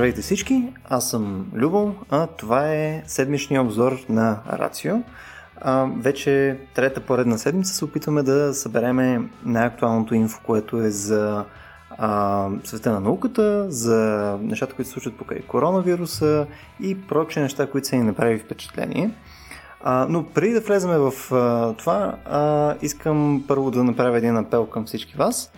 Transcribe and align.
Здравейте 0.00 0.22
всички, 0.22 0.68
аз 0.88 1.10
съм 1.10 1.46
Любо, 1.54 1.94
а 2.10 2.26
това 2.26 2.72
е 2.72 3.02
седмичния 3.06 3.62
обзор 3.62 3.98
на 4.08 4.38
Рацио. 4.52 4.96
Вече 5.96 6.58
трета 6.74 7.00
поредна 7.00 7.38
седмица 7.38 7.74
се 7.74 7.84
опитваме 7.84 8.22
да 8.22 8.54
събереме 8.54 9.22
най-актуалното 9.44 10.14
инфо, 10.14 10.40
което 10.46 10.82
е 10.82 10.90
за 10.90 11.44
а, 11.90 12.48
света 12.64 12.92
на 12.92 13.00
науката, 13.00 13.70
за 13.70 14.38
нещата, 14.42 14.74
които 14.74 14.88
се 14.88 14.92
случват 14.92 15.16
покрай 15.16 15.40
коронавируса 15.40 16.46
и 16.80 17.00
прочие 17.00 17.42
неща, 17.42 17.70
които 17.70 17.88
са 17.88 17.96
ни 17.96 18.02
направили 18.02 18.38
впечатление. 18.38 19.10
А, 19.82 20.06
но 20.08 20.24
преди 20.24 20.52
да 20.52 20.60
влеземе 20.60 20.98
в 20.98 21.12
а, 21.32 21.72
това, 21.74 22.14
а, 22.24 22.74
искам 22.82 23.44
първо 23.48 23.70
да 23.70 23.84
направя 23.84 24.18
един 24.18 24.36
апел 24.36 24.66
към 24.66 24.86
всички 24.86 25.16
вас. 25.16 25.52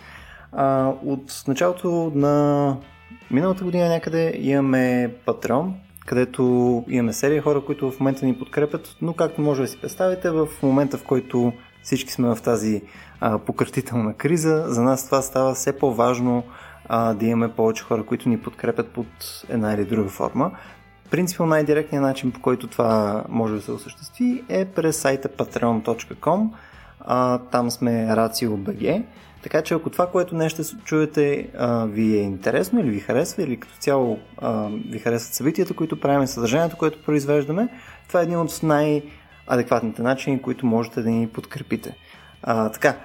А, 0.51 0.91
от 1.05 1.43
началото 1.47 2.11
на 2.15 2.77
миналата 3.31 3.63
година 3.63 3.89
някъде 3.89 4.33
имаме 4.39 5.13
Patreon, 5.25 5.71
където 6.05 6.43
имаме 6.87 7.13
серия 7.13 7.41
хора, 7.41 7.65
които 7.65 7.91
в 7.91 7.99
момента 7.99 8.25
ни 8.25 8.39
подкрепят, 8.39 8.95
но 9.01 9.13
както 9.13 9.41
може 9.41 9.61
да 9.61 9.67
си 9.67 9.81
представите, 9.81 10.29
в 10.29 10.47
момента 10.63 10.97
в 10.97 11.03
който 11.03 11.53
всички 11.83 12.11
сме 12.11 12.35
в 12.35 12.41
тази 12.41 12.81
а, 13.19 13.37
пократителна 13.37 14.13
криза, 14.13 14.65
за 14.67 14.83
нас 14.83 15.05
това 15.05 15.21
става 15.21 15.53
все 15.53 15.77
по-важно 15.77 16.43
а, 16.85 17.13
да 17.13 17.25
имаме 17.25 17.53
повече 17.53 17.83
хора, 17.83 18.05
които 18.05 18.29
ни 18.29 18.39
подкрепят 18.39 18.87
под 18.87 19.07
една 19.49 19.73
или 19.73 19.85
друга 19.85 20.09
форма. 20.09 20.51
Принципно 21.11 21.45
най-директният 21.45 22.03
начин, 22.03 22.31
по 22.31 22.41
който 22.41 22.67
това 22.67 23.23
може 23.29 23.53
да 23.53 23.61
се 23.61 23.71
осъществи 23.71 24.43
е 24.49 24.65
през 24.65 24.97
сайта 24.97 25.29
patreon.com. 25.29 26.49
А, 26.99 27.37
там 27.37 27.71
сме 27.71 27.91
RACIO.BG. 27.91 29.03
Така 29.43 29.61
че 29.61 29.73
ако 29.73 29.89
това, 29.89 30.07
което 30.07 30.35
не 30.35 30.49
ще 30.49 30.63
чуете, 30.83 31.47
ви 31.87 32.17
е 32.17 32.21
интересно 32.21 32.79
или 32.79 32.89
ви 32.89 32.99
харесва, 32.99 33.43
или 33.43 33.59
като 33.59 33.73
цяло 33.79 34.19
ви 34.89 34.99
харесват 34.99 35.33
събитията, 35.33 35.73
които 35.73 35.99
правим, 35.99 36.27
съдържанието, 36.27 36.77
което 36.77 37.03
произвеждаме, 37.03 37.69
това 38.07 38.19
е 38.19 38.23
един 38.23 38.39
от 38.39 38.59
най-адекватните 38.63 40.01
начини, 40.01 40.41
които 40.41 40.65
можете 40.65 41.01
да 41.01 41.09
ни 41.09 41.27
подкрепите. 41.27 41.97
А, 42.43 42.69
така, 42.69 42.97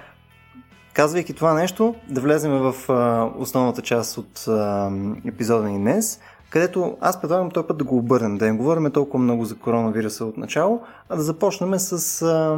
казвайки 0.93 1.33
това 1.33 1.53
нещо, 1.53 1.95
да 2.09 2.21
влезем 2.21 2.51
в 2.51 2.89
а, 2.89 3.29
основната 3.37 3.81
част 3.81 4.17
от 4.17 4.47
а, 4.47 4.91
епизода 5.25 5.67
ни 5.67 5.77
днес, 5.77 6.19
където 6.49 6.97
аз 7.01 7.21
предлагам 7.21 7.51
този 7.51 7.67
път 7.67 7.77
да 7.77 7.83
го 7.83 7.97
обърнем, 7.97 8.37
да 8.37 8.45
не 8.45 8.51
говорим 8.51 8.91
толкова 8.91 9.23
много 9.23 9.45
за 9.45 9.55
коронавируса 9.55 10.25
от 10.25 10.37
начало, 10.37 10.81
а 11.09 11.15
да 11.15 11.21
започнем 11.21 11.79
с 11.79 12.21
а, 12.21 12.57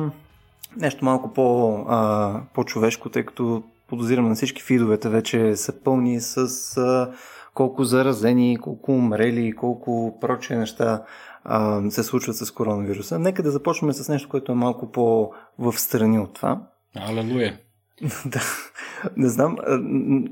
нещо 0.77 1.05
малко 1.05 1.33
по, 1.33 1.75
а, 1.87 2.41
по-човешко, 2.53 3.09
тъй 3.09 3.25
като 3.25 3.63
подозирам 3.87 4.29
на 4.29 4.35
всички 4.35 4.61
фидовете 4.61 5.09
вече 5.09 5.55
са 5.55 5.73
пълни 5.83 6.21
с 6.21 6.37
а, 6.77 7.13
колко 7.53 7.83
заразени, 7.83 8.57
колко 8.61 8.91
умрели, 8.91 9.51
колко 9.51 10.17
прочие 10.21 10.57
неща 10.57 11.03
а, 11.43 11.81
се 11.91 12.03
случват 12.03 12.35
с 12.35 12.51
коронавируса. 12.51 13.19
Нека 13.19 13.43
да 13.43 13.51
започнем 13.51 13.93
с 13.93 14.09
нещо, 14.09 14.29
което 14.29 14.51
е 14.51 14.55
малко 14.55 14.91
по-в 14.91 15.79
страни 15.79 16.19
от 16.19 16.33
това. 16.33 16.61
Алелуя! 16.95 17.57
да, 18.25 18.41
не 19.17 19.29
знам. 19.29 19.57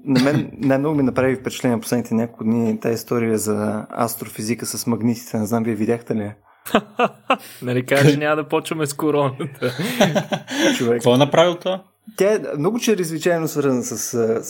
На 0.05 0.23
мен 0.23 0.51
най-много 0.57 0.95
ми 0.95 1.03
направи 1.03 1.35
впечатление 1.35 1.79
последните 1.79 2.13
няколко 2.13 2.43
дни 2.43 2.79
тази 2.79 2.95
история 2.95 3.37
за 3.37 3.85
астрофизика 3.89 4.65
с 4.65 4.87
магнитите. 4.87 5.37
Не 5.37 5.45
знам, 5.45 5.63
вие 5.63 5.75
видяхте 5.75 6.15
ли? 6.15 6.33
нали 7.61 7.85
кажеш, 7.85 8.17
няма 8.17 8.35
да 8.35 8.43
почваме 8.43 8.85
с 8.85 8.93
короната. 8.93 9.45
Човек. 10.77 10.93
Какво 10.93 11.15
е 11.15 11.17
направил 11.17 11.55
това? 11.55 11.83
Тя 12.17 12.33
е 12.33 12.39
много 12.57 12.79
чрезвичайно 12.79 13.47
свързана 13.47 13.83
с, 13.83 13.97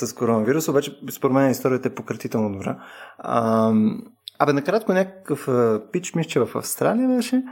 с 0.08 0.14
коронавирус, 0.14 0.68
обаче 0.68 1.00
според 1.12 1.34
мен 1.34 1.52
историята 1.52 1.88
е 1.88 1.96
пократително 1.96 2.52
добра. 2.52 2.78
А, 3.18 3.74
абе, 4.40 4.54
накратко 4.54 4.94
някакъв 4.94 5.48
пич, 5.92 6.14
мисля, 6.14 6.30
че 6.30 6.40
в 6.40 6.56
Австралия 6.56 7.08
беше. 7.08 7.44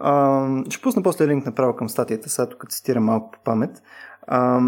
А, 0.00 0.46
ще 0.70 0.82
пусна 0.82 1.02
после 1.02 1.28
линк 1.28 1.46
направо 1.46 1.76
към 1.76 1.88
статията, 1.88 2.28
сега 2.28 2.48
тук 2.48 2.70
цитирам 2.70 3.04
малко 3.04 3.30
по 3.30 3.38
памет. 3.44 3.82
А, 4.26 4.60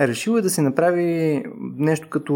решил 0.00 0.32
е 0.32 0.42
да 0.42 0.50
си 0.50 0.60
направи 0.60 1.42
нещо 1.76 2.08
като 2.10 2.32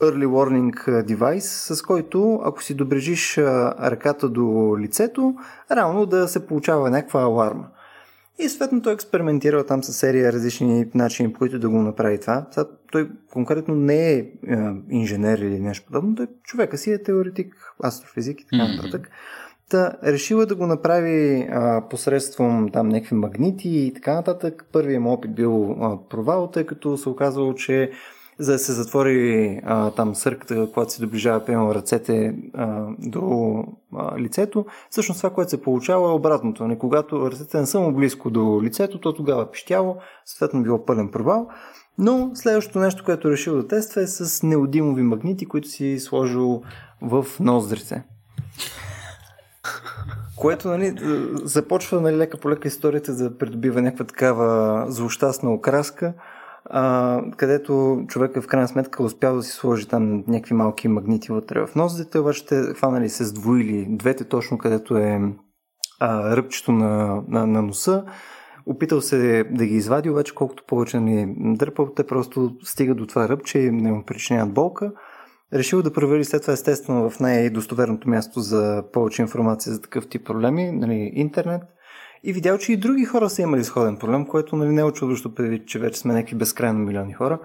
early 0.00 0.26
warning 0.26 1.04
device, 1.04 1.74
с 1.74 1.82
който 1.82 2.40
ако 2.44 2.62
си 2.62 2.74
добрежиш 2.74 3.38
ръката 3.38 4.28
до 4.28 4.76
лицето, 4.78 5.34
реално 5.72 6.06
да 6.06 6.28
се 6.28 6.46
получава 6.46 6.90
някаква 6.90 7.22
аларма. 7.22 7.66
И 8.38 8.48
съответно 8.48 8.82
той 8.82 8.92
експериментирал 8.92 9.64
там 9.64 9.84
с 9.84 9.92
серия 9.92 10.32
различни 10.32 10.86
начини, 10.94 11.32
по 11.32 11.38
които 11.38 11.58
да 11.58 11.68
го 11.68 11.82
направи 11.82 12.20
това. 12.20 12.46
Сега, 12.50 12.66
той 12.92 13.10
конкретно 13.30 13.74
не 13.74 14.12
е, 14.12 14.18
е 14.18 14.28
инженер 14.90 15.38
или 15.38 15.60
нещо 15.60 15.86
подобно, 15.86 16.14
той 16.14 16.26
човека 16.42 16.78
си 16.78 16.92
е 16.92 17.02
теоретик, 17.02 17.54
астрофизик 17.84 18.40
и 18.40 18.46
така 18.46 18.68
нататък. 18.68 19.02
Mm-hmm. 19.02 19.49
Та, 19.70 19.92
решила 20.04 20.46
да 20.46 20.54
го 20.54 20.66
направи 20.66 21.48
а, 21.50 21.88
посредством 21.90 22.68
там 22.72 22.88
някакви 22.88 23.14
магнити 23.14 23.68
и 23.68 23.94
така 23.94 24.14
нататък. 24.14 24.66
Първият 24.72 25.02
му 25.02 25.12
опит 25.12 25.34
бил 25.34 25.76
а, 25.80 25.98
провал, 26.08 26.50
тъй 26.50 26.66
като 26.66 26.96
се 26.96 27.08
оказало, 27.08 27.54
че 27.54 27.90
за 28.38 28.52
да 28.52 28.58
се 28.58 28.72
затвори 28.72 29.60
а, 29.64 29.90
там 29.90 30.14
сърката, 30.14 30.68
когато 30.74 30.92
се 30.92 31.02
доближава 31.02 31.44
пълно 31.46 31.74
ръцете 31.74 32.34
а, 32.54 32.86
до 32.98 33.64
а, 33.96 34.18
лицето, 34.18 34.66
всъщност 34.90 35.20
това, 35.20 35.30
което 35.30 35.50
се 35.50 35.62
получава 35.62 36.10
е 36.10 36.14
обратното. 36.14 36.66
Не, 36.66 36.78
когато 36.78 37.30
ръцете 37.30 37.60
не 37.60 37.66
са 37.66 37.80
му 37.80 37.92
близко 37.92 38.30
до 38.30 38.60
лицето, 38.62 39.00
то 39.00 39.12
тогава 39.12 39.50
пищяло, 39.50 39.96
съответно 40.24 40.62
било 40.62 40.84
пълен 40.84 41.08
провал. 41.08 41.48
Но 41.98 42.30
следващото 42.34 42.78
нещо, 42.78 43.04
което 43.04 43.30
решил 43.30 43.56
да 43.56 43.68
тества 43.68 44.02
е 44.02 44.06
с 44.06 44.42
неодимови 44.42 45.02
магнити, 45.02 45.46
които 45.46 45.68
си 45.68 45.98
сложил 45.98 46.62
в 47.02 47.26
ноздрите. 47.40 48.04
Което 50.36 50.68
нали, 50.68 50.94
започва 51.44 52.00
нали, 52.00 52.16
лека 52.16 52.38
по 52.38 52.50
лека 52.50 52.68
историята 52.68 53.14
да 53.14 53.38
придобива 53.38 53.82
някаква 53.82 54.04
такава 54.04 54.84
злощастна 54.90 55.52
окраска 55.52 56.14
а, 56.64 57.22
където 57.36 58.04
човека 58.08 58.42
в 58.42 58.46
крайна 58.46 58.68
сметка 58.68 59.02
успял 59.02 59.36
да 59.36 59.42
си 59.42 59.52
сложи 59.52 59.88
там 59.88 60.24
някакви 60.28 60.54
малки 60.54 60.88
магнити 60.88 61.32
вътре 61.32 61.66
в 61.66 61.74
нозите, 61.74 62.18
обаче 62.18 62.46
те 62.46 62.74
хванали 62.74 63.08
се 63.08 63.24
сдвоили 63.24 63.86
двете 63.88 64.24
точно 64.24 64.58
където 64.58 64.96
е 64.96 65.20
а, 66.00 66.36
ръбчето 66.36 66.72
на, 66.72 67.22
на, 67.28 67.46
на 67.46 67.62
носа. 67.62 68.04
Опитал 68.66 69.00
се 69.00 69.44
да 69.50 69.66
ги 69.66 69.74
извади, 69.74 70.10
обаче 70.10 70.34
колкото 70.34 70.64
повече 70.66 71.00
ни 71.00 71.34
дърпал, 71.38 71.92
те 71.96 72.06
просто 72.06 72.56
стигат 72.62 72.96
до 72.96 73.06
това 73.06 73.28
ръбче 73.28 73.58
и 73.58 73.70
не 73.70 73.92
му 73.92 74.04
причиняват 74.04 74.54
болка. 74.54 74.92
Решил 75.52 75.82
да 75.82 75.92
провери 75.92 76.24
след 76.24 76.42
това 76.42 76.52
естествено 76.52 77.10
в 77.10 77.20
най-достоверното 77.20 78.08
място 78.08 78.40
за 78.40 78.84
повече 78.92 79.22
информация 79.22 79.72
за 79.72 79.80
такъв 79.80 80.08
тип 80.08 80.26
проблеми, 80.26 80.72
нали, 80.72 81.10
интернет– 81.14 81.62
и 82.24 82.32
видял, 82.32 82.58
че 82.58 82.72
и 82.72 82.76
други 82.76 83.04
хора 83.04 83.30
са 83.30 83.42
имали 83.42 83.64
сходен 83.64 83.96
проблем, 83.96 84.26
което 84.26 84.56
нали, 84.56 84.70
не 84.70 84.80
е 84.80 84.84
очудващо 84.84 85.34
преди, 85.34 85.66
че 85.66 85.78
вече 85.78 86.00
сме 86.00 86.14
някакви 86.14 86.36
безкрайно 86.36 86.78
милиони 86.78 87.12
хора 87.12 87.38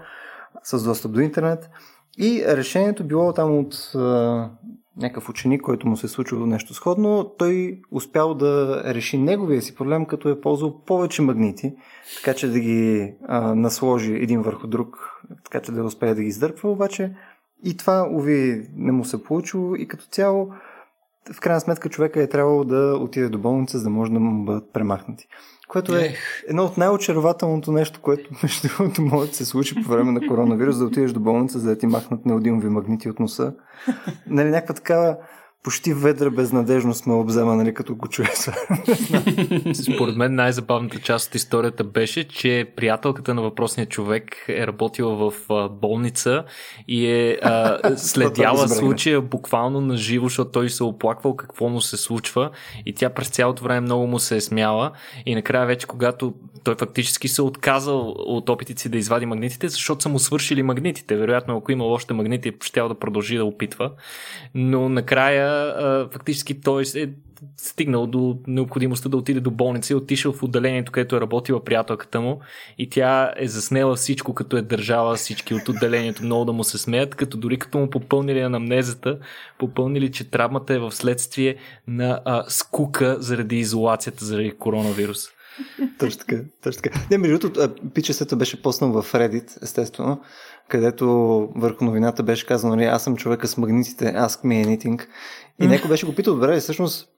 с 0.62 0.84
достъп 0.84 1.12
до 1.12 1.20
интернет. 1.20 1.70
И 2.18 2.44
решението 2.46 3.04
било 3.04 3.32
там 3.32 3.58
от 3.58 3.74
а, 3.94 4.50
някакъв 4.96 5.28
ученик, 5.28 5.62
който 5.62 5.88
му 5.88 5.96
се 5.96 6.06
е 6.06 6.08
случило 6.08 6.46
нещо 6.46 6.74
сходно, 6.74 7.34
той 7.38 7.80
успял 7.90 8.34
да 8.34 8.82
реши 8.94 9.18
неговия 9.18 9.62
си 9.62 9.74
проблем, 9.74 10.06
като 10.06 10.28
е 10.28 10.40
ползвал 10.40 10.84
повече 10.84 11.22
магнити, 11.22 11.74
така 12.16 12.34
че 12.34 12.48
да 12.48 12.60
ги 12.60 13.12
а, 13.28 13.54
насложи 13.54 14.12
един 14.12 14.42
върху 14.42 14.66
друг, 14.66 15.20
така 15.44 15.60
че 15.60 15.72
да 15.72 15.84
успее 15.84 16.14
да 16.14 16.22
ги 16.22 16.28
издърпва, 16.28 16.70
обаче 16.70 17.12
и 17.64 17.76
това, 17.76 18.08
уви, 18.12 18.68
не 18.76 18.92
му 18.92 19.04
се 19.04 19.24
получило 19.24 19.76
и 19.76 19.88
като 19.88 20.04
цяло 20.04 20.48
в 21.32 21.40
крайна 21.40 21.60
сметка 21.60 21.88
човека 21.88 22.22
е 22.22 22.28
трябвало 22.28 22.64
да 22.64 22.98
отиде 23.00 23.28
до 23.28 23.38
болница, 23.38 23.78
за 23.78 23.84
да 23.84 23.90
може 23.90 24.12
да 24.12 24.20
му 24.20 24.44
бъдат 24.44 24.72
премахнати. 24.72 25.28
Което 25.68 25.96
е 25.96 26.14
едно 26.48 26.64
от 26.64 26.76
най-очарователното 26.76 27.72
нещо, 27.72 28.00
което 28.02 28.30
между 28.42 28.68
другото 28.68 29.02
може 29.02 29.30
да 29.30 29.36
се 29.36 29.44
случи 29.44 29.82
по 29.82 29.90
време 29.90 30.12
на 30.12 30.26
коронавирус, 30.28 30.78
да 30.78 30.84
отидеш 30.84 31.12
до 31.12 31.20
болница, 31.20 31.58
за 31.58 31.68
да 31.68 31.78
ти 31.78 31.86
махнат 31.86 32.26
неодимови 32.26 32.68
магнити 32.68 33.10
от 33.10 33.20
носа. 33.20 33.54
Нали, 34.26 34.50
някаква 34.50 34.74
такава 34.74 35.16
почти 35.66 35.94
ведра 35.94 36.30
безнадежност 36.30 37.06
ме 37.06 37.14
обзема, 37.14 37.56
нали, 37.56 37.74
като 37.74 37.94
го 37.94 38.08
чуя 38.08 38.28
Според 39.74 40.16
мен 40.16 40.34
най-забавната 40.34 40.98
част 40.98 41.28
от 41.28 41.34
историята 41.34 41.84
беше, 41.84 42.28
че 42.28 42.72
приятелката 42.76 43.34
на 43.34 43.42
въпросния 43.42 43.86
човек 43.86 44.36
е 44.48 44.66
работила 44.66 45.30
в 45.30 45.68
болница 45.70 46.44
и 46.88 47.06
е 47.06 47.38
а, 47.42 47.96
следяла 47.96 48.68
случая 48.68 49.20
буквално 49.20 49.80
на 49.80 49.96
живо, 49.96 50.26
защото 50.26 50.50
той 50.50 50.70
се 50.70 50.84
оплаквал 50.84 51.36
какво 51.36 51.68
му 51.68 51.80
се 51.80 51.96
случва 51.96 52.50
и 52.86 52.94
тя 52.94 53.10
през 53.10 53.28
цялото 53.28 53.64
време 53.64 53.80
много 53.80 54.06
му 54.06 54.18
се 54.18 54.36
е 54.36 54.40
смяла 54.40 54.92
и 55.26 55.34
накрая 55.34 55.66
вече, 55.66 55.86
когато 55.86 56.34
той 56.66 56.74
фактически 56.74 57.28
се 57.28 57.42
отказал 57.42 58.14
от 58.16 58.48
опитите 58.48 58.82
си 58.82 58.88
да 58.88 58.98
извади 58.98 59.26
магнитите, 59.26 59.68
защото 59.68 60.02
са 60.02 60.08
му 60.08 60.18
свършили 60.18 60.62
магнитите. 60.62 61.16
Вероятно, 61.16 61.56
ако 61.56 61.72
има 61.72 61.84
още 61.84 62.14
магнити, 62.14 62.52
ще 62.62 62.80
да 62.80 62.94
продължи 62.94 63.36
да 63.36 63.44
опитва. 63.44 63.90
Но 64.54 64.88
накрая 64.88 65.55
а, 65.56 66.08
фактически 66.12 66.60
той 66.60 66.82
е 66.96 67.06
стигнал 67.56 68.06
до 68.06 68.38
необходимостта 68.46 69.08
да 69.08 69.16
отиде 69.16 69.40
до 69.40 69.50
болница 69.50 69.92
и 69.92 69.96
отишъл 69.96 70.32
в 70.32 70.42
отделението, 70.42 70.92
където 70.92 71.16
е 71.16 71.20
работила 71.20 71.64
приятелката 71.64 72.20
му 72.20 72.40
и 72.78 72.90
тя 72.90 73.32
е 73.36 73.48
заснела 73.48 73.96
всичко, 73.96 74.34
като 74.34 74.56
е 74.56 74.62
държала 74.62 75.14
всички 75.14 75.54
от 75.54 75.68
отделението 75.68 76.24
много 76.24 76.44
да 76.44 76.52
му 76.52 76.64
се 76.64 76.78
смеят, 76.78 77.14
като 77.14 77.36
дори 77.36 77.58
като 77.58 77.78
му 77.78 77.90
попълнили 77.90 78.40
анамнезата, 78.40 79.18
попълнили, 79.58 80.12
че 80.12 80.30
травмата 80.30 80.74
е 80.74 80.78
в 80.78 80.92
следствие 80.92 81.56
на 81.88 82.20
а, 82.24 82.44
скука 82.48 83.16
заради 83.20 83.56
изолацията, 83.56 84.24
заради 84.24 84.50
коронавирус. 84.50 85.35
Точно 85.98 86.18
така, 86.18 86.42
точно 86.62 86.82
така. 86.82 87.00
Не, 87.10 87.18
между 87.18 87.38
другото, 87.38 87.74
пичесето 87.94 88.36
беше 88.36 88.62
поснал 88.62 89.02
в 89.02 89.12
Reddit, 89.12 89.62
естествено, 89.62 90.20
където 90.68 91.06
върху 91.56 91.84
новината 91.84 92.22
беше 92.22 92.46
казано, 92.46 92.76
нали, 92.76 92.84
аз 92.86 93.04
съм 93.04 93.16
човека 93.16 93.48
с 93.48 93.56
магнитите, 93.56 94.04
ask 94.04 94.44
me 94.44 94.66
anything. 94.66 95.06
И 95.60 95.66
някой 95.66 95.88
беше 95.90 96.06
го 96.06 96.14
питал, 96.14 96.34
добре, 96.34 96.60
всъщност, 96.60 97.08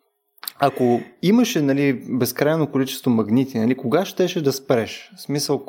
ако 0.58 1.00
имаше 1.22 1.62
нали, 1.62 2.02
безкрайно 2.08 2.66
количество 2.66 3.10
магнити, 3.10 3.58
нали, 3.58 3.76
кога 3.76 4.04
щеше 4.04 4.42
да 4.42 4.52
спреш? 4.52 5.12
В 5.16 5.22
смисъл, 5.22 5.64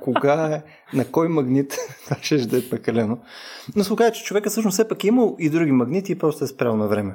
кога 0.00 0.44
е, 0.44 0.62
на 0.96 1.04
кой 1.04 1.28
магнит 1.28 1.76
това 2.04 2.16
ще 2.22 2.46
да 2.46 2.58
е 2.58 2.68
пекалено. 2.70 3.18
Но 3.76 3.84
се 3.84 3.92
оказа, 3.92 4.12
че 4.12 4.24
човека 4.24 4.50
всъщност 4.50 4.74
все 4.74 4.88
пак 4.88 5.04
е 5.04 5.06
имал 5.06 5.36
и 5.38 5.50
други 5.50 5.72
магнити 5.72 6.12
и 6.12 6.18
просто 6.18 6.44
е 6.44 6.46
спрял 6.46 6.76
на 6.76 6.88
време. 6.88 7.14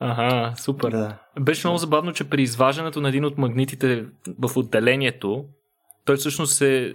Ага, 0.00 0.54
супер. 0.56 0.90
Да. 0.90 1.18
Беше 1.40 1.66
много 1.66 1.78
забавно, 1.78 2.12
че 2.12 2.30
при 2.30 2.42
изваждането 2.42 3.00
на 3.00 3.08
един 3.08 3.24
от 3.24 3.38
магнитите 3.38 4.06
в 4.38 4.56
отделението, 4.56 5.44
той 6.04 6.16
всъщност 6.16 6.62
е 6.62 6.94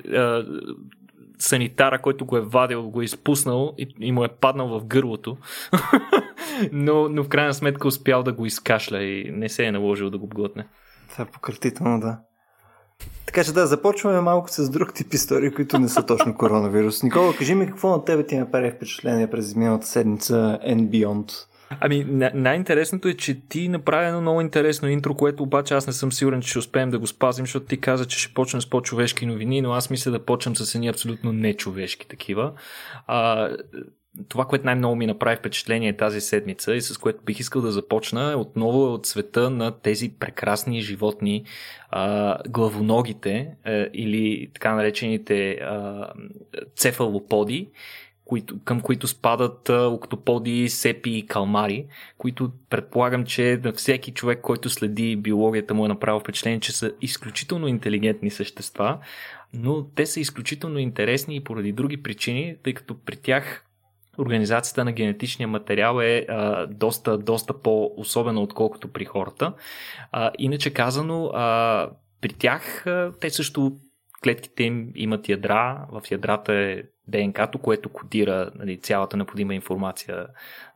санитара, 1.39 2.01
който 2.01 2.25
го 2.25 2.37
е 2.37 2.41
вадил, 2.41 2.89
го 2.89 3.01
е 3.01 3.05
изпуснал 3.05 3.73
и, 3.77 3.95
и 3.99 4.11
му 4.11 4.23
е 4.23 4.27
паднал 4.27 4.79
в 4.79 4.85
гърлото. 4.85 5.37
но, 6.71 7.09
но 7.09 7.23
в 7.23 7.29
крайна 7.29 7.53
сметка 7.53 7.87
успял 7.87 8.23
да 8.23 8.33
го 8.33 8.45
изкашля 8.45 9.03
и 9.03 9.31
не 9.31 9.49
се 9.49 9.65
е 9.65 9.71
наложил 9.71 10.09
да 10.09 10.17
го 10.17 10.27
глътне. 10.27 10.67
Това 11.11 11.23
е 11.23 11.31
пократително, 11.31 11.99
да. 11.99 12.19
Така 13.25 13.43
че 13.43 13.53
да, 13.53 13.67
започваме 13.67 14.21
малко 14.21 14.51
с 14.51 14.69
друг 14.69 14.93
тип 14.93 15.13
истории, 15.13 15.51
които 15.51 15.79
не 15.79 15.89
са 15.89 16.05
точно 16.05 16.37
коронавирус. 16.37 17.03
Никола, 17.03 17.35
кажи 17.35 17.55
ми 17.55 17.67
какво 17.67 17.89
на 17.89 18.05
тебе 18.05 18.25
ти 18.25 18.37
направи 18.37 18.71
впечатление 18.71 19.29
през 19.29 19.55
миналата 19.55 19.87
седмица 19.87 20.59
and 20.67 20.89
beyond? 20.89 21.31
Ами, 21.79 22.05
най-интересното 22.33 23.07
е, 23.07 23.13
че 23.13 23.47
ти 23.47 23.69
направи 23.69 24.07
едно 24.07 24.21
много 24.21 24.41
интересно 24.41 24.89
интро, 24.89 25.15
което 25.15 25.43
обаче 25.43 25.73
аз 25.73 25.87
не 25.87 25.93
съм 25.93 26.11
сигурен, 26.11 26.41
че 26.41 26.49
ще 26.49 26.59
успеем 26.59 26.89
да 26.89 26.99
го 26.99 27.07
спазим, 27.07 27.45
защото 27.45 27.65
ти 27.65 27.81
каза, 27.81 28.05
че 28.05 28.19
ще 28.19 28.33
почнем 28.33 28.61
с 28.61 28.69
по-човешки 28.69 29.25
новини, 29.25 29.61
но 29.61 29.71
аз 29.71 29.89
мисля 29.89 30.11
да 30.11 30.25
почнем 30.25 30.55
с 30.55 30.75
едни 30.75 30.87
абсолютно 30.87 31.33
нечовешки 31.33 32.07
такива. 32.07 32.51
А, 33.07 33.49
това, 34.29 34.45
което 34.45 34.65
най-много 34.65 34.95
ми 34.95 35.07
направи 35.07 35.35
впечатление 35.35 35.97
тази 35.97 36.21
седмица 36.21 36.75
и 36.75 36.81
с 36.81 36.97
което 36.97 37.23
бих 37.23 37.39
искал 37.39 37.61
да 37.61 37.71
започна 37.71 38.31
е 38.31 38.35
отново 38.35 38.93
от 38.93 39.05
света 39.05 39.49
на 39.49 39.71
тези 39.71 40.09
прекрасни 40.19 40.81
животни, 40.81 41.43
а, 41.89 42.37
главоногите 42.47 43.47
а, 43.63 43.71
е, 43.71 43.89
или 43.93 44.49
така 44.53 44.75
наречените 44.75 45.51
а, 45.51 46.07
цефалоподи, 46.75 47.69
които, 48.25 48.63
към 48.63 48.81
които 48.81 49.07
спадат 49.07 49.69
октоподи, 49.69 50.69
сепи 50.69 51.09
и 51.09 51.25
калмари, 51.25 51.85
които 52.17 52.51
предполагам, 52.69 53.25
че 53.25 53.59
на 53.63 53.73
всеки 53.73 54.11
човек, 54.11 54.41
който 54.41 54.69
следи 54.69 55.15
биологията 55.15 55.73
му 55.73 55.85
е 55.85 55.87
направил 55.87 56.19
впечатление, 56.19 56.59
че 56.59 56.71
са 56.71 56.91
изключително 57.01 57.67
интелигентни 57.67 58.29
същества, 58.29 58.99
но 59.53 59.87
те 59.95 60.05
са 60.05 60.19
изключително 60.19 60.79
интересни 60.79 61.35
и 61.35 61.43
поради 61.43 61.71
други 61.71 62.03
причини, 62.03 62.55
тъй 62.63 62.73
като 62.73 62.95
при 63.05 63.15
тях 63.15 63.65
организацията 64.17 64.85
на 64.85 64.91
генетичния 64.91 65.47
материал 65.47 66.01
е 66.01 66.25
а, 66.29 66.67
доста, 66.67 67.17
доста 67.17 67.61
по-особена, 67.61 68.41
отколкото 68.41 68.87
при 68.87 69.05
хората. 69.05 69.53
А, 70.11 70.31
иначе 70.37 70.73
казано, 70.73 71.25
а, 71.25 71.89
при 72.21 72.33
тях 72.33 72.87
а, 72.87 73.11
те 73.19 73.29
също 73.29 73.77
клетките 74.23 74.63
им 74.63 74.91
имат 74.95 75.29
ядра, 75.29 75.87
в 75.91 76.11
ядрата 76.11 76.53
е 76.53 76.83
ДНК-то, 77.07 77.59
което 77.59 77.89
кодира 77.89 78.51
нали, 78.55 78.79
цялата 78.79 79.17
необходима 79.17 79.55
информация 79.55 80.27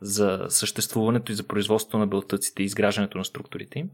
за 0.01 0.45
съществуването 0.49 1.31
и 1.31 1.35
за 1.35 1.47
производството 1.47 1.97
на 1.97 2.07
белтъците 2.07 2.63
и 2.63 2.65
изграждането 2.65 3.17
на 3.17 3.25
структурите 3.25 3.79
им. 3.79 3.89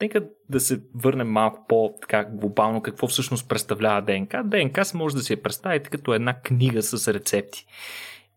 Нека 0.00 0.26
да 0.48 0.60
се 0.60 0.82
върнем 0.94 1.28
малко 1.30 1.64
по-така 1.68 2.24
глобално 2.24 2.82
какво 2.82 3.06
всъщност 3.06 3.48
представлява 3.48 4.02
ДНК. 4.02 4.42
ДНК 4.44 4.82
може 4.94 5.16
да 5.16 5.22
си 5.22 5.32
я 5.32 5.42
представите 5.42 5.90
като 5.90 6.14
една 6.14 6.40
книга 6.40 6.82
с 6.82 7.14
рецепти. 7.14 7.66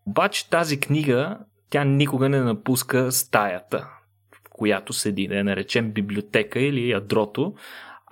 Обаче 0.06 0.50
тази 0.50 0.80
книга, 0.80 1.38
тя 1.70 1.84
никога 1.84 2.30
не 2.30 2.40
напуска 2.40 3.12
стаята, 3.12 3.90
в 4.32 4.50
която 4.50 4.94
седи, 4.94 5.28
да 5.28 5.44
наречем 5.44 5.92
библиотека 5.92 6.60
или 6.60 6.90
ядрото, 6.90 7.54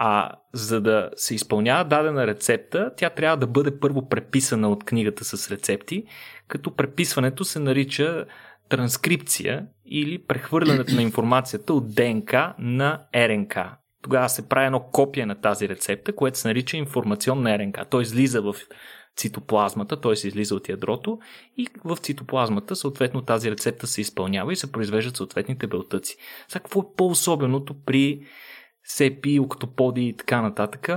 а 0.05 0.31
за 0.53 0.81
да 0.81 1.09
се 1.15 1.35
изпълнява 1.35 1.85
дадена 1.85 2.27
рецепта, 2.27 2.91
тя 2.97 3.09
трябва 3.09 3.37
да 3.37 3.47
бъде 3.47 3.79
първо 3.79 4.09
преписана 4.09 4.69
от 4.69 4.83
книгата 4.83 5.25
с 5.25 5.51
рецепти, 5.51 6.03
като 6.47 6.75
преписването 6.75 7.45
се 7.45 7.59
нарича 7.59 8.25
транскрипция 8.69 9.65
или 9.85 10.23
прехвърлянето 10.23 10.95
на 10.95 11.01
информацията 11.01 11.73
от 11.73 11.95
ДНК 11.95 12.53
на 12.59 13.01
РНК. 13.15 13.57
Тогава 14.01 14.29
се 14.29 14.49
прави 14.49 14.65
едно 14.65 14.79
копие 14.79 15.25
на 15.25 15.35
тази 15.35 15.69
рецепта, 15.69 16.15
което 16.15 16.37
се 16.37 16.47
нарича 16.47 16.77
информационна 16.77 17.59
РНК. 17.59 17.77
Той 17.89 18.01
излиза 18.01 18.41
в 18.41 18.55
цитоплазмата, 19.15 20.01
т.е. 20.01 20.11
излиза 20.11 20.55
от 20.55 20.69
ядрото 20.69 21.19
и 21.57 21.67
в 21.83 21.97
цитоплазмата 21.97 22.75
съответно 22.75 23.21
тази 23.21 23.51
рецепта 23.51 23.87
се 23.87 24.01
изпълнява 24.01 24.53
и 24.53 24.55
се 24.55 24.71
произвеждат 24.71 25.17
съответните 25.17 25.67
белтъци. 25.67 26.17
Сега 26.47 26.59
какво 26.59 26.79
е 26.79 26.95
по-особеното 26.97 27.75
при 27.85 28.21
сепи, 28.83 29.39
октоподи 29.39 30.07
и 30.07 30.17
така 30.17 30.41
нататък? 30.41 30.89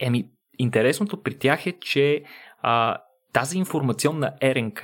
Еми, 0.00 0.30
интересното 0.58 1.22
при 1.22 1.38
тях 1.38 1.66
е, 1.66 1.78
че 1.80 2.24
а, 2.62 2.98
тази 3.32 3.58
информационна 3.58 4.34
РНК 4.42 4.82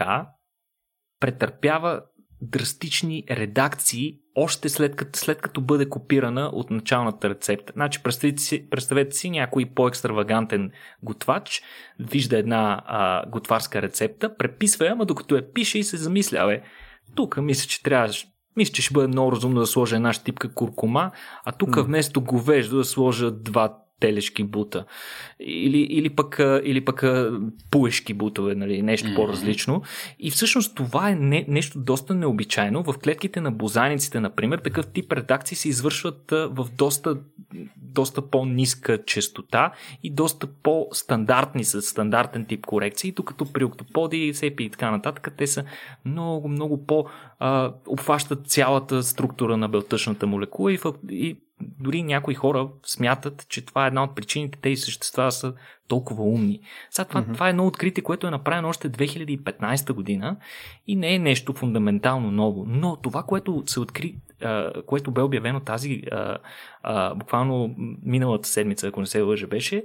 претърпява 1.21 2.03
драстични 2.43 3.25
редакции 3.31 4.19
още 4.35 4.69
след 4.69 4.97
като, 4.97 5.19
след 5.19 5.41
като 5.41 5.61
бъде 5.61 5.89
копирана 5.89 6.51
от 6.53 6.71
началната 6.71 7.31
рецепта. 7.31 7.73
Значи, 7.77 8.03
представете 8.03 8.43
си, 8.43 8.71
представете 8.71 9.17
си 9.17 9.31
някой 9.31 9.65
по-екстравагантен 9.75 10.71
готвач, 11.03 11.63
вижда 11.99 12.39
една 12.39 12.83
а, 12.87 13.27
готварска 13.29 13.83
рецепта, 13.83 14.37
преписва 14.37 14.87
я, 14.87 14.93
ама 14.93 15.07
докато 15.07 15.37
я 15.37 15.53
пише 15.53 15.79
и 15.79 15.85
се 15.85 15.97
замисля, 15.97 16.61
тук 17.15 17.37
мисля, 17.37 17.69
че 17.69 17.83
трябва 17.83 18.09
мисля, 18.57 18.73
че 18.73 18.83
ще 18.83 18.95
бъде 18.95 19.09
много 19.09 19.33
разумно 19.33 19.61
да 19.61 19.67
сложа 19.67 19.97
една 19.97 20.13
щипка 20.13 20.55
куркума, 20.55 21.11
а 21.45 21.53
тук 21.53 21.71
mm. 21.71 21.83
вместо 21.83 22.21
говеждо 22.21 22.77
да 22.77 22.85
сложа 22.85 23.31
два 23.31 23.79
телешки 24.01 24.45
бута. 24.45 24.85
Или, 25.41 25.79
или 25.79 26.11
пък, 26.11 26.41
или 26.65 26.85
пък 26.85 27.05
пуешки 27.71 28.15
бутове, 28.15 28.55
нали, 28.55 28.83
нещо 28.83 29.09
mm-hmm. 29.09 29.17
по-различно. 29.17 29.83
И 30.19 30.31
всъщност 30.31 30.77
това 30.77 31.11
е 31.11 31.15
не, 31.15 31.45
нещо 31.49 31.79
доста 31.79 32.15
необичайно. 32.15 32.83
В 32.83 32.95
клетките 32.99 33.41
на 33.41 33.51
бозаниците, 33.51 34.21
например, 34.21 34.59
такъв 34.59 34.87
тип 34.87 35.13
редакции 35.13 35.57
се 35.57 35.69
извършват 35.69 36.31
в 36.31 36.69
доста, 36.79 37.17
доста 37.77 38.23
по-ниска 38.23 39.05
частота 39.05 39.73
и 40.03 40.11
доста 40.11 40.47
по-стандартни 40.47 41.65
с 41.65 41.83
стандартен 41.83 42.45
тип 42.45 42.67
корекции, 42.67 43.13
докато 43.13 43.53
при 43.53 43.65
октоподи, 43.65 44.35
сепи 44.35 44.65
и 44.65 44.71
така 44.71 44.91
нататък, 44.91 45.35
те 45.39 45.47
са 45.47 45.65
много, 46.05 46.49
много 46.49 46.87
по- 46.87 47.07
а, 47.39 47.73
обхващат 47.87 48.47
цялата 48.47 49.03
структура 49.03 49.57
на 49.57 49.69
белтъчната 49.69 50.27
молекула 50.27 50.73
и, 50.73 50.77
в, 50.77 50.95
и 51.11 51.37
дори 51.61 52.03
някои 52.03 52.35
хора 52.35 52.69
смятат, 52.87 53.47
че 53.49 53.67
това 53.67 53.85
е 53.85 53.87
една 53.87 54.05
от 54.05 54.17
причините 54.17 54.59
тези 54.61 54.77
същества 54.77 55.33
са 55.33 55.55
толкова 55.89 56.25
умни. 56.25 56.61
Сега 56.91 57.05
това, 57.05 57.23
mm-hmm. 57.23 57.35
това 57.35 57.47
е 57.47 57.51
едно 57.51 57.67
откритие, 57.67 58.05
което 58.05 58.27
е 58.27 58.31
направено 58.31 58.69
още 58.69 58.91
2015 58.91 59.93
година 59.93 60.37
и 60.87 60.97
не 60.97 61.15
е 61.15 61.19
нещо 61.19 61.53
фундаментално 61.53 62.31
ново. 62.31 62.65
Но 62.69 62.97
това, 62.97 63.23
което 63.23 63.63
се 63.67 63.81
откри, 63.81 64.17
което 64.87 65.11
бе 65.11 65.23
обявено 65.23 65.61
тази, 65.61 66.03
буквално 67.17 67.75
миналата 68.03 68.49
седмица, 68.49 68.89
ако 68.89 69.01
не 69.01 69.07
се 69.07 69.23
лъжа, 69.23 69.47
беше, 69.47 69.85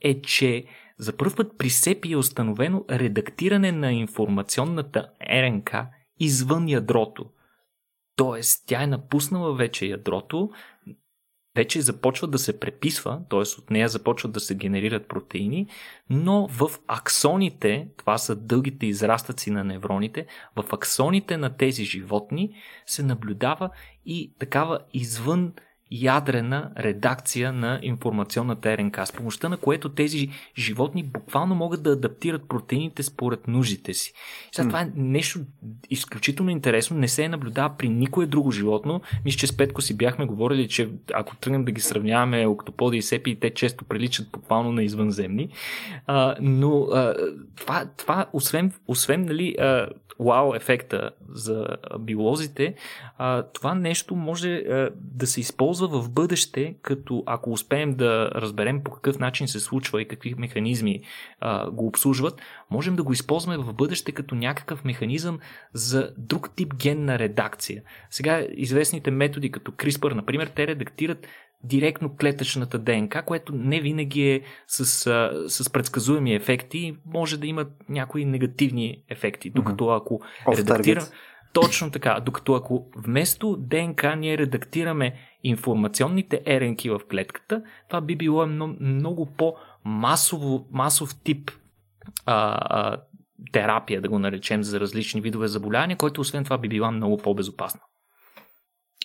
е, 0.00 0.20
че 0.20 0.64
за 0.98 1.16
първ 1.16 1.36
път 1.36 1.52
при 1.58 1.70
СЕПИ 1.70 2.12
е 2.12 2.16
установено 2.16 2.84
редактиране 2.90 3.72
на 3.72 3.92
информационната 3.92 5.10
РНК 5.30 5.74
извън 6.20 6.68
ядрото. 6.68 7.24
Тоест, 8.16 8.64
тя 8.66 8.82
е 8.82 8.86
напуснала 8.86 9.54
вече 9.54 9.86
ядрото, 9.86 10.50
вече 11.56 11.80
започва 11.80 12.28
да 12.28 12.38
се 12.38 12.60
преписва, 12.60 13.20
т.е. 13.30 13.38
от 13.38 13.70
нея 13.70 13.88
започват 13.88 14.32
да 14.32 14.40
се 14.40 14.54
генерират 14.54 15.08
протеини, 15.08 15.66
но 16.10 16.48
в 16.48 16.70
аксоните, 16.86 17.88
това 17.96 18.18
са 18.18 18.36
дългите 18.36 18.86
израстъци 18.86 19.50
на 19.50 19.64
невроните, 19.64 20.26
в 20.56 20.72
аксоните 20.72 21.36
на 21.36 21.56
тези 21.56 21.84
животни 21.84 22.54
се 22.86 23.02
наблюдава 23.02 23.70
и 24.06 24.32
такава 24.38 24.78
извън 24.92 25.52
ядрена 25.92 26.70
редакция 26.78 27.52
на 27.52 27.80
информационната 27.82 28.76
РНК, 28.76 29.06
с 29.06 29.12
помощта 29.12 29.48
на 29.48 29.56
което 29.56 29.88
тези 29.88 30.28
животни 30.58 31.02
буквално 31.02 31.54
могат 31.54 31.82
да 31.82 31.90
адаптират 31.90 32.48
протеините 32.48 33.02
според 33.02 33.48
нуждите 33.48 33.94
си. 33.94 34.12
Сега, 34.52 34.68
това 34.68 34.80
е 34.80 34.90
нещо 34.94 35.40
изключително 35.90 36.50
интересно, 36.50 36.96
не 36.96 37.08
се 37.08 37.24
е 37.24 37.28
наблюдава 37.28 37.74
при 37.78 37.88
никое 37.88 38.26
друго 38.26 38.50
животно. 38.50 39.00
Мисля, 39.24 39.38
че 39.38 39.46
с 39.46 39.56
Петко 39.56 39.82
си 39.82 39.96
бяхме 39.96 40.26
говорили, 40.26 40.68
че 40.68 40.88
ако 41.14 41.36
тръгнем 41.36 41.64
да 41.64 41.72
ги 41.72 41.80
сравняваме 41.80 42.46
октоподи 42.46 42.96
и 42.96 43.02
сепи, 43.02 43.40
те 43.40 43.50
често 43.50 43.84
приличат 43.84 44.30
буквално 44.32 44.72
на 44.72 44.82
извънземни. 44.82 45.48
А, 46.06 46.36
но 46.40 46.82
а, 46.82 47.14
това, 47.56 47.86
това, 47.96 48.26
освен, 48.32 48.72
освен 48.88 49.24
нали, 49.24 49.56
а, 49.60 49.88
вау 50.22 50.54
ефекта 50.54 51.10
за 51.28 51.66
биолозите, 52.00 52.74
а, 53.18 53.42
това 53.42 53.74
нещо 53.74 54.16
може 54.16 54.54
а, 54.54 54.90
да 54.94 55.26
се 55.26 55.40
използва 55.40 55.88
в 55.88 56.10
бъдеще, 56.10 56.74
като 56.82 57.22
ако 57.26 57.52
успеем 57.52 57.94
да 57.94 58.30
разберем 58.34 58.84
по 58.84 58.90
какъв 58.90 59.18
начин 59.18 59.48
се 59.48 59.60
случва 59.60 60.02
и 60.02 60.08
какви 60.08 60.34
механизми 60.34 61.00
а, 61.40 61.70
го 61.70 61.86
обслужват, 61.86 62.40
можем 62.70 62.96
да 62.96 63.02
го 63.02 63.12
използваме 63.12 63.58
в 63.58 63.72
бъдеще 63.72 64.12
като 64.12 64.34
някакъв 64.34 64.84
механизъм 64.84 65.38
за 65.72 66.12
друг 66.18 66.50
тип 66.56 66.74
генна 66.74 67.18
редакция. 67.18 67.82
Сега 68.10 68.46
известните 68.54 69.10
методи 69.10 69.50
като 69.50 69.72
CRISPR, 69.72 70.14
например, 70.14 70.46
те 70.46 70.66
редактират 70.66 71.26
директно 71.64 72.16
клетъчната 72.16 72.78
ДНК, 72.78 73.22
което 73.22 73.54
не 73.54 73.80
винаги 73.80 74.30
е 74.30 74.42
с, 74.66 74.84
с 75.48 75.70
предсказуеми 75.72 76.34
ефекти, 76.34 76.96
може 77.06 77.36
да 77.36 77.46
има 77.46 77.66
някои 77.88 78.24
негативни 78.24 79.04
ефекти. 79.08 79.50
Докато 79.50 79.88
ако 79.88 80.20
Off 80.46 80.58
редактира... 80.58 81.02
Точно 81.52 81.90
така. 81.90 82.20
Докато 82.20 82.54
ако 82.54 82.86
вместо 82.96 83.56
ДНК 83.56 84.16
ние 84.16 84.38
редактираме 84.38 85.14
информационните 85.44 86.42
еренки 86.46 86.90
в 86.90 87.00
клетката, 87.10 87.62
това 87.88 88.00
би 88.00 88.16
било 88.16 88.46
много, 88.46 88.76
много 88.80 89.26
по-масово, 89.26 90.66
масов 90.70 91.20
тип 91.24 91.50
а, 92.26 92.58
а, 92.60 92.96
терапия, 93.52 94.00
да 94.00 94.08
го 94.08 94.18
наречем, 94.18 94.62
за 94.62 94.80
различни 94.80 95.20
видове 95.20 95.48
заболявания, 95.48 95.96
който 95.96 96.20
освен 96.20 96.44
това 96.44 96.58
би 96.58 96.68
била 96.68 96.90
много 96.90 97.16
по-безопасна. 97.16 97.80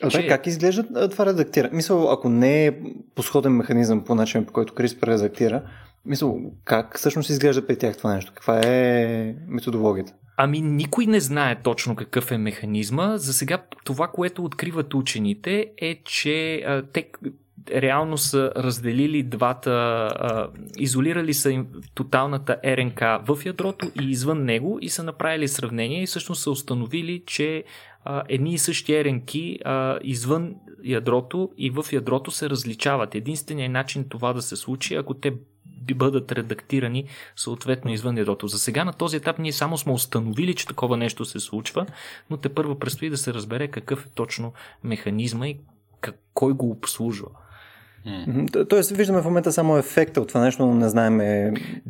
А 0.03 0.09
че... 0.09 0.27
как 0.27 0.47
изглежда 0.47 1.09
това 1.09 1.25
редактира? 1.25 1.69
Мисъл, 1.73 2.11
ако 2.11 2.29
не 2.29 2.65
е 2.65 2.71
по 3.15 3.23
сходен 3.23 3.51
механизъм 3.51 4.03
по 4.03 4.15
начин, 4.15 4.45
по 4.45 4.53
който 4.53 4.73
CRISPR 4.73 5.07
редактира, 5.07 5.61
мисъл, 6.05 6.39
как 6.65 6.97
всъщност 6.97 7.29
изглежда 7.29 7.67
при 7.67 7.77
тях 7.77 7.97
това 7.97 8.13
нещо? 8.13 8.31
Каква 8.35 8.61
е 8.65 9.35
методологията? 9.47 10.13
Ами 10.37 10.61
никой 10.61 11.05
не 11.05 11.19
знае 11.19 11.61
точно 11.63 11.95
какъв 11.95 12.31
е 12.31 12.37
механизма. 12.37 13.17
За 13.17 13.33
сега 13.33 13.63
това, 13.83 14.07
което 14.07 14.43
откриват 14.43 14.93
учените 14.93 15.65
е, 15.77 16.01
че 16.05 16.55
а, 16.55 16.83
те 16.93 17.09
реално 17.75 18.17
са 18.17 18.51
разделили 18.55 19.23
двата, 19.23 19.71
а, 19.71 20.49
изолирали 20.77 21.33
са 21.33 21.51
им 21.51 21.67
тоталната 21.95 22.57
РНК 22.65 22.99
в 22.99 23.45
ядрото 23.45 23.91
и 24.01 24.09
извън 24.09 24.43
него 24.43 24.77
и 24.81 24.89
са 24.89 25.03
направили 25.03 25.47
сравнение 25.47 26.03
и 26.03 26.07
всъщност 26.07 26.43
са 26.43 26.51
установили, 26.51 27.23
че 27.25 27.63
едни 28.29 28.53
и 28.53 28.57
същи 28.57 29.05
РНК 29.05 29.31
а, 29.65 29.99
извън 30.03 30.55
ядрото 30.83 31.51
и 31.57 31.69
в 31.69 31.85
ядрото 31.91 32.31
се 32.31 32.49
различават. 32.49 33.15
Единственият 33.15 33.71
начин 33.71 34.09
това 34.09 34.33
да 34.33 34.41
се 34.41 34.55
случи, 34.55 34.95
ако 34.95 35.13
те 35.13 35.33
бъдат 35.95 36.31
редактирани 36.31 37.05
съответно 37.35 37.91
извън 37.91 38.17
ядрото. 38.17 38.47
За 38.47 38.59
сега 38.59 38.85
на 38.85 38.93
този 38.93 39.17
етап 39.17 39.39
ние 39.39 39.53
само 39.53 39.77
сме 39.77 39.93
установили, 39.93 40.55
че 40.55 40.67
такова 40.67 40.97
нещо 40.97 41.25
се 41.25 41.39
случва, 41.39 41.85
но 42.29 42.37
те 42.37 42.49
първо 42.49 42.79
предстои 42.79 43.09
да 43.09 43.17
се 43.17 43.33
разбере 43.33 43.67
какъв 43.67 44.05
е 44.05 44.09
точно 44.15 44.53
механизма 44.83 45.47
и 45.47 45.59
кой 46.33 46.53
го 46.53 46.69
обслужва. 46.69 47.27
Mm. 48.07 48.69
Тоест, 48.69 48.91
виждаме 48.91 49.21
в 49.21 49.25
момента 49.25 49.51
само 49.51 49.77
ефекта 49.77 50.21
от 50.21 50.27
това 50.27 50.41
нещо, 50.41 50.65
но 50.65 50.75
не 50.75 50.89
знаем 50.89 51.17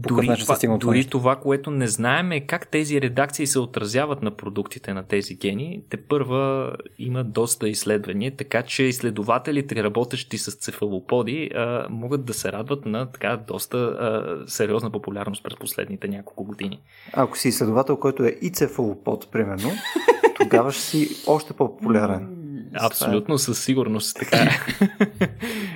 по 0.04 0.16
дори, 0.16 0.28
начин 0.28 0.46
това, 0.46 0.78
Дори 0.78 1.06
това, 1.06 1.36
което 1.36 1.72
не 1.72 1.88
знаем 1.88 2.32
е 2.32 2.40
как 2.40 2.68
тези 2.68 3.02
редакции 3.02 3.48
се 3.48 3.60
отразяват 3.60 4.22
на 4.22 4.32
продуктите 4.32 4.94
на 4.94 5.04
тези 5.04 5.36
гени. 5.36 5.82
Те 5.90 5.98
първа 5.98 6.76
има 7.00 7.24
доста 7.24 7.70
изследвания, 7.70 8.36
така 8.38 8.62
че 8.62 8.84
изследователите, 8.84 9.84
работещи 9.84 10.38
с 10.38 10.52
цефалоподи, 10.52 11.52
а, 11.56 11.88
могат 11.90 12.26
да 12.26 12.34
се 12.34 12.52
радват 12.52 12.86
на 12.86 13.06
така 13.06 13.40
доста 13.48 13.78
а, 13.78 14.38
сериозна 14.48 14.92
популярност 14.92 15.44
през 15.44 15.56
последните 15.56 16.08
няколко 16.08 16.44
години. 16.44 16.80
Ако 17.14 17.38
си 17.38 17.48
изследовател, 17.48 17.98
който 17.98 18.24
е 18.24 18.38
и 18.42 18.50
цефалопод, 18.50 19.32
примерно, 19.32 19.72
тогава 20.40 20.72
ще 20.72 20.82
си 20.82 21.10
още 21.28 21.54
по-популярен. 21.54 22.37
Абсолютно, 22.82 23.38
със 23.38 23.64
сигурност. 23.64 24.18
Така 24.20 24.38
е. 24.38 24.50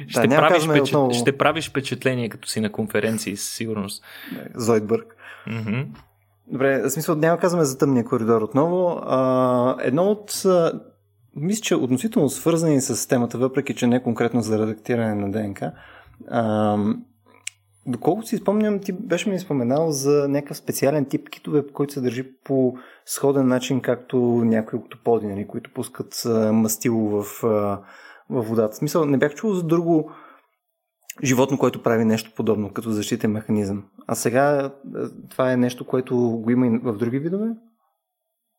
ще, 0.08 0.28
да, 0.28 0.36
правиш 0.36 0.64
впечат... 0.64 0.88
отново... 0.88 1.14
ще 1.14 1.38
правиш 1.38 1.70
впечатление, 1.70 2.30
като 2.30 2.48
си 2.48 2.60
на 2.60 2.72
конференции, 2.72 3.38
със 3.38 3.56
сигурност. 3.56 4.04
Зойдбърг. 4.56 5.16
Mm-hmm. 5.48 5.86
Добре, 6.48 6.82
в 6.82 6.90
смисъл 6.90 7.16
няма 7.16 7.38
казваме 7.38 7.66
за 7.66 7.78
тъмния 7.78 8.06
коридор 8.06 8.42
отново. 8.42 9.02
А, 9.06 9.76
едно 9.80 10.04
от 10.04 10.44
мисля, 11.36 11.62
че 11.62 11.76
относително 11.76 12.30
свързани 12.30 12.82
с 12.82 13.08
темата, 13.08 13.38
въпреки 13.38 13.76
че 13.76 13.88
не 13.88 14.04
конкретно 14.04 14.42
за 14.42 14.60
редактиране 14.60 15.16
на 15.16 15.32
ДНК. 15.32 15.72
А, 16.30 16.78
доколкото 17.88 18.28
си 18.28 18.38
спомням, 18.38 18.80
ти 18.80 18.92
беше 18.92 19.30
ми 19.30 19.40
споменал 19.40 19.92
за 19.92 20.28
някакъв 20.30 20.58
специален 20.58 21.06
тип 21.06 21.30
китове, 21.30 21.64
който 21.74 21.94
се 21.94 22.02
държи 22.02 22.24
по 22.44 22.76
сходен 23.06 23.48
начин, 23.48 23.82
както 23.82 24.18
някои 24.46 24.80
октоподи, 24.80 25.28
нали, 25.28 25.48
които 25.48 25.74
пускат 25.74 26.24
мастило 26.52 27.10
в, 27.10 27.40
в 27.42 27.82
водата. 28.30 28.74
В 28.74 28.78
смисъл, 28.78 29.06
не 29.06 29.18
бях 29.18 29.36
чул 29.36 29.54
за 29.54 29.64
друго 29.64 30.12
животно, 31.24 31.58
което 31.58 31.84
прави 31.84 32.06
нещо 32.06 32.32
подобно, 32.36 32.74
като 32.74 32.92
защитен 32.92 33.32
механизъм. 33.32 33.84
А 34.08 34.16
сега 34.16 34.72
това 35.30 35.52
е 35.52 35.58
нещо, 35.58 35.88
което 35.88 36.18
го 36.18 36.52
има 36.52 36.68
и 36.68 36.80
в 36.84 36.98
други 36.98 37.20
видове? 37.20 37.48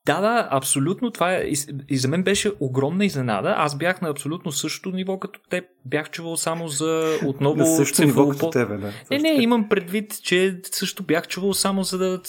Да, 0.06 0.20
да, 0.20 0.48
абсолютно. 0.50 1.10
Това 1.10 1.34
е. 1.34 1.44
И, 1.88 1.96
за 1.96 2.08
мен 2.08 2.22
беше 2.22 2.52
огромна 2.60 3.04
изненада. 3.04 3.54
Аз 3.56 3.78
бях 3.78 4.00
на 4.00 4.08
абсолютно 4.08 4.52
същото 4.52 4.96
ниво 4.96 5.18
като 5.18 5.40
те. 5.50 5.62
Бях 5.84 6.10
чувал 6.10 6.36
само 6.36 6.68
за 6.68 7.18
отново. 7.26 7.56
на 7.56 7.66
същото 7.66 8.06
ниво 8.06 8.28
като 8.28 8.50
тебе, 8.50 8.76
да. 8.76 8.92
Не, 9.10 9.18
не, 9.18 9.42
имам 9.42 9.68
предвид, 9.68 10.22
че 10.22 10.60
също 10.72 11.02
бях 11.02 11.28
чувал 11.28 11.54
само 11.54 11.82
за, 11.82 11.98
да, 11.98 12.20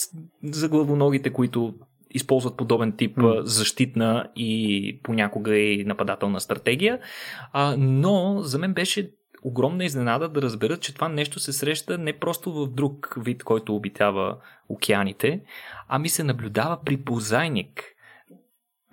за 0.42 0.68
главоногите, 0.68 1.30
които 1.30 1.74
използват 2.10 2.56
подобен 2.56 2.92
тип 2.96 3.16
mm. 3.16 3.42
защитна 3.44 4.28
и 4.36 5.00
понякога 5.02 5.58
и 5.58 5.84
нападателна 5.84 6.40
стратегия. 6.40 6.98
А, 7.52 7.76
но 7.78 8.40
за 8.42 8.58
мен 8.58 8.74
беше 8.74 9.10
огромна 9.44 9.84
изненада 9.84 10.28
да 10.28 10.42
разберат, 10.42 10.80
че 10.80 10.94
това 10.94 11.08
нещо 11.08 11.40
се 11.40 11.52
среща 11.52 11.98
не 11.98 12.12
просто 12.12 12.52
в 12.52 12.68
друг 12.68 13.14
вид, 13.16 13.44
който 13.44 13.76
обитава 13.76 14.36
океаните, 14.68 15.40
ами 15.88 16.08
се 16.08 16.24
наблюдава 16.24 16.78
при 16.84 16.96
позайник. 16.96 17.82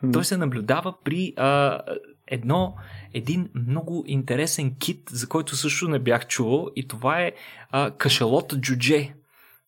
Mm. 0.03 0.13
Той 0.13 0.25
се 0.25 0.37
наблюдава 0.37 0.93
при 1.03 1.33
а, 1.37 1.79
едно, 2.27 2.75
един 3.13 3.49
много 3.55 4.03
интересен 4.07 4.75
кит, 4.75 5.09
за 5.09 5.27
който 5.27 5.55
също 5.55 5.87
не 5.87 5.99
бях 5.99 6.27
чувал 6.27 6.67
и 6.75 6.87
това 6.87 7.21
е 7.21 7.31
а, 7.69 7.91
кашалот 7.91 8.53
джудже 8.57 9.13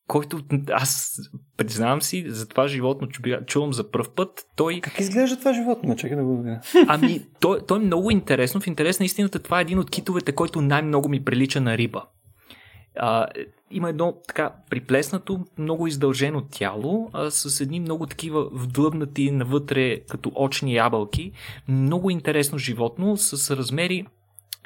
който 0.07 0.41
аз 0.71 1.19
признавам 1.57 2.01
си, 2.01 2.25
за 2.27 2.47
това 2.47 2.67
животно 2.67 3.07
чувам 3.45 3.73
за 3.73 3.91
първ 3.91 4.05
път. 4.15 4.45
Той... 4.55 4.79
Как 4.79 4.99
изглежда 4.99 5.37
това 5.37 5.53
животно? 5.53 5.95
Чакай 5.95 6.17
да 6.17 6.23
го 6.23 6.37
видя. 6.37 6.61
Ами, 6.87 7.25
той, 7.39 7.59
той 7.67 7.79
е 7.79 7.85
много 7.85 8.11
интересно. 8.11 8.61
В 8.61 8.67
интерес 8.67 8.99
на 8.99 9.05
истината, 9.05 9.39
това 9.39 9.59
е 9.59 9.61
един 9.61 9.79
от 9.79 9.89
китовете, 9.89 10.31
който 10.31 10.61
най-много 10.61 11.09
ми 11.09 11.23
прилича 11.23 11.61
на 11.61 11.77
риба. 11.77 12.03
А, 12.95 13.27
има 13.71 13.89
едно 13.89 14.13
така 14.27 14.53
приплеснато, 14.69 15.45
много 15.57 15.87
издължено 15.87 16.41
тяло, 16.41 17.09
а, 17.13 17.31
с 17.31 17.61
едни 17.61 17.79
много 17.79 18.05
такива 18.05 18.49
вдлъбнати 18.53 19.31
навътре 19.31 19.99
като 19.99 20.31
очни 20.35 20.75
ябълки. 20.75 21.31
Много 21.67 22.09
интересно 22.09 22.57
животно 22.57 23.17
с 23.17 23.57
размери 23.57 24.05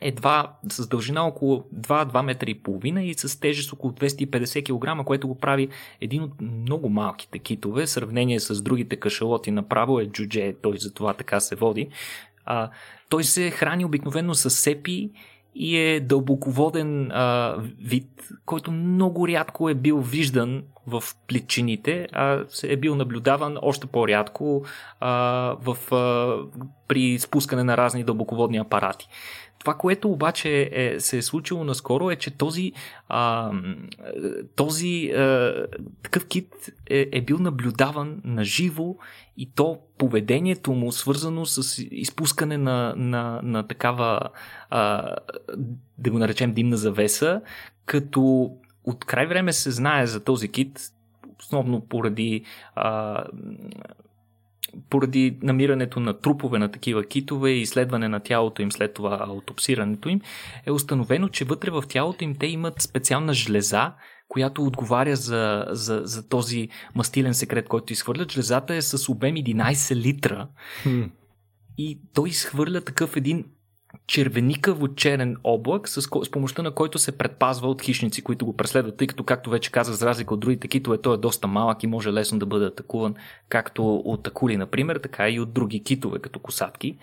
едва 0.02 0.54
с 0.70 0.88
дължина 0.88 1.28
около 1.28 1.64
2-2 1.76 2.22
метра 2.22 2.50
и 2.50 2.60
половина 2.60 3.04
и 3.04 3.14
с 3.14 3.40
тежест 3.40 3.74
около 3.74 3.94
250 3.94 4.98
кг, 4.98 5.06
което 5.06 5.28
го 5.28 5.38
прави 5.38 5.68
един 6.02 6.24
от 6.24 6.42
много 6.42 6.90
малките 6.90 7.40
китове. 7.40 7.86
В 7.86 7.90
сравнение 7.90 8.40
с 8.40 8.62
другите 8.62 8.96
кашалоти 8.96 9.52
направо 9.52 10.00
е 10.00 10.06
джудже, 10.06 10.54
той 10.62 10.78
за 10.78 10.94
това 10.94 11.14
така 11.14 11.40
се 11.40 11.56
води. 11.56 11.90
А, 12.46 12.70
той 13.10 13.24
се 13.24 13.52
храни 13.52 13.86
обикновено 13.86 14.34
с 14.34 14.50
сепи 14.50 15.12
и 15.56 15.78
е 15.78 16.00
дълбоководен 16.00 17.12
а, 17.12 17.56
вид, 17.82 18.30
който 18.46 18.72
много 18.72 19.28
рядко 19.28 19.70
е 19.70 19.74
бил 19.74 20.02
виждан 20.02 20.64
в 20.88 21.04
плитчините, 21.28 22.08
а 22.12 22.46
е 22.64 22.78
бил 22.78 22.96
наблюдаван 22.96 23.58
още 23.62 23.88
по-рядко 23.88 24.64
а, 25.00 25.10
в, 25.62 25.96
а, 25.96 26.38
при 26.88 27.20
спускане 27.20 27.64
на 27.64 27.78
разни 27.78 28.04
дълбоководни 28.04 28.58
апарати. 28.58 29.08
Това, 29.68 29.78
което 29.78 30.12
обаче 30.12 30.70
е, 30.72 31.00
се 31.00 31.18
е 31.18 31.22
случило 31.22 31.64
наскоро 31.64 32.12
е, 32.12 32.16
че 32.16 32.38
този, 32.38 32.72
а, 33.10 33.52
този 34.56 35.12
а, 35.12 35.54
такъв 36.04 36.28
кит 36.28 36.56
е, 36.90 37.10
е 37.12 37.22
бил 37.22 37.38
наблюдаван 37.38 38.22
на 38.24 38.44
живо 38.44 38.96
и 39.38 39.52
то 39.56 39.80
поведението 39.98 40.74
му 40.74 40.92
свързано 40.92 41.46
с 41.46 41.86
изпускане 41.92 42.58
на, 42.58 42.94
на, 42.98 43.40
на 43.44 43.68
такава, 43.68 44.20
а, 44.70 45.16
да 45.98 46.12
го 46.12 46.20
наречем 46.20 46.54
димна 46.54 46.78
завеса, 46.78 47.42
като 47.86 48.52
от 48.84 49.06
край 49.06 49.28
време 49.28 49.54
се 49.54 49.72
знае 49.72 50.08
за 50.08 50.24
този 50.24 50.48
кит, 50.48 50.82
основно 51.40 51.82
поради 51.82 52.44
а, 52.76 53.24
поради 54.90 55.38
намирането 55.42 56.00
на 56.00 56.20
трупове 56.20 56.60
на 56.60 56.72
такива 56.72 57.04
китове 57.04 57.50
и 57.50 57.62
изследване 57.62 58.08
на 58.08 58.20
тялото 58.20 58.62
им 58.62 58.72
след 58.72 58.94
това 58.94 59.18
аутопсирането 59.22 60.10
им, 60.10 60.22
е 60.66 60.72
установено, 60.72 61.30
че 61.30 61.46
вътре 61.46 61.72
в 61.72 61.84
тялото 61.90 62.24
им 62.24 62.36
те 62.36 62.48
имат 62.48 62.82
специална 62.82 63.34
жлеза, 63.34 63.94
която 64.28 64.64
отговаря 64.64 65.16
за, 65.16 65.66
за, 65.70 66.02
за 66.04 66.30
този 66.30 66.70
мастилен 66.96 67.34
секрет, 67.34 67.68
който 67.68 67.94
изхвърлят. 67.94 68.32
Жлезата 68.32 68.76
е 68.76 68.82
с 68.82 69.10
обем 69.10 69.36
11 69.36 69.96
литра. 69.96 70.48
Хм. 70.84 71.04
И 71.78 72.00
той 72.14 72.30
изхвърля 72.30 72.82
такъв 72.82 73.16
един 73.16 73.46
червеникаво 74.08 74.96
черен 74.96 75.38
облак, 75.44 75.90
с, 75.90 76.02
с 76.02 76.32
помощта 76.32 76.62
на 76.62 76.72
който 76.72 77.00
се 77.00 77.18
предпазва 77.18 77.68
от 77.68 77.82
хищници, 77.82 78.22
които 78.22 78.46
го 78.46 78.58
преследват, 78.58 78.98
тъй 78.98 79.08
като, 79.08 79.24
както 79.24 79.50
вече 79.50 79.72
казах, 79.72 79.96
за 79.96 80.06
разлика 80.06 80.34
от 80.34 80.40
другите 80.40 80.68
китове, 80.68 80.98
той 80.98 81.14
е 81.14 81.18
доста 81.18 81.48
малък 81.48 81.84
и 81.84 81.88
може 81.88 82.14
лесно 82.14 82.40
да 82.40 82.46
бъде 82.46 82.66
атакуван, 82.66 83.16
както 83.50 83.96
от 83.96 84.28
акули, 84.28 84.58
например, 84.58 84.96
така 84.96 85.30
и 85.30 85.40
от 85.40 85.54
други 85.54 85.84
китове, 85.84 86.20
като 86.20 86.40
косатки. 86.40 86.98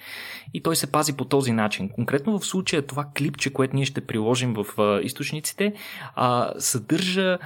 И 0.54 0.62
той 0.62 0.76
се 0.76 0.92
пази 0.92 1.16
по 1.16 1.24
този 1.24 1.52
начин. 1.52 1.88
Конкретно 1.88 2.38
в 2.38 2.46
случая 2.46 2.82
това 2.82 3.06
клипче, 3.16 3.52
което 3.52 3.76
ние 3.76 3.84
ще 3.84 4.00
приложим 4.00 4.54
в 4.54 4.80
а, 4.80 5.00
източниците, 5.00 5.74
а, 6.14 6.52
съдържа 6.58 7.38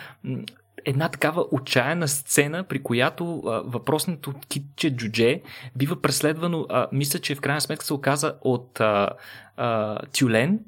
една 0.84 1.08
такава 1.08 1.44
отчаяна 1.52 2.08
сцена, 2.08 2.64
при 2.64 2.82
която 2.82 3.42
а, 3.46 3.62
въпросното 3.64 4.34
китче 4.48 4.96
Джудже 4.96 5.42
бива 5.76 6.02
преследвано, 6.02 6.66
а, 6.68 6.88
мисля, 6.92 7.18
че 7.18 7.34
в 7.34 7.40
крайна 7.40 7.60
сметка 7.60 7.84
се 7.84 7.94
оказа 7.94 8.34
от 8.40 8.80
а, 8.80 9.10
а, 9.56 9.98
тюлен, 10.06 10.60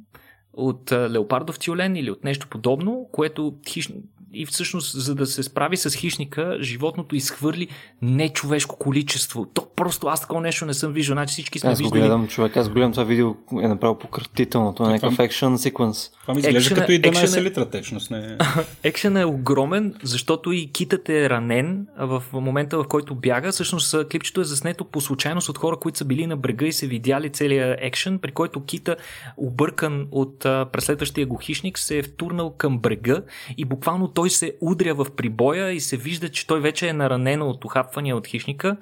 от 0.53 0.93
а, 0.93 1.11
леопардов 1.11 1.59
тюлен 1.59 1.97
или 1.97 2.11
от 2.11 2.25
нещо 2.25 2.49
подобно, 2.49 3.09
което 3.13 3.55
хищ 3.69 3.91
и 4.33 4.47
всъщност, 4.47 5.01
за 5.01 5.15
да 5.15 5.27
се 5.27 5.43
справи 5.43 5.77
с 5.77 5.91
хищника, 5.91 6.59
животното 6.61 7.17
изхвърли 7.17 7.69
нечовешко 8.03 8.77
количество. 8.77 9.47
То 9.55 9.67
просто 9.77 10.07
аз 10.07 10.21
такова 10.21 10.41
нещо 10.41 10.67
не 10.67 10.75
съм 10.75 10.93
виждал. 10.93 11.15
Значи 11.15 11.33
всички 11.33 11.59
сме 11.59 11.71
аз 11.71 11.79
виждали. 11.79 12.01
Аз 12.01 12.07
гледам, 12.07 12.29
човек, 12.29 12.57
аз 12.57 12.69
гледам 12.69 12.93
това 12.93 13.05
видео 13.05 13.35
е 13.63 13.69
направо 13.69 13.99
пократително. 13.99 14.75
Това 14.75 14.89
е 14.89 14.93
някакъв 14.93 15.19
екшен 15.19 15.59
секвенс. 15.59 16.11
Това 16.23 16.35
ми 16.35 16.41
изглежда 16.41 16.75
като 16.75 16.93
и 16.93 17.03
12 17.03 17.39
е... 17.39 17.43
литра 17.43 17.71
течност. 17.71 18.11
Не... 18.11 18.39
екшен 18.83 19.17
е 19.17 19.25
огромен, 19.25 19.95
защото 20.03 20.53
и 20.53 20.71
китът 20.73 21.09
е 21.09 21.31
ранен 21.31 21.87
в 21.99 22.23
момента, 22.33 22.79
в 22.79 22.85
който 22.89 23.15
бяга. 23.15 23.53
Всъщност 23.53 24.09
клипчето 24.09 24.41
е 24.41 24.45
заснето 24.45 24.85
по 24.85 25.01
случайност 25.01 25.49
от 25.49 25.59
хора, 25.59 25.77
които 25.77 25.99
са 25.99 26.05
били 26.05 26.27
на 26.27 26.37
брега 26.37 26.67
и 26.67 26.73
се 26.73 26.87
видяли 26.87 27.31
целият 27.31 27.79
екшен, 27.83 28.19
при 28.19 28.33
който 28.33 28.65
кита, 28.65 28.97
объркан 29.37 30.07
от 30.11 30.39
преследващия 30.39 31.27
го 31.27 31.37
хищник, 31.37 31.79
се 31.79 31.99
е 31.99 32.03
втурнал 32.03 32.51
към 32.51 32.79
брега 32.79 33.23
и 33.57 33.65
буквално 33.65 34.09
той 34.21 34.31
се 34.31 34.55
удря 34.61 34.95
в 34.95 35.07
прибоя 35.17 35.73
и 35.73 35.81
се 35.81 35.97
вижда, 35.97 36.29
че 36.29 36.47
той 36.47 36.61
вече 36.61 36.89
е 36.89 36.93
наранено 36.93 37.49
от 37.49 37.65
ухапвания 37.65 38.17
от 38.17 38.27
хищника 38.27 38.77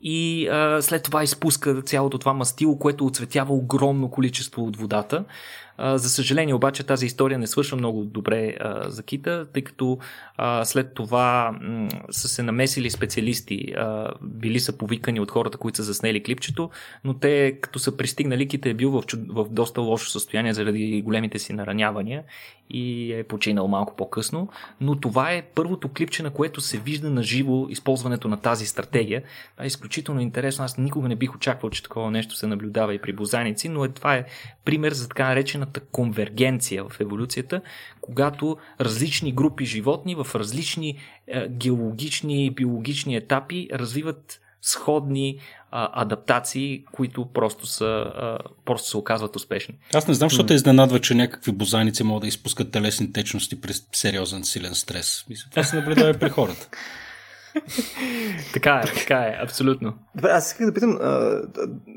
и 0.00 0.48
а, 0.48 0.82
след 0.82 1.02
това 1.02 1.22
изпуска 1.22 1.82
цялото 1.82 2.18
това 2.18 2.32
мастило, 2.32 2.78
което 2.78 3.06
оцветява 3.06 3.54
огромно 3.54 4.10
количество 4.10 4.64
от 4.64 4.76
водата. 4.76 5.24
За 5.82 6.08
съжаление 6.08 6.54
обаче 6.54 6.82
тази 6.82 7.06
история 7.06 7.38
не 7.38 7.46
свършва 7.46 7.76
много 7.76 8.04
добре 8.04 8.56
а, 8.60 8.90
за 8.90 9.02
кита, 9.02 9.46
тъй 9.52 9.62
като 9.62 9.98
след 10.64 10.94
това 10.94 11.58
са 12.10 12.28
се 12.28 12.42
намесили 12.42 12.90
специалисти, 12.90 13.74
били 14.22 14.60
са 14.60 14.78
повикани 14.78 15.20
от 15.20 15.30
хората, 15.30 15.58
които 15.58 15.76
са 15.76 15.82
заснели 15.82 16.22
клипчето, 16.22 16.70
но 17.04 17.14
те 17.14 17.58
като 17.60 17.78
са 17.78 17.96
пристигнали, 17.96 18.48
кита 18.48 18.68
е 18.68 18.74
бил 18.74 18.90
в, 18.90 19.02
доста 19.50 19.80
лошо 19.80 20.10
състояние 20.10 20.54
заради 20.54 21.02
големите 21.04 21.38
си 21.38 21.52
наранявания 21.52 22.22
и 22.70 23.12
е 23.12 23.24
починал 23.24 23.68
малко 23.68 23.96
по-късно, 23.96 24.48
но 24.80 25.00
това 25.00 25.32
е 25.32 25.42
първото 25.54 25.88
клипче, 25.88 26.22
на 26.22 26.30
което 26.30 26.60
се 26.60 26.78
вижда 26.78 27.10
на 27.10 27.22
живо 27.22 27.66
използването 27.68 28.28
на 28.28 28.36
тази 28.36 28.66
стратегия. 28.66 29.22
Това 29.52 29.64
е 29.64 29.66
изключително 29.66 30.20
интересно. 30.20 30.64
Аз 30.64 30.78
никога 30.78 31.08
не 31.08 31.16
бих 31.16 31.34
очаквал, 31.34 31.70
че 31.70 31.82
такова 31.82 32.10
нещо 32.10 32.34
се 32.34 32.46
наблюдава 32.46 32.94
и 32.94 32.98
при 32.98 33.12
бозаници, 33.12 33.68
но 33.68 33.84
е, 33.84 33.88
това 33.88 34.14
е 34.14 34.24
пример 34.64 34.92
за 34.92 35.08
така 35.08 35.28
наречената 35.28 35.71
конвергенция 35.80 36.84
в 36.84 37.00
еволюцията, 37.00 37.60
когато 38.00 38.56
различни 38.80 39.32
групи 39.32 39.64
животни 39.64 40.14
в 40.14 40.26
различни 40.34 40.98
е, 41.26 41.48
геологични 41.48 42.46
и 42.46 42.50
биологични 42.50 43.16
етапи 43.16 43.68
развиват 43.72 44.40
сходни 44.62 45.38
а, 45.70 46.02
адаптации, 46.02 46.84
които 46.92 47.26
просто, 47.26 47.66
са, 47.66 47.84
а, 47.84 48.38
просто 48.64 48.88
се 48.88 48.96
оказват 48.96 49.36
успешни. 49.36 49.74
Аз 49.94 50.08
не 50.08 50.14
знам, 50.14 50.28
защо 50.28 50.46
те 50.46 50.54
изненадва, 50.54 51.00
че 51.00 51.14
някакви 51.14 51.52
бозаници 51.52 52.02
могат 52.02 52.20
да 52.20 52.26
изпускат 52.26 52.70
телесни 52.70 53.12
течности 53.12 53.60
при 53.60 53.72
сериозен 53.92 54.44
силен 54.44 54.74
стрес. 54.74 55.24
Мисля, 55.28 55.50
това 55.50 55.64
се 55.64 55.76
наблюдава 55.76 56.14
при 56.14 56.28
хората. 56.30 56.68
така 58.52 58.82
е, 58.84 58.98
така 58.98 59.18
е, 59.18 59.38
абсолютно. 59.42 59.94
Добре, 60.14 60.28
аз 60.30 60.46
исках 60.46 60.66
да 60.66 60.74
питам, 60.74 60.98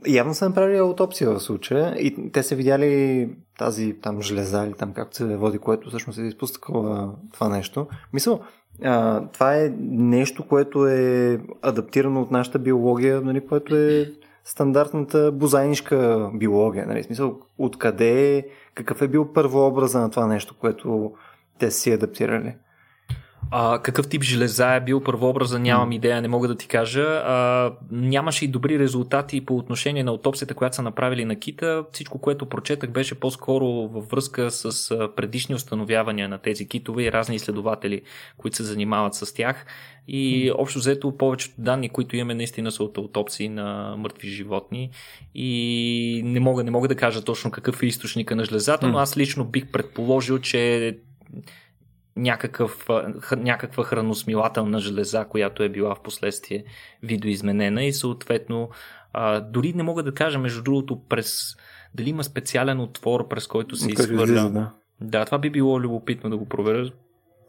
явно 0.07 0.33
са 0.33 0.49
направили 0.49 0.77
аутопсия 0.77 1.31
в 1.31 1.39
случая 1.39 1.95
и 1.99 2.31
те 2.31 2.43
са 2.43 2.55
видяли 2.55 3.29
тази 3.57 3.93
там 4.01 4.21
жлеза 4.21 4.65
или 4.65 4.73
там 4.73 4.93
както 4.93 5.17
се 5.17 5.37
води, 5.37 5.57
което 5.57 5.89
всъщност 5.89 6.19
е 6.19 6.21
изпускало 6.21 7.13
това 7.33 7.49
нещо. 7.49 7.87
Мисля, 8.13 8.39
а, 8.83 9.27
това 9.27 9.55
е 9.55 9.73
нещо, 9.89 10.47
което 10.47 10.87
е 10.87 11.39
адаптирано 11.61 12.21
от 12.21 12.31
нашата 12.31 12.59
биология, 12.59 13.21
нали, 13.21 13.47
което 13.47 13.75
е 13.75 14.11
стандартната 14.43 15.31
бозайнишка 15.31 16.29
биология. 16.33 16.85
Нали, 16.87 17.03
смисъл, 17.03 17.39
откъде 17.57 18.37
е, 18.37 18.45
какъв 18.73 19.01
е 19.01 19.07
бил 19.07 19.33
първообраза 19.33 19.99
на 19.99 20.09
това 20.09 20.27
нещо, 20.27 20.55
което 20.59 21.11
те 21.59 21.71
си 21.71 21.91
адаптирали? 21.91 22.55
А, 23.51 23.79
какъв 23.81 24.09
тип 24.09 24.23
железа 24.23 24.75
е 24.75 24.81
бил 24.81 25.03
първообраза, 25.03 25.59
нямам 25.59 25.91
идея, 25.91 26.21
не 26.21 26.27
мога 26.27 26.47
да 26.47 26.55
ти 26.55 26.67
кажа. 26.67 27.03
А, 27.03 27.71
нямаше 27.91 28.45
и 28.45 28.47
добри 28.47 28.79
резултати 28.79 29.45
по 29.45 29.57
отношение 29.57 30.03
на 30.03 30.11
отопсията, 30.11 30.53
която 30.53 30.75
са 30.75 30.81
направили 30.81 31.25
на 31.25 31.39
кита. 31.39 31.85
Всичко, 31.91 32.19
което 32.19 32.45
прочетах, 32.45 32.89
беше 32.91 33.19
по-скоро 33.19 33.65
във 33.65 34.09
връзка 34.09 34.51
с 34.51 34.89
предишни 35.15 35.55
установявания 35.55 36.29
на 36.29 36.37
тези 36.37 36.67
китове 36.67 37.03
и 37.03 37.11
разни 37.11 37.35
изследователи, 37.35 38.01
които 38.37 38.57
се 38.57 38.63
занимават 38.63 39.13
с 39.13 39.33
тях. 39.33 39.65
И 40.07 40.51
общо 40.57 40.79
взето 40.79 41.17
повечето 41.17 41.55
данни, 41.57 41.89
които 41.89 42.15
имаме, 42.15 42.35
наистина 42.35 42.71
са 42.71 42.83
от 42.83 42.97
аутопсии 42.97 43.49
на 43.49 43.95
мъртви 43.97 44.27
животни. 44.27 44.89
И 45.35 46.21
не 46.25 46.39
мога, 46.39 46.63
не 46.63 46.71
мога 46.71 46.87
да 46.87 46.95
кажа 46.95 47.23
точно 47.23 47.51
какъв 47.51 47.83
е 47.83 47.85
източника 47.85 48.35
на 48.35 48.45
жлезата, 48.45 48.87
но 48.87 48.97
аз 48.97 49.17
лично 49.17 49.45
бих 49.45 49.71
предположил, 49.71 50.39
че 50.39 50.97
някакъв, 52.17 52.87
някаква 53.37 53.83
храносмилателна 53.83 54.79
железа, 54.79 55.25
която 55.29 55.63
е 55.63 55.69
била 55.69 55.95
в 55.95 56.01
последствие 56.01 56.63
видоизменена 57.03 57.83
и 57.83 57.93
съответно 57.93 58.69
а, 59.13 59.39
дори 59.39 59.73
не 59.73 59.83
мога 59.83 60.03
да 60.03 60.13
кажа 60.13 60.39
между 60.39 60.63
другото 60.63 61.01
през 61.09 61.55
дали 61.95 62.09
има 62.09 62.23
специален 62.23 62.79
отвор, 62.79 63.27
през 63.27 63.47
който 63.47 63.75
се 63.75 63.91
изхвърля. 63.91 64.49
Да. 64.49 64.71
да, 65.01 65.25
това 65.25 65.37
би 65.37 65.49
било 65.49 65.79
любопитно 65.79 66.29
да 66.29 66.37
го 66.37 66.45
проверя. 66.45 66.89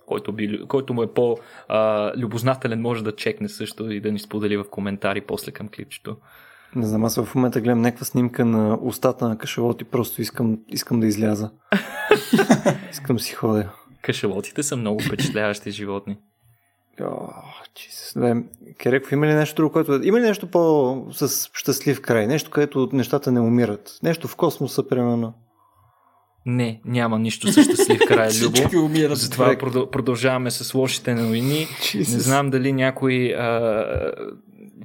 Който, 0.06 0.32
би, 0.32 0.66
който 0.68 0.94
му 0.94 1.02
е 1.02 1.14
по-любознателен 1.14 2.80
може 2.80 3.04
да 3.04 3.16
чекне 3.16 3.48
също 3.48 3.90
и 3.90 4.00
да 4.00 4.12
ни 4.12 4.18
сподели 4.18 4.56
в 4.56 4.64
коментари 4.70 5.20
после 5.20 5.52
към 5.52 5.68
клипчето. 5.68 6.16
Не 6.76 6.86
знам, 6.86 7.04
аз 7.04 7.24
в 7.24 7.34
момента 7.34 7.60
гледам 7.60 7.80
някаква 7.80 8.04
снимка 8.04 8.44
на 8.44 8.78
устата 8.82 9.28
на 9.28 9.38
кашалот 9.38 9.82
и 9.82 9.84
просто 9.84 10.22
искам, 10.22 10.58
искам 10.68 11.00
да 11.00 11.06
изляза. 11.06 11.50
искам 12.90 13.18
си 13.18 13.34
ходя. 13.34 13.72
Кашалотите 14.06 14.62
са 14.62 14.76
много 14.76 15.02
впечатляващи 15.02 15.70
животни. 15.70 16.16
О, 17.00 17.28
Кереков, 18.78 19.12
има 19.12 19.26
ли 19.26 19.34
нещо 19.34 19.56
друго, 19.56 19.72
което... 19.72 20.00
Има 20.02 20.20
ли 20.20 20.22
нещо 20.22 20.46
по 20.46 21.06
с 21.10 21.50
щастлив 21.52 22.00
край? 22.00 22.26
Нещо, 22.26 22.50
където 22.50 22.88
нещата 22.92 23.32
не 23.32 23.40
умират? 23.40 23.98
Нещо 24.02 24.28
в 24.28 24.36
космоса, 24.36 24.88
примерно? 24.88 25.34
Не, 26.46 26.80
няма 26.84 27.18
нищо 27.18 27.52
с 27.52 27.62
щастлив 27.62 28.00
край, 28.08 28.28
Любо. 28.72 29.14
Затова 29.14 29.56
продължаваме 29.92 30.50
с 30.50 30.74
лошите 30.74 31.14
новини. 31.14 31.66
Jesus. 31.66 31.98
Не 31.98 32.20
знам 32.20 32.50
дали 32.50 32.72
някой... 32.72 33.34
А, 33.34 34.12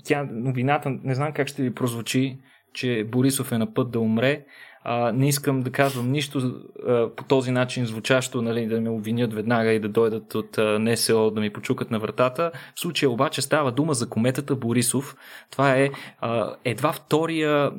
тя, 0.04 0.28
новината, 0.32 0.90
не 1.04 1.16
знам 1.16 1.34
как 1.34 1.48
ще 1.48 1.64
ви 1.64 1.74
прозвучи, 1.74 2.40
че 2.74 3.08
Борисов 3.12 3.52
е 3.52 3.58
на 3.58 3.74
път 3.74 3.92
да 3.92 4.00
умре. 4.00 4.46
А, 4.84 5.12
не 5.12 5.28
искам 5.28 5.62
да 5.62 5.72
казвам 5.72 6.12
нищо 6.12 6.62
а, 6.88 7.10
по 7.16 7.24
този 7.24 7.52
начин 7.52 7.86
звучащо, 7.86 8.42
нали, 8.42 8.68
да 8.68 8.82
ме 8.82 8.90
обвинят 8.90 9.34
веднага 9.34 9.72
и 9.72 9.80
да 9.80 9.90
дойдат 9.90 10.36
от 10.36 10.58
а, 10.58 10.80
НСО 10.80 11.32
да 11.32 11.42
ми 11.42 11.54
почукат 11.54 11.92
на 11.92 12.00
вратата. 12.00 12.52
В 12.76 12.80
случая 12.80 13.10
обаче 13.10 13.42
става 13.42 13.72
дума 13.72 13.94
за 13.94 14.10
кометата 14.10 14.56
Борисов. 14.56 15.16
Това 15.52 15.76
е 15.78 15.90
а, 16.20 16.56
едва 16.66 16.92
втория 16.94 17.72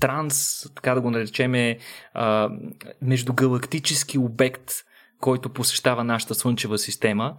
транс, 0.00 0.66
така 0.74 0.94
да 0.94 1.00
го 1.00 1.10
наречеме, 1.10 1.78
а, 2.14 2.50
междугалактически 3.02 4.18
обект, 4.18 4.72
който 5.20 5.48
посещава 5.48 6.04
нашата 6.04 6.34
Слънчева 6.34 6.78
система. 6.78 7.36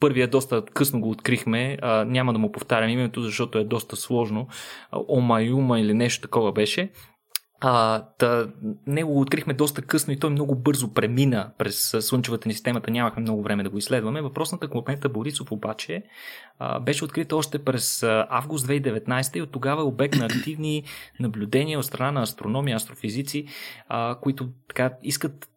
Първият 0.00 0.30
доста 0.30 0.64
късно 0.64 1.00
го 1.00 1.10
открихме, 1.10 1.78
а, 1.82 2.04
няма 2.04 2.32
да 2.32 2.38
му 2.38 2.52
повтарям 2.52 2.90
името, 2.90 3.22
защото 3.22 3.58
е 3.58 3.64
доста 3.64 3.96
сложно. 3.96 4.48
Омаюма 5.08 5.80
или 5.80 5.94
нещо 5.94 6.22
такова 6.22 6.52
беше. 6.52 6.90
А, 7.62 8.04
та, 8.18 8.48
него 8.86 9.12
го 9.12 9.20
открихме 9.20 9.54
доста 9.54 9.82
късно 9.82 10.12
и 10.12 10.18
той 10.18 10.30
много 10.30 10.54
бързо 10.54 10.94
премина 10.94 11.50
през 11.58 11.96
Слънчевата 12.00 12.48
ни 12.48 12.54
системата, 12.54 12.90
нямахме 12.90 13.22
много 13.22 13.42
време 13.42 13.62
да 13.62 13.70
го 13.70 13.78
изследваме. 13.78 14.22
Въпросната 14.22 14.68
комета 14.68 15.08
Борисов 15.08 15.52
обаче 15.52 16.02
а, 16.58 16.80
беше 16.80 17.04
открита 17.04 17.36
още 17.36 17.64
през 17.64 18.02
август 18.28 18.66
2019 18.66 19.36
и 19.36 19.42
от 19.42 19.50
тогава 19.50 19.82
е 19.82 19.84
обект 19.84 20.16
на 20.16 20.24
активни 20.24 20.84
наблюдения 21.20 21.78
от 21.78 21.84
страна 21.84 22.12
на 22.12 22.22
астрономи, 22.22 22.72
астрофизици, 22.72 23.46
а, 23.88 24.18
които 24.20 24.48
така 24.68 24.92
искат 25.02 25.48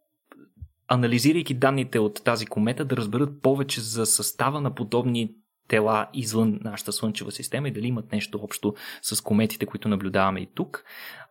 анализирайки 0.87 1.53
данните 1.53 1.99
от 1.99 2.21
тази 2.23 2.45
комета, 2.45 2.85
да 2.85 2.97
разберат 2.97 3.41
повече 3.41 3.81
за 3.81 4.05
състава 4.05 4.61
на 4.61 4.75
подобни 4.75 5.35
тела 5.67 6.09
извън 6.13 6.59
нашата 6.61 6.91
Слънчева 6.91 7.31
система 7.31 7.67
и 7.67 7.71
дали 7.71 7.87
имат 7.87 8.11
нещо 8.11 8.39
общо 8.43 8.73
с 9.01 9.21
кометите, 9.21 9.65
които 9.65 9.89
наблюдаваме 9.89 10.39
и 10.39 10.49
тук. 10.55 10.83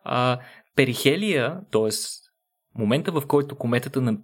А, 0.03 0.39
перихелия, 0.75 1.61
т.е. 1.71 1.89
момента 2.79 3.11
в 3.11 3.23
който 3.27 3.55
кометата 3.55 4.17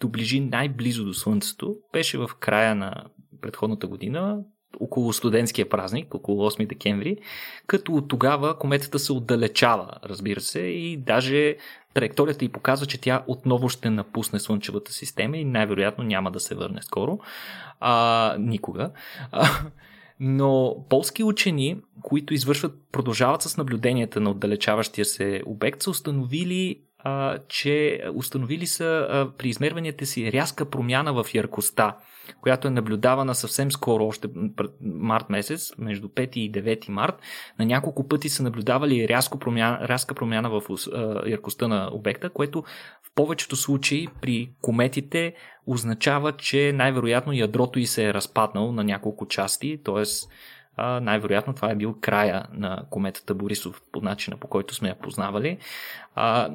доближи 0.00 0.40
най-близо 0.40 1.04
до 1.04 1.14
Слънцето, 1.14 1.76
беше 1.92 2.18
в 2.18 2.30
края 2.40 2.74
на 2.74 3.04
предходната 3.40 3.86
година, 3.86 4.38
около 4.80 5.12
студентския 5.12 5.68
празник, 5.68 6.14
около 6.14 6.50
8 6.50 6.66
декември, 6.66 7.16
като 7.66 7.92
от 7.92 8.08
тогава 8.08 8.58
кометата 8.58 8.98
се 8.98 9.12
отдалечава, 9.12 9.90
разбира 10.04 10.40
се, 10.40 10.60
и 10.60 10.96
даже 10.96 11.56
траекторията 11.94 12.44
й 12.44 12.48
показва, 12.48 12.86
че 12.86 13.00
тя 13.00 13.24
отново 13.26 13.68
ще 13.68 13.90
напусне 13.90 14.38
Слънчевата 14.38 14.92
система 14.92 15.36
и 15.36 15.44
най-вероятно 15.44 16.04
няма 16.04 16.30
да 16.30 16.40
се 16.40 16.54
върне 16.54 16.82
скоро. 16.82 17.18
А, 17.80 18.36
никога. 18.38 18.90
А, 19.32 19.48
но 20.20 20.76
полски 20.88 21.24
учени, 21.24 21.76
които 22.02 22.34
извършват, 22.34 22.72
продължават 22.92 23.42
с 23.42 23.56
наблюденията 23.56 24.20
на 24.20 24.30
отдалечаващия 24.30 25.04
се 25.04 25.42
обект, 25.46 25.82
са 25.82 25.90
установили 25.90 26.80
а, 27.04 27.38
че 27.48 28.04
установили 28.14 28.66
са 28.66 29.06
а, 29.10 29.30
при 29.38 29.48
измерванията 29.48 30.06
си 30.06 30.32
рязка 30.32 30.70
промяна 30.70 31.24
в 31.24 31.34
яркостта, 31.34 31.96
която 32.40 32.68
е 32.68 32.70
наблюдавана 32.70 33.34
съвсем 33.34 33.72
скоро, 33.72 34.06
още 34.06 34.28
март 34.80 35.30
месец, 35.30 35.72
между 35.78 36.08
5 36.08 36.36
и 36.36 36.52
9 36.52 36.88
март. 36.88 37.14
На 37.58 37.66
няколко 37.66 38.08
пъти 38.08 38.28
са 38.28 38.42
наблюдавали 38.42 39.08
рязко 39.08 39.38
промяна, 39.38 39.88
рязка 39.88 40.14
промяна 40.14 40.50
в 40.50 40.62
яркостта 41.26 41.68
на 41.68 41.88
обекта, 41.92 42.30
което 42.30 42.62
в 43.02 43.14
повечето 43.14 43.56
случаи 43.56 44.08
при 44.20 44.50
кометите 44.62 45.34
означава, 45.66 46.32
че 46.32 46.72
най-вероятно 46.74 47.32
ядрото 47.32 47.78
и 47.78 47.86
се 47.86 48.08
е 48.08 48.14
разпаднало 48.14 48.72
на 48.72 48.84
няколко 48.84 49.28
части, 49.28 49.80
т.е 49.84 50.04
а, 50.76 51.00
най-вероятно 51.00 51.54
това 51.54 51.70
е 51.70 51.76
бил 51.76 51.96
края 52.00 52.46
на 52.52 52.84
кометата 52.90 53.34
Борисов 53.34 53.82
по 53.92 54.00
начина 54.00 54.36
по 54.36 54.48
който 54.48 54.74
сме 54.74 54.88
я 54.88 54.94
познавали. 54.94 55.58
А, 56.14 56.50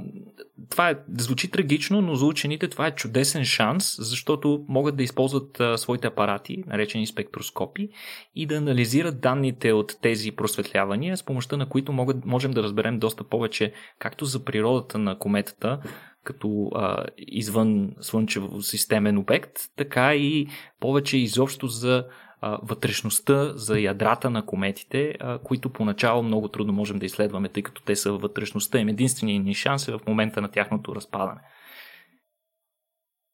това 0.70 0.90
е, 0.90 0.96
звучи 1.18 1.52
трагично, 1.52 2.02
но 2.02 2.16
за 2.16 2.26
учените 2.26 2.68
това 2.68 2.88
е 2.88 2.96
чудесен 2.96 3.46
шанс, 3.46 3.96
защото 4.00 4.66
могат 4.68 4.96
да 4.96 5.04
използват 5.04 5.60
а, 5.60 5.78
своите 5.78 6.08
апарати, 6.08 6.64
наречени 6.68 7.08
спектроскопи, 7.08 7.90
и 8.36 8.46
да 8.46 8.56
анализират 8.56 9.22
данните 9.22 9.74
от 9.74 9.96
тези 10.02 10.32
просветлявания, 10.32 11.18
с 11.18 11.24
помощта 11.24 11.58
на 11.58 11.70
които 11.70 11.92
могат, 11.92 12.26
можем 12.26 12.52
да 12.52 12.64
разберем 12.64 13.00
доста 13.00 13.24
повече 13.24 13.74
както 14.00 14.26
за 14.26 14.46
природата 14.46 14.98
на 14.98 15.18
кометата, 15.18 15.80
като 16.24 16.72
а, 16.76 17.06
извън 17.18 17.92
слънчево 18.02 18.62
системен 18.62 19.18
обект, 19.18 19.60
така 19.76 20.16
и 20.16 20.48
повече 20.80 21.18
изобщо 21.18 21.68
за 21.68 22.06
вътрешността, 22.42 23.54
за 23.56 23.80
ядрата 23.80 24.30
на 24.30 24.46
кометите, 24.46 25.16
които 25.44 25.70
поначало 25.70 26.24
много 26.24 26.48
трудно 26.48 26.74
можем 26.74 27.00
да 27.00 27.06
изследваме, 27.06 27.50
тъй 27.50 27.64
като 27.64 27.82
те 27.82 27.96
са 27.96 28.12
вътрешността 28.12 28.80
им. 28.80 28.88
Единственият 28.88 29.46
ни 29.46 29.54
шанс 29.54 29.88
е 29.88 29.92
в 29.92 30.00
момента 30.08 30.42
на 30.42 30.52
тяхното 30.52 30.96
разпадане. 30.96 31.42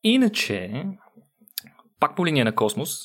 Иначе, 0.03 0.85
пак 1.99 2.15
по 2.15 2.25
линия 2.25 2.45
на 2.45 2.55
космос, 2.55 2.97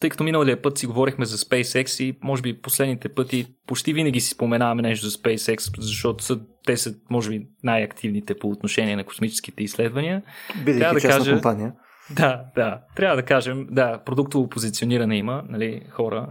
тъй 0.00 0.10
като 0.10 0.24
миналия 0.24 0.62
път 0.62 0.78
си 0.78 0.86
говорихме 0.86 1.24
за 1.24 1.36
SpaceX 1.36 2.04
и 2.04 2.18
може 2.22 2.42
би 2.42 2.60
последните 2.60 3.08
пъти 3.08 3.46
почти 3.66 3.92
винаги 3.92 4.20
си 4.20 4.30
споменаваме 4.30 4.82
нещо 4.82 5.06
за 5.06 5.18
SpaceX, 5.18 5.80
защото 5.80 6.24
са, 6.24 6.40
те 6.66 6.76
са 6.76 6.94
може 7.10 7.30
би 7.30 7.46
най-активните 7.62 8.38
по 8.38 8.48
отношение 8.48 8.96
на 8.96 9.04
космическите 9.04 9.62
изследвания. 9.62 10.22
Бидейки 10.64 10.94
да 10.94 11.00
кажа, 11.00 11.32
компания. 11.32 11.72
Да, 12.10 12.44
да. 12.54 12.80
Трябва 12.96 13.16
да 13.16 13.22
кажем, 13.22 13.66
да, 13.70 13.98
продуктово 14.04 14.48
позициониране 14.48 15.16
има, 15.16 15.42
нали, 15.48 15.82
хора. 15.90 16.28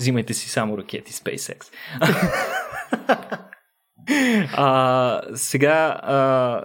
Взимайте 0.00 0.34
си 0.34 0.48
само 0.48 0.78
ракети 0.78 1.12
SpaceX. 1.12 1.64
а, 4.56 5.22
сега, 5.34 6.00
а, 6.02 6.64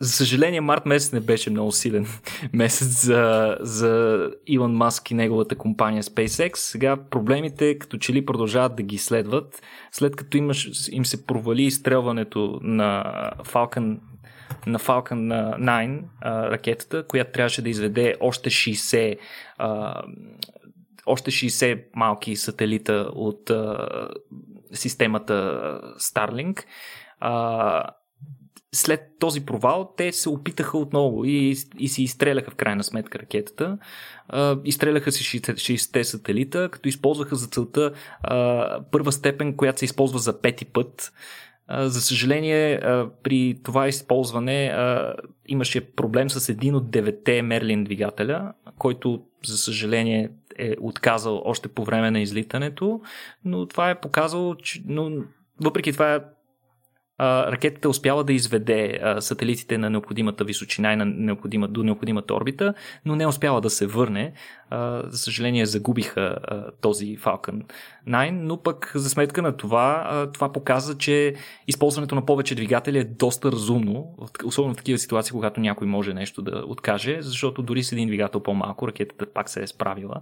за 0.00 0.12
съжаление, 0.12 0.60
март 0.60 0.86
месец 0.86 1.12
не 1.12 1.20
беше 1.20 1.50
много 1.50 1.72
силен 1.72 2.06
месец 2.52 3.04
за, 3.04 3.56
за 3.60 4.20
Илон 4.46 4.72
Маск 4.72 5.10
и 5.10 5.14
неговата 5.14 5.56
компания 5.56 6.02
SpaceX. 6.02 6.56
Сега 6.56 6.96
проблемите 7.10 7.78
като 7.78 7.98
че 7.98 8.12
ли 8.12 8.26
продължават 8.26 8.76
да 8.76 8.82
ги 8.82 8.98
следват. 8.98 9.62
След 9.92 10.16
като 10.16 10.36
имаш, 10.36 10.88
им 10.92 11.06
се 11.06 11.26
провали 11.26 11.62
изстрелването 11.62 12.58
на 12.62 13.04
Falcon 13.44 13.98
на 14.66 14.78
Falcon 14.78 15.56
9 15.58 16.02
а, 16.20 16.50
ракетата, 16.50 17.06
която 17.06 17.32
трябваше 17.32 17.62
да 17.62 17.68
изведе 17.68 18.14
още 18.20 18.50
60 18.50 19.18
а, 19.58 20.02
още 21.06 21.30
60 21.30 21.84
малки 21.94 22.36
сателита 22.36 23.10
от 23.14 23.50
а, 23.50 23.88
системата 24.72 25.34
Starlink. 25.98 26.64
А, 27.20 27.84
след 28.72 29.00
този 29.18 29.46
провал 29.46 29.94
те 29.96 30.12
се 30.12 30.28
опитаха 30.28 30.78
отново 30.78 31.24
и, 31.24 31.56
и 31.78 31.88
си 31.88 32.02
изстреляха 32.02 32.50
в 32.50 32.54
крайна 32.54 32.84
сметка 32.84 33.18
ракетата. 33.18 33.78
А, 34.28 34.58
изстреляха 34.64 35.12
си 35.12 35.40
60 35.40 36.02
сателита, 36.02 36.68
като 36.68 36.88
използваха 36.88 37.36
за 37.36 37.46
целта 37.46 37.92
а, 38.22 38.80
първа 38.90 39.12
степен, 39.12 39.56
която 39.56 39.78
се 39.78 39.84
използва 39.84 40.18
за 40.18 40.40
пети 40.40 40.64
път. 40.64 41.12
За 41.78 42.00
съжаление, 42.00 42.80
при 43.22 43.58
това 43.62 43.88
използване 43.88 44.74
имаше 45.48 45.80
проблем 45.80 46.30
с 46.30 46.48
един 46.48 46.74
от 46.74 46.90
девете 46.90 47.42
Мерлин 47.42 47.84
двигателя, 47.84 48.52
който, 48.78 49.22
за 49.44 49.58
съжаление, 49.58 50.30
е 50.58 50.74
отказал 50.80 51.42
още 51.44 51.68
по 51.68 51.84
време 51.84 52.10
на 52.10 52.20
излитането, 52.20 53.00
но 53.44 53.66
това 53.66 53.90
е 53.90 54.00
показало, 54.00 54.54
че 54.54 54.82
но, 54.86 55.10
въпреки 55.60 55.92
това 55.92 56.24
ракетата 57.20 57.88
е 57.88 57.90
успяла 57.90 58.24
да 58.24 58.32
изведе 58.32 59.00
сателитите 59.20 59.78
на 59.78 59.90
необходимата 59.90 60.44
височина 60.44 60.92
и 60.92 60.96
на 60.96 61.04
необходима, 61.04 61.68
до 61.68 61.82
необходимата 61.82 62.34
орбита, 62.34 62.74
но 63.04 63.16
не 63.16 63.24
е 63.24 63.26
успяла 63.26 63.60
да 63.60 63.70
се 63.70 63.86
върне. 63.86 64.32
За 65.04 65.18
съжаление 65.18 65.66
загубиха 65.66 66.36
този 66.80 67.18
Falcon 67.18 67.62
9, 68.08 68.30
но 68.30 68.62
пък 68.62 68.92
за 68.94 69.10
сметка 69.10 69.42
на 69.42 69.56
това, 69.56 70.28
това 70.34 70.52
показва, 70.52 70.98
че 70.98 71.34
използването 71.66 72.14
на 72.14 72.26
повече 72.26 72.54
двигатели 72.54 72.98
е 72.98 73.04
доста 73.04 73.52
разумно, 73.52 74.14
особено 74.44 74.74
в 74.74 74.76
такива 74.76 74.98
ситуации, 74.98 75.32
когато 75.32 75.60
някой 75.60 75.86
може 75.86 76.14
нещо 76.14 76.42
да 76.42 76.64
откаже, 76.66 77.16
защото 77.20 77.62
дори 77.62 77.82
с 77.82 77.92
един 77.92 78.08
двигател 78.08 78.40
по-малко 78.40 78.88
ракетата 78.88 79.32
пак 79.32 79.48
се 79.48 79.62
е 79.62 79.66
справила. 79.66 80.20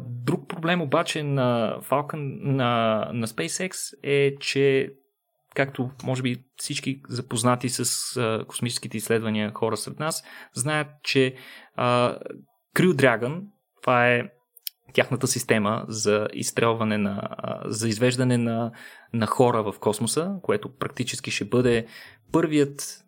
друг 0.00 0.48
проблем 0.48 0.82
обаче 0.82 1.22
на 1.22 1.76
Falcon, 1.90 2.40
на, 2.42 3.08
на 3.12 3.26
SpaceX 3.26 3.94
е, 4.02 4.36
че 4.40 4.92
както 5.54 5.90
може 6.04 6.22
би 6.22 6.44
всички 6.56 7.00
запознати 7.08 7.68
с 7.68 8.16
а, 8.16 8.44
космическите 8.48 8.96
изследвания 8.96 9.52
хора 9.54 9.76
сред 9.76 9.98
нас, 9.98 10.22
знаят, 10.54 10.88
че 11.02 11.34
а, 11.74 12.18
Crew 12.76 12.92
Dragon, 12.92 13.42
това 13.82 14.08
е 14.08 14.22
тяхната 14.92 15.26
система 15.26 15.84
за 15.88 16.28
изстрелване 16.32 16.98
на, 16.98 17.28
за 17.64 17.88
извеждане 17.88 18.38
на, 18.38 18.72
на 19.12 19.26
хора 19.26 19.62
в 19.62 19.78
космоса, 19.80 20.34
което 20.42 20.76
практически 20.76 21.30
ще 21.30 21.44
бъде 21.44 21.86
първият 22.32 23.04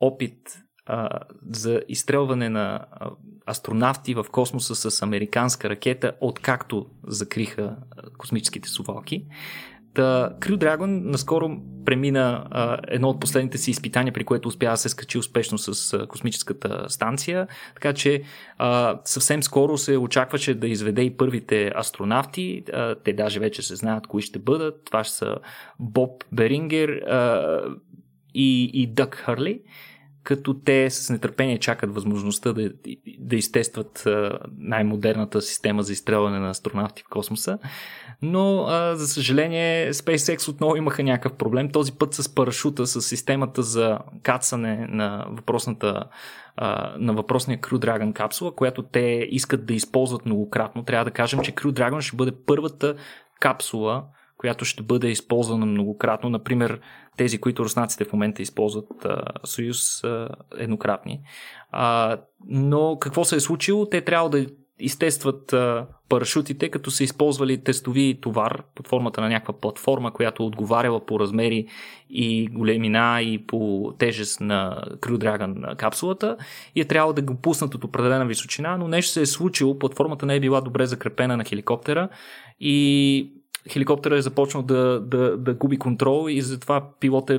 опит 0.00 0.38
а, 0.86 1.20
за 1.50 1.82
изстрелване 1.88 2.48
на 2.48 2.86
астронавти 3.46 4.14
в 4.14 4.26
космоса 4.32 4.90
с 4.90 5.02
американска 5.02 5.70
ракета, 5.70 6.12
откакто 6.20 6.86
закриха 7.06 7.76
космическите 8.18 8.68
сувалки. 8.68 9.26
Та, 9.96 10.30
Crew 10.40 10.56
Dragon 10.56 11.04
наскоро 11.04 11.56
премина 11.84 12.46
а, 12.50 12.78
едно 12.88 13.08
от 13.08 13.20
последните 13.20 13.58
си 13.58 13.70
изпитания, 13.70 14.12
при 14.12 14.24
което 14.24 14.48
успя 14.48 14.70
да 14.70 14.76
се 14.76 14.88
скачи 14.88 15.18
успешно 15.18 15.58
с 15.58 15.92
а, 15.92 16.06
космическата 16.06 16.84
станция, 16.88 17.46
така 17.74 17.92
че 17.92 18.22
а, 18.58 18.98
съвсем 19.04 19.42
скоро 19.42 19.78
се 19.78 19.96
очакваше 19.96 20.54
да 20.54 20.68
изведе 20.68 21.02
и 21.02 21.16
първите 21.16 21.72
астронавти, 21.76 22.62
а, 22.72 22.94
те 22.94 23.12
даже 23.12 23.40
вече 23.40 23.62
се 23.62 23.76
знаят 23.76 24.06
кои 24.06 24.22
ще 24.22 24.38
бъдат, 24.38 24.84
това 24.84 25.04
ще 25.04 25.14
са 25.14 25.36
Боб 25.80 26.24
Берингер 26.32 26.88
а, 26.88 27.60
и, 28.34 28.70
и 28.74 28.86
Дък 28.86 29.14
Хърли 29.14 29.60
като 30.26 30.54
те 30.54 30.90
с 30.90 31.10
нетърпение 31.10 31.58
чакат 31.58 31.94
възможността 31.94 32.52
да, 32.52 32.70
да 33.18 33.36
изтестват 33.36 34.08
най-модерната 34.58 35.42
система 35.42 35.82
за 35.82 35.92
изстрелване 35.92 36.38
на 36.38 36.50
астронавти 36.50 37.02
в 37.02 37.08
космоса. 37.10 37.58
Но, 38.22 38.66
за 38.94 39.08
съжаление, 39.08 39.92
SpaceX 39.92 40.48
отново 40.48 40.76
имаха 40.76 41.02
някакъв 41.02 41.38
проблем. 41.38 41.70
Този 41.70 41.92
път 41.92 42.14
с 42.14 42.34
парашута, 42.34 42.86
с 42.86 43.02
системата 43.02 43.62
за 43.62 43.98
кацане 44.22 44.86
на 44.90 45.26
въпросната 45.30 46.04
на 46.98 47.12
въпросния 47.12 47.58
Crew 47.58 47.76
Dragon 47.76 48.12
капсула, 48.12 48.54
която 48.54 48.82
те 48.82 49.28
искат 49.30 49.66
да 49.66 49.74
използват 49.74 50.26
многократно. 50.26 50.84
Трябва 50.84 51.04
да 51.04 51.10
кажем, 51.10 51.40
че 51.40 51.52
Crew 51.52 51.70
Dragon 51.70 52.00
ще 52.00 52.16
бъде 52.16 52.32
първата 52.46 52.94
капсула, 53.40 54.04
която 54.38 54.64
ще 54.64 54.82
бъде 54.82 55.08
използвана 55.08 55.66
многократно. 55.66 56.30
Например, 56.30 56.80
тези, 57.16 57.38
които 57.38 57.64
руснаците 57.64 58.04
в 58.04 58.12
момента 58.12 58.42
използват 58.42 59.04
а, 59.04 59.22
Съюз 59.44 60.04
а, 60.04 60.28
еднократни. 60.58 61.20
А, 61.70 62.16
но 62.48 62.98
какво 63.00 63.24
се 63.24 63.36
е 63.36 63.40
случило? 63.40 63.86
Те 63.86 64.00
трябва 64.00 64.30
да 64.30 64.46
изтестват 64.78 65.52
а, 65.52 65.86
парашутите, 66.08 66.68
като 66.68 66.90
са 66.90 67.04
използвали 67.04 67.64
тестови 67.64 68.18
товар 68.22 68.62
под 68.74 68.88
формата 68.88 69.20
на 69.20 69.28
някаква 69.28 69.60
платформа, 69.60 70.12
която 70.12 70.46
отговаряла 70.46 71.06
по 71.06 71.20
размери 71.20 71.66
и 72.10 72.46
големина 72.46 73.20
и 73.22 73.46
по 73.46 73.92
тежест 73.98 74.40
на 74.40 74.82
Crew 74.90 75.16
Dragon 75.16 75.76
капсулата 75.76 76.36
и 76.74 76.80
е 76.80 76.84
трябвало 76.84 77.12
да 77.12 77.22
го 77.22 77.34
пуснат 77.34 77.74
от 77.74 77.84
определена 77.84 78.26
височина, 78.26 78.78
но 78.78 78.88
нещо 78.88 79.12
се 79.12 79.20
е 79.20 79.26
случило, 79.26 79.78
платформата 79.78 80.26
не 80.26 80.34
е 80.34 80.40
била 80.40 80.60
добре 80.60 80.86
закрепена 80.86 81.36
на 81.36 81.44
хеликоптера 81.44 82.08
и 82.60 83.32
хеликоптера 83.70 84.16
е 84.16 84.22
започнал 84.22 84.62
да, 84.62 85.00
да, 85.00 85.36
да 85.36 85.54
губи 85.54 85.76
контрол 85.76 86.26
и 86.30 86.40
затова 86.42 86.90
пилот 87.00 87.30
е, 87.30 87.34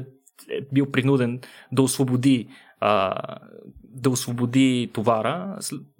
е 0.49 0.61
бил 0.73 0.91
принуден 0.91 1.39
да 1.71 1.81
освободи 1.81 2.47
а, 2.79 3.15
да 3.83 4.09
освободи 4.09 4.89
товара, 4.93 5.57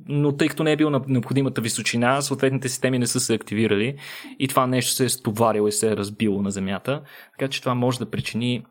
но 0.07 0.31
тъй 0.31 0.47
като 0.47 0.63
не 0.63 0.71
е 0.71 0.77
бил 0.77 0.89
на 0.89 1.01
необходимата 1.07 1.61
височина, 1.61 2.21
съответните 2.21 2.69
системи 2.69 2.99
не 2.99 3.07
са 3.07 3.19
се 3.19 3.33
активирали 3.33 3.97
и 4.39 4.47
това 4.47 4.67
нещо 4.67 4.91
се 4.91 5.05
е 5.05 5.09
стоварило 5.09 5.67
и 5.67 5.71
се 5.71 5.91
е 5.91 5.97
разбило 5.97 6.41
на 6.41 6.51
земята, 6.51 7.01
така 7.31 7.49
че 7.49 7.61
това 7.61 7.75
може 7.75 7.99
да 7.99 8.09
причини 8.09 8.65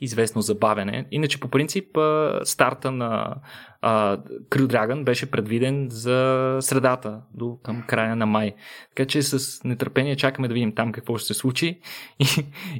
известно 0.00 0.42
забавене. 0.42 1.06
Иначе 1.10 1.40
по 1.40 1.48
принцип 1.48 1.98
старта 2.44 2.90
на 2.90 3.34
Crew 4.50 4.66
Dragon 4.66 5.04
беше 5.04 5.30
предвиден 5.30 5.86
за 5.90 6.58
средата 6.60 7.20
до 7.34 7.58
към 7.62 7.82
края 7.86 8.16
на 8.16 8.26
май. 8.26 8.54
Така 8.96 9.08
че 9.08 9.22
с 9.22 9.64
нетърпение 9.64 10.16
чакаме 10.16 10.48
да 10.48 10.54
видим 10.54 10.74
там 10.74 10.92
какво 10.92 11.16
ще 11.16 11.26
се 11.26 11.34
случи. 11.34 11.80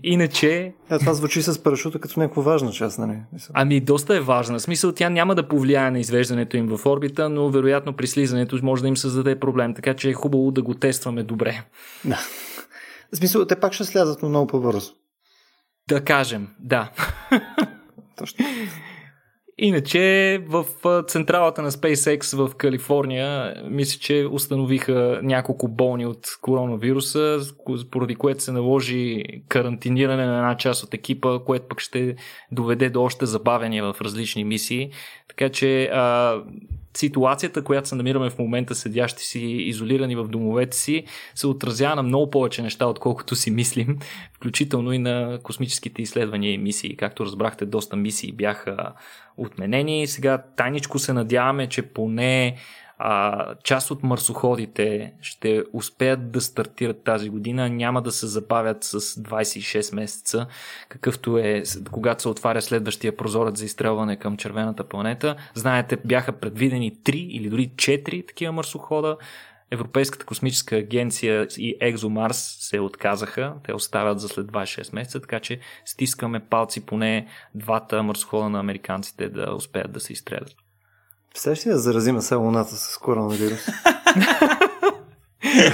Иначе... 0.03 0.75
А, 0.89 0.99
това 0.99 1.15
звучи 1.15 1.43
с 1.43 1.63
парашута 1.63 1.99
като 1.99 2.21
някаква 2.21 2.43
важна 2.43 2.73
част, 2.73 2.99
нали? 2.99 3.19
Ами 3.53 3.81
доста 3.81 4.17
е 4.17 4.21
важна. 4.21 4.59
В 4.59 4.63
смисъл 4.63 4.93
тя 4.93 5.11
няма 5.11 5.35
да 5.35 5.49
повлияе 5.49 5.91
на 5.91 5.99
извеждането 5.99 6.57
им 6.57 6.77
в 6.77 6.87
орбита, 6.87 7.29
но 7.29 7.51
вероятно 7.51 7.93
при 7.93 8.07
слизането 8.07 8.59
може 8.63 8.83
да 8.83 8.89
им 8.89 8.97
създаде 8.97 9.41
проблем. 9.41 9.75
Така 9.75 9.95
че 9.95 10.11
е 10.11 10.13
хубаво 10.13 10.51
да 10.51 10.63
го 10.63 10.75
тестваме 10.75 11.23
добре. 11.23 11.63
Да. 12.05 12.19
В 13.13 13.17
смисъл, 13.17 13.45
те 13.45 13.61
пак 13.61 13.73
ще 13.73 13.85
слязат 13.85 14.23
много 14.23 14.47
по-бързо. 14.47 14.93
Да 15.89 16.05
кажем, 16.05 16.49
да. 16.61 16.91
Точно. 18.17 18.47
Иначе 19.59 20.39
в 20.47 20.65
централата 21.09 21.63
на 21.63 21.71
SpaceX 21.71 22.37
в 22.37 22.55
Калифорния 22.55 23.55
мисля, 23.71 23.99
че 24.01 24.27
установиха 24.31 25.21
няколко 25.23 25.69
болни 25.69 26.07
от 26.07 26.27
коронавируса, 26.41 27.41
поради 27.91 28.15
което 28.15 28.43
се 28.43 28.53
наложи 28.53 29.25
карантиниране 29.49 30.27
на 30.27 30.37
една 30.37 30.57
част 30.57 30.83
от 30.83 30.95
екипа, 30.95 31.39
което 31.47 31.69
пък 31.69 31.81
ще 31.81 32.17
доведе 32.53 32.91
до 32.91 33.03
още 33.03 33.27
забавения 33.27 33.93
в 33.93 34.01
различни 34.01 34.45
мисии. 34.45 34.91
Така 35.29 35.49
че 35.49 35.85
а, 35.85 36.37
ситуацията, 36.99 37.65
която 37.65 37.89
се 37.89 37.95
намираме 37.95 38.31
в 38.31 38.39
момента, 38.39 38.75
седящи 38.75 39.25
си 39.25 39.41
изолирани 39.41 40.17
в 40.17 40.29
домовете 40.29 40.77
си, 40.77 41.05
се 41.35 41.47
отразява 41.47 41.97
на 41.97 42.03
много 42.03 42.31
повече 42.31 42.63
неща, 42.63 42.87
отколкото 42.87 43.37
си 43.37 43.51
мислим, 43.51 43.99
включително 44.33 44.93
и 44.93 44.99
на 44.99 45.39
космическите 45.43 46.03
изследвания 46.03 46.53
и 46.53 46.59
мисии. 46.59 46.97
Както 46.97 47.25
разбрахте, 47.25 47.67
доста 47.67 47.97
мисии 47.97 48.33
бяха 48.33 48.93
отменени. 49.37 50.07
Сега 50.07 50.43
тайничко 50.57 50.99
се 50.99 51.13
надяваме, 51.13 51.67
че 51.67 51.83
поне 51.83 52.57
а, 52.99 53.55
част 53.65 53.91
от 53.91 54.03
марсоходите 54.03 55.13
ще 55.23 55.65
успеят 55.73 56.31
да 56.31 56.41
стартират 56.41 57.05
тази 57.05 57.29
година, 57.29 57.69
няма 57.69 58.03
да 58.03 58.13
се 58.13 58.27
забавят 58.27 58.85
с 58.85 59.01
26 59.01 59.95
месеца, 59.95 60.47
какъвто 60.89 61.39
е 61.39 61.63
когато 61.91 62.23
се 62.23 62.29
отваря 62.29 62.63
следващия 62.63 63.17
прозорец 63.17 63.59
за 63.59 63.65
изстрелване 63.65 64.17
към 64.17 64.37
червената 64.37 64.85
планета. 64.85 65.37
Знаете, 65.55 65.99
бяха 66.05 66.33
предвидени 66.33 66.97
3 66.97 67.13
или 67.13 67.49
дори 67.49 67.69
4 67.69 68.29
такива 68.29 68.53
марсохода. 68.53 69.17
Европейската 69.71 70.27
космическа 70.27 70.77
агенция 70.77 71.47
и 71.59 71.77
Екзомарс 71.81 72.57
се 72.61 72.81
отказаха. 72.81 73.55
Те 73.65 73.75
оставят 73.75 74.21
за 74.21 74.29
след 74.29 74.47
26 74.47 74.95
месеца, 74.95 75.21
така 75.21 75.41
че 75.41 75.61
стискаме 75.85 76.41
палци 76.41 76.87
поне 76.87 77.27
двата 77.55 78.03
марсохода 78.03 78.49
на 78.49 78.61
американците 78.61 79.29
да 79.29 79.55
успеят 79.55 79.93
да 79.93 80.01
се 80.01 80.13
изстрелят. 80.13 80.66
Представяш 81.37 81.67
ли 81.67 81.71
да 81.71 81.79
заразиме 81.79 82.21
сега 82.21 82.39
Луната 82.39 82.77
с 82.77 82.99
коронавирус? 82.99 83.67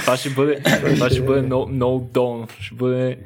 това 0.01 0.17
ще 0.17 0.29
бъде, 0.29 0.63
това 0.95 1.09
ще 1.09 1.21
бъде 1.21 1.41
много 1.41 1.71
no, 1.71 2.11
no 2.13 2.61
Ще 2.61 2.75
бъде... 2.75 3.19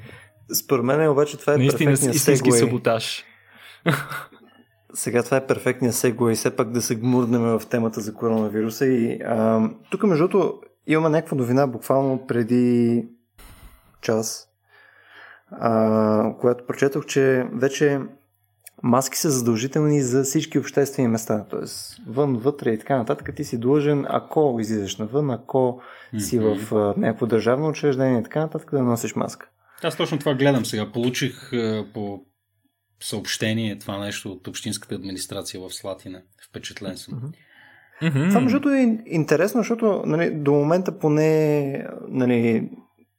Според 0.53 0.85
мен 0.85 1.09
обаче 1.09 1.37
това 1.37 1.53
е 1.53 1.57
Наистина, 1.57 1.91
истински 1.91 2.51
саботаж. 2.51 3.23
Сега 4.93 5.23
това 5.23 5.37
е 5.37 5.47
перфектният 5.47 5.95
сегуей, 5.95 6.35
все 6.35 6.55
пак 6.55 6.71
да 6.71 6.81
се 6.81 6.95
гмурнем 6.95 7.41
в 7.41 7.61
темата 7.69 8.01
за 8.01 8.13
коронавируса. 8.13 8.85
И, 8.85 9.21
а, 9.25 9.69
тук, 9.89 10.03
между 10.03 10.27
другото, 10.27 10.61
имаме 10.87 11.09
някаква 11.09 11.37
новина 11.37 11.67
буквално 11.67 12.27
преди 12.27 13.05
час, 14.01 14.47
а, 15.51 16.33
която 16.39 16.65
прочетох, 16.65 17.05
че 17.05 17.47
вече 17.53 17.99
маски 18.83 19.17
са 19.17 19.29
задължителни 19.29 20.01
за 20.01 20.23
всички 20.23 20.59
обществени 20.59 21.07
места, 21.07 21.45
т.е. 21.49 21.59
вън, 22.11 22.37
вътре 22.37 22.71
и 22.71 22.79
така 22.79 22.97
нататък. 22.97 23.35
Ти 23.35 23.43
си 23.43 23.59
длъжен, 23.59 24.05
ако 24.09 24.57
излизаш 24.59 24.97
навън, 24.97 25.31
ако 25.31 25.57
mm-hmm. 25.57 26.19
си 26.19 26.39
в 26.39 26.57
uh, 26.57 26.97
някакво 26.97 27.25
държавно 27.25 27.67
учреждение 27.67 28.19
и 28.19 28.23
така 28.23 28.39
нататък, 28.39 28.71
да 28.71 28.83
носиш 28.83 29.15
маска. 29.15 29.49
Аз 29.83 29.97
точно 29.97 30.19
това 30.19 30.33
гледам 30.33 30.65
сега. 30.65 30.91
Получих 30.91 31.51
uh, 31.51 31.93
по 31.93 32.21
съобщение 32.99 33.79
това 33.79 33.97
нещо 33.97 34.31
от 34.31 34.47
Общинската 34.47 34.95
администрация 34.95 35.61
в 35.61 35.73
Слатина. 35.73 36.21
Впечатлен 36.49 36.97
съм. 36.97 37.13
Mm-hmm. 37.13 37.33
Mm-hmm. 38.01 38.29
Това 38.29 38.41
между 38.41 38.69
е 38.69 39.03
интересно, 39.05 39.59
защото 39.59 40.03
нали, 40.05 40.31
до 40.31 40.51
момента 40.51 40.99
поне 40.99 41.85
нали, 42.09 42.69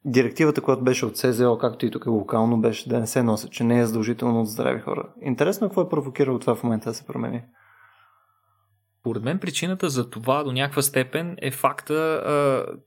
директивата, 0.05 0.61
която 0.61 0.83
беше 0.83 1.05
от 1.05 1.17
СЗО, 1.17 1.57
както 1.57 1.85
и 1.85 1.91
тук 1.91 2.03
е 2.05 2.09
локално, 2.09 2.61
беше 2.61 2.89
да 2.89 2.99
не 2.99 3.07
се 3.07 3.23
носят, 3.23 3.51
че 3.51 3.63
не 3.63 3.79
е 3.79 3.85
задължително 3.85 4.41
от 4.41 4.47
здрави 4.47 4.81
хора. 4.81 5.09
Интересно 5.21 5.67
е 5.67 5.69
какво 5.69 5.81
е 5.81 5.89
провокирало 5.89 6.39
това 6.39 6.55
в 6.55 6.63
момента 6.63 6.89
да 6.89 6.93
се 6.93 7.05
промени. 7.07 7.41
Поред 9.03 9.23
мен 9.23 9.39
причината 9.39 9.89
за 9.89 10.09
това 10.09 10.43
до 10.43 10.51
някаква 10.51 10.81
степен 10.81 11.35
е 11.41 11.51
факта, 11.51 12.23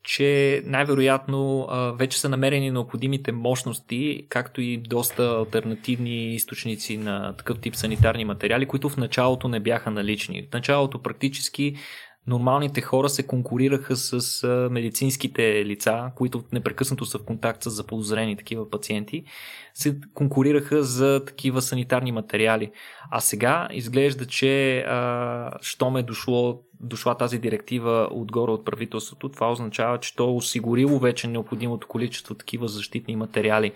че 0.02 0.62
най-вероятно 0.66 1.68
вече 1.98 2.20
са 2.20 2.28
намерени 2.28 2.70
необходимите 2.70 3.32
мощности, 3.32 4.26
както 4.28 4.60
и 4.60 4.76
доста 4.76 5.22
альтернативни 5.22 6.34
източници 6.34 6.96
на 6.96 7.36
такъв 7.36 7.60
тип 7.60 7.76
санитарни 7.76 8.24
материали, 8.24 8.66
които 8.66 8.88
в 8.88 8.96
началото 8.96 9.48
не 9.48 9.60
бяха 9.60 9.90
налични. 9.90 10.48
В 10.50 10.52
началото 10.52 11.02
практически 11.02 11.76
нормалните 12.26 12.80
хора 12.80 13.08
се 13.08 13.26
конкурираха 13.26 13.96
с 13.96 14.46
медицинските 14.70 15.64
лица, 15.64 16.10
които 16.16 16.44
непрекъснато 16.52 17.06
са 17.06 17.18
в 17.18 17.24
контакт 17.24 17.62
с 17.62 17.70
заподозрени 17.70 18.36
такива 18.36 18.70
пациенти, 18.70 19.24
се 19.74 20.00
конкурираха 20.14 20.82
за 20.82 21.24
такива 21.26 21.62
санитарни 21.62 22.12
материали. 22.12 22.70
А 23.10 23.20
сега 23.20 23.68
изглежда, 23.72 24.26
че 24.26 24.78
а, 24.78 25.50
щом 25.60 25.96
е 25.96 26.02
дошло 26.02 26.62
дошла 26.82 27.14
тази 27.14 27.38
директива 27.38 28.08
отгоре 28.10 28.50
от 28.50 28.64
правителството, 28.64 29.28
това 29.28 29.52
означава, 29.52 29.98
че 29.98 30.16
то 30.16 30.24
е 30.24 30.32
осигурило 30.32 30.98
вече 30.98 31.28
необходимото 31.28 31.86
количество 31.86 32.34
такива 32.34 32.68
защитни 32.68 33.16
материали 33.16 33.72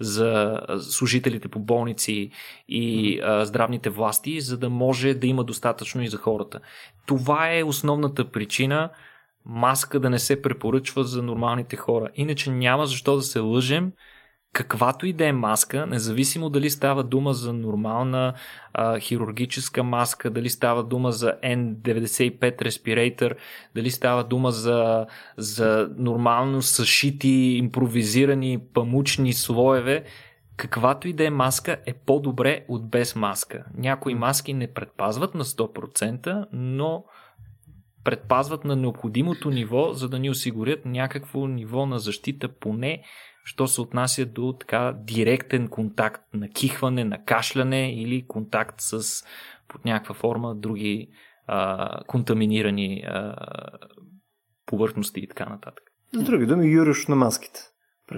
за 0.00 0.60
служителите 0.80 1.48
по 1.48 1.58
болници 1.58 2.30
и 2.68 3.20
здравните 3.42 3.90
власти, 3.90 4.40
за 4.40 4.58
да 4.58 4.70
може 4.70 5.14
да 5.14 5.26
има 5.26 5.44
достатъчно 5.44 6.02
и 6.02 6.08
за 6.08 6.16
хората. 6.16 6.60
Това 7.06 7.54
е 7.54 7.64
основната 7.64 8.30
причина 8.30 8.90
маска 9.46 10.00
да 10.00 10.10
не 10.10 10.18
се 10.18 10.42
препоръчва 10.42 11.04
за 11.04 11.22
нормалните 11.22 11.76
хора. 11.76 12.08
Иначе 12.14 12.50
няма 12.50 12.86
защо 12.86 13.16
да 13.16 13.22
се 13.22 13.38
лъжем, 13.38 13.92
каквато 14.52 15.06
и 15.06 15.12
да 15.12 15.26
е 15.26 15.32
маска, 15.32 15.86
независимо 15.86 16.50
дали 16.50 16.70
става 16.70 17.04
дума 17.04 17.34
за 17.34 17.52
нормална 17.52 18.34
а, 18.72 18.98
хирургическа 18.98 19.82
маска, 19.82 20.30
дали 20.30 20.50
става 20.50 20.84
дума 20.84 21.12
за 21.12 21.34
N95 21.44 22.62
респирейтор, 22.62 23.34
дали 23.74 23.90
става 23.90 24.24
дума 24.24 24.50
за, 24.50 25.06
за 25.36 25.90
нормално 25.96 26.62
съшити, 26.62 27.28
импровизирани 27.28 28.58
памучни 28.74 29.32
слоеве, 29.32 30.04
каквато 30.56 31.08
и 31.08 31.12
да 31.12 31.24
е 31.24 31.30
маска 31.30 31.76
е 31.86 31.92
по-добре 31.94 32.64
от 32.68 32.90
без 32.90 33.16
маска. 33.16 33.64
Някои 33.76 34.14
маски 34.14 34.54
не 34.54 34.72
предпазват 34.72 35.34
на 35.34 35.44
100%, 35.44 36.46
но 36.52 37.04
предпазват 38.04 38.64
на 38.64 38.76
необходимото 38.76 39.50
ниво, 39.50 39.92
за 39.92 40.08
да 40.08 40.18
ни 40.18 40.30
осигурят 40.30 40.84
някакво 40.84 41.46
ниво 41.46 41.86
на 41.86 41.98
защита 41.98 42.48
поне 42.48 43.02
що 43.50 43.66
се 43.66 43.80
отнася 43.80 44.26
до 44.26 44.52
така 44.52 44.92
директен 44.92 45.68
контакт 45.68 46.22
на 46.34 46.48
кихване, 46.48 47.04
на 47.04 47.24
кашляне 47.24 47.94
или 47.94 48.26
контакт 48.26 48.74
с 48.78 49.24
под 49.68 49.84
някаква 49.84 50.14
форма 50.14 50.54
други 50.54 51.08
а, 51.46 52.04
контаминирани 52.06 53.04
а, 53.06 53.34
повърхности 54.66 55.20
и 55.20 55.28
така 55.28 55.46
нататък. 55.46 55.84
С 56.12 56.22
други 56.22 56.46
думи, 56.46 56.66
юриш 56.66 57.06
на 57.06 57.16
маските. 57.16 57.60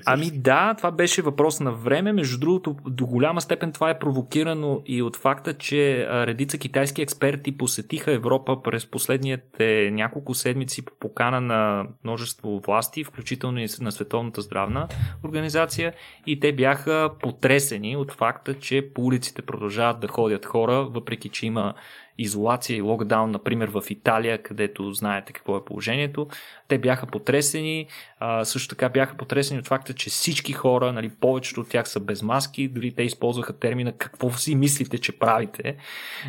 Ами 0.06 0.30
да, 0.30 0.74
това 0.74 0.90
беше 0.90 1.22
въпрос 1.22 1.60
на 1.60 1.72
време. 1.72 2.12
Между 2.12 2.38
другото, 2.38 2.76
до 2.86 3.06
голяма 3.06 3.40
степен 3.40 3.72
това 3.72 3.90
е 3.90 3.98
провокирано 3.98 4.82
и 4.86 5.02
от 5.02 5.16
факта, 5.16 5.54
че 5.54 6.06
редица 6.10 6.58
китайски 6.58 7.02
експерти 7.02 7.56
посетиха 7.56 8.12
Европа 8.12 8.62
през 8.62 8.86
последните 8.86 9.90
няколко 9.92 10.34
седмици 10.34 10.84
по 10.84 10.92
покана 11.00 11.40
на 11.40 11.86
множество 12.04 12.60
власти, 12.66 13.04
включително 13.04 13.58
и 13.58 13.66
на 13.80 13.92
Световната 13.92 14.40
здравна 14.40 14.88
организация 15.24 15.92
и 16.26 16.40
те 16.40 16.52
бяха 16.52 17.10
потресени 17.20 17.96
от 17.96 18.12
факта, 18.12 18.58
че 18.58 18.92
по 18.94 19.02
улиците 19.02 19.42
продължават 19.42 20.00
да 20.00 20.08
ходят 20.08 20.46
хора, 20.46 20.84
въпреки 20.90 21.28
че 21.28 21.46
има 21.46 21.74
изолация 22.22 22.76
и 22.76 22.80
локдаун, 22.80 23.30
например 23.30 23.68
в 23.68 23.82
Италия, 23.90 24.42
където 24.42 24.92
знаете 24.92 25.32
какво 25.32 25.56
е 25.56 25.64
положението. 25.64 26.28
Те 26.68 26.78
бяха 26.78 27.06
потресени, 27.06 27.86
а, 28.20 28.44
също 28.44 28.68
така 28.68 28.88
бяха 28.88 29.16
потресени 29.16 29.60
от 29.60 29.66
факта, 29.66 29.94
че 29.94 30.10
всички 30.10 30.52
хора, 30.52 30.92
нали, 30.92 31.10
повечето 31.20 31.60
от 31.60 31.68
тях 31.68 31.88
са 31.88 32.00
без 32.00 32.22
маски, 32.22 32.68
дори 32.68 32.94
те 32.94 33.02
използваха 33.02 33.52
термина 33.52 33.92
какво 33.92 34.30
си 34.30 34.54
мислите, 34.54 34.98
че 34.98 35.18
правите 35.18 35.76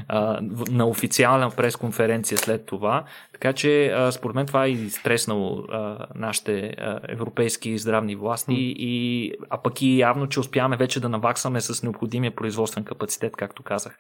а, 0.08 0.40
на 0.70 0.88
официална 0.88 1.50
пресконференция 1.50 2.38
след 2.38 2.66
това. 2.66 3.04
Така 3.34 3.54
че 3.54 3.88
а, 3.88 4.12
според 4.12 4.36
мен 4.36 4.46
това 4.46 4.66
е 4.66 4.70
изтреснало 4.70 5.64
а, 5.72 5.98
нашите 6.16 6.76
а, 6.78 7.00
европейски 7.10 7.78
здравни 7.78 8.16
власти, 8.16 8.52
mm. 8.52 8.74
и, 8.78 9.34
а 9.50 9.58
пък 9.58 9.82
и 9.82 10.00
явно, 10.00 10.30
че 10.30 10.40
успяваме 10.40 10.78
вече 10.78 11.00
да 11.00 11.10
наваксаме 11.10 11.62
с 11.62 11.84
необходимия 11.84 12.36
производствен 12.36 12.84
капацитет, 12.84 13.36
както 13.36 13.64
казах. 13.64 14.00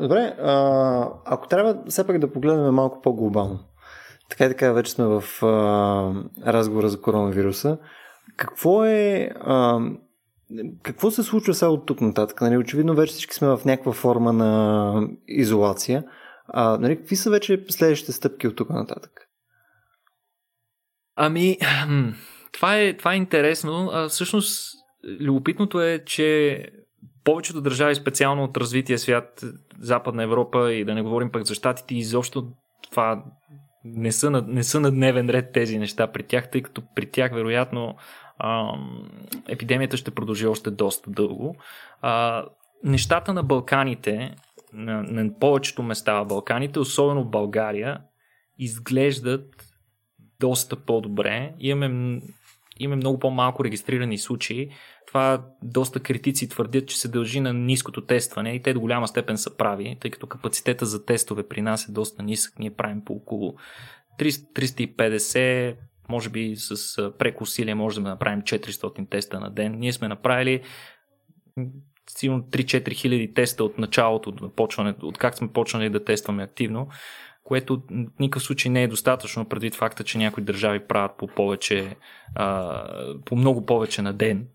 Добре, 0.00 0.36
ако 1.24 1.48
трябва 1.48 1.82
все 1.88 2.06
пак 2.06 2.18
да 2.18 2.32
погледнем 2.32 2.74
малко 2.74 3.00
по-глобално. 3.02 3.60
Така 4.28 4.44
и 4.44 4.48
така 4.48 4.72
вече 4.72 4.92
сме 4.92 5.04
в 5.04 5.24
а, 5.42 6.52
разговора 6.52 6.88
за 6.88 7.00
коронавируса. 7.00 7.78
Какво 8.36 8.84
е... 8.84 9.30
Какво 10.82 11.10
се 11.10 11.22
случва 11.22 11.54
сега 11.54 11.68
от 11.68 11.86
тук 11.86 12.00
нататък? 12.00 12.40
Нали, 12.40 12.56
очевидно 12.56 12.94
вече 12.94 13.12
всички 13.12 13.34
сме 13.34 13.48
в 13.48 13.60
някаква 13.64 13.92
форма 13.92 14.32
на 14.32 15.08
изолация. 15.28 16.04
А, 16.46 16.78
нали, 16.78 16.96
какви 16.96 17.16
са 17.16 17.30
вече 17.30 17.64
следващите 17.68 18.12
стъпки 18.12 18.48
от 18.48 18.56
тук 18.56 18.70
нататък? 18.70 19.28
Ами, 21.16 21.58
това 22.52 22.78
е, 22.78 22.96
това 22.96 23.12
е 23.12 23.16
интересно. 23.16 23.90
А, 23.92 24.08
всъщност, 24.08 24.74
любопитното 25.20 25.80
е, 25.80 26.02
че 26.06 26.66
повечето 27.24 27.60
държави, 27.60 27.94
специално 27.94 28.44
от 28.44 28.56
развития 28.56 28.98
свят, 28.98 29.44
Западна 29.78 30.22
Европа 30.22 30.72
и 30.72 30.84
да 30.84 30.94
не 30.94 31.02
говорим 31.02 31.30
пък 31.30 31.46
за 31.46 31.54
щатите, 31.54 31.94
изобщо 31.94 32.48
това 32.90 33.24
не 33.84 34.12
са, 34.12 34.30
на, 34.30 34.44
не 34.48 34.64
са 34.64 34.80
на 34.80 34.90
дневен 34.90 35.30
ред 35.30 35.52
тези 35.52 35.78
неща 35.78 36.06
при 36.06 36.22
тях, 36.22 36.50
тъй 36.50 36.62
като 36.62 36.82
при 36.94 37.10
тях 37.10 37.34
вероятно 37.34 37.96
а, 38.38 38.72
епидемията 39.48 39.96
ще 39.96 40.10
продължи 40.10 40.46
още 40.46 40.70
доста 40.70 41.10
дълго. 41.10 41.56
А, 42.00 42.44
нещата 42.84 43.32
на 43.32 43.42
Балканите, 43.42 44.34
на, 44.72 45.02
на 45.02 45.38
повечето 45.38 45.82
места 45.82 46.22
в 46.22 46.26
Балканите, 46.26 46.78
особено 46.78 47.24
в 47.24 47.30
България, 47.30 48.00
изглеждат 48.58 49.64
доста 50.40 50.76
по-добре. 50.76 51.54
Имаме, 51.58 52.20
имаме 52.78 52.96
много 52.96 53.18
по-малко 53.18 53.64
регистрирани 53.64 54.18
случаи 54.18 54.70
това 55.12 55.44
доста 55.62 56.00
критици 56.00 56.48
твърдят, 56.48 56.88
че 56.88 56.98
се 56.98 57.08
дължи 57.08 57.40
на 57.40 57.52
ниското 57.52 58.06
тестване 58.06 58.50
и 58.50 58.62
те 58.62 58.72
до 58.72 58.80
голяма 58.80 59.08
степен 59.08 59.38
са 59.38 59.56
прави, 59.56 59.96
тъй 60.00 60.10
като 60.10 60.26
капацитета 60.26 60.86
за 60.86 61.04
тестове 61.04 61.48
при 61.48 61.62
нас 61.62 61.88
е 61.88 61.92
доста 61.92 62.22
нисък. 62.22 62.58
Ние 62.58 62.70
правим 62.70 63.04
по 63.04 63.12
около 63.12 63.54
300, 64.20 64.96
350, 64.96 65.76
може 66.08 66.30
би 66.30 66.56
с 66.56 66.96
преко 67.18 67.42
усилие 67.42 67.74
може 67.74 68.00
да 68.00 68.08
направим 68.08 68.42
400 68.42 69.10
теста 69.10 69.40
на 69.40 69.50
ден. 69.50 69.78
Ние 69.78 69.92
сме 69.92 70.08
направили 70.08 70.62
сигурно 72.10 72.42
3-4 72.42 72.92
хиляди 72.92 73.34
теста 73.34 73.64
от 73.64 73.78
началото, 73.78 74.30
от, 74.30 75.02
от 75.02 75.18
как 75.18 75.34
сме 75.34 75.52
почнали 75.52 75.90
да 75.90 76.04
тестваме 76.04 76.42
активно 76.42 76.88
което 77.44 77.76
в 77.76 78.06
никакъв 78.20 78.42
случай 78.42 78.70
не 78.70 78.82
е 78.82 78.88
достатъчно 78.88 79.48
предвид 79.48 79.74
факта, 79.74 80.04
че 80.04 80.18
някои 80.18 80.44
държави 80.44 80.80
правят 80.88 81.16
по 81.18 81.26
повече, 81.26 81.96
а, 82.34 82.84
по 83.24 83.36
много 83.36 83.66
повече 83.66 84.02
на 84.02 84.12
ден. 84.12 84.46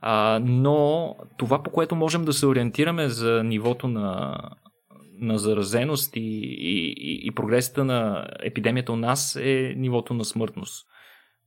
А, 0.00 0.40
но 0.44 1.14
това, 1.36 1.62
по 1.62 1.70
което 1.70 1.96
можем 1.96 2.24
да 2.24 2.32
се 2.32 2.46
ориентираме 2.46 3.08
за 3.08 3.44
нивото 3.44 3.88
на, 3.88 4.38
на 5.20 5.38
заразеност 5.38 6.16
и, 6.16 6.20
и, 6.20 7.26
и 7.26 7.30
прогресията 7.34 7.84
на 7.84 8.28
епидемията 8.42 8.92
у 8.92 8.96
нас 8.96 9.36
е 9.36 9.74
нивото 9.76 10.14
на 10.14 10.24
смъртност. 10.24 10.86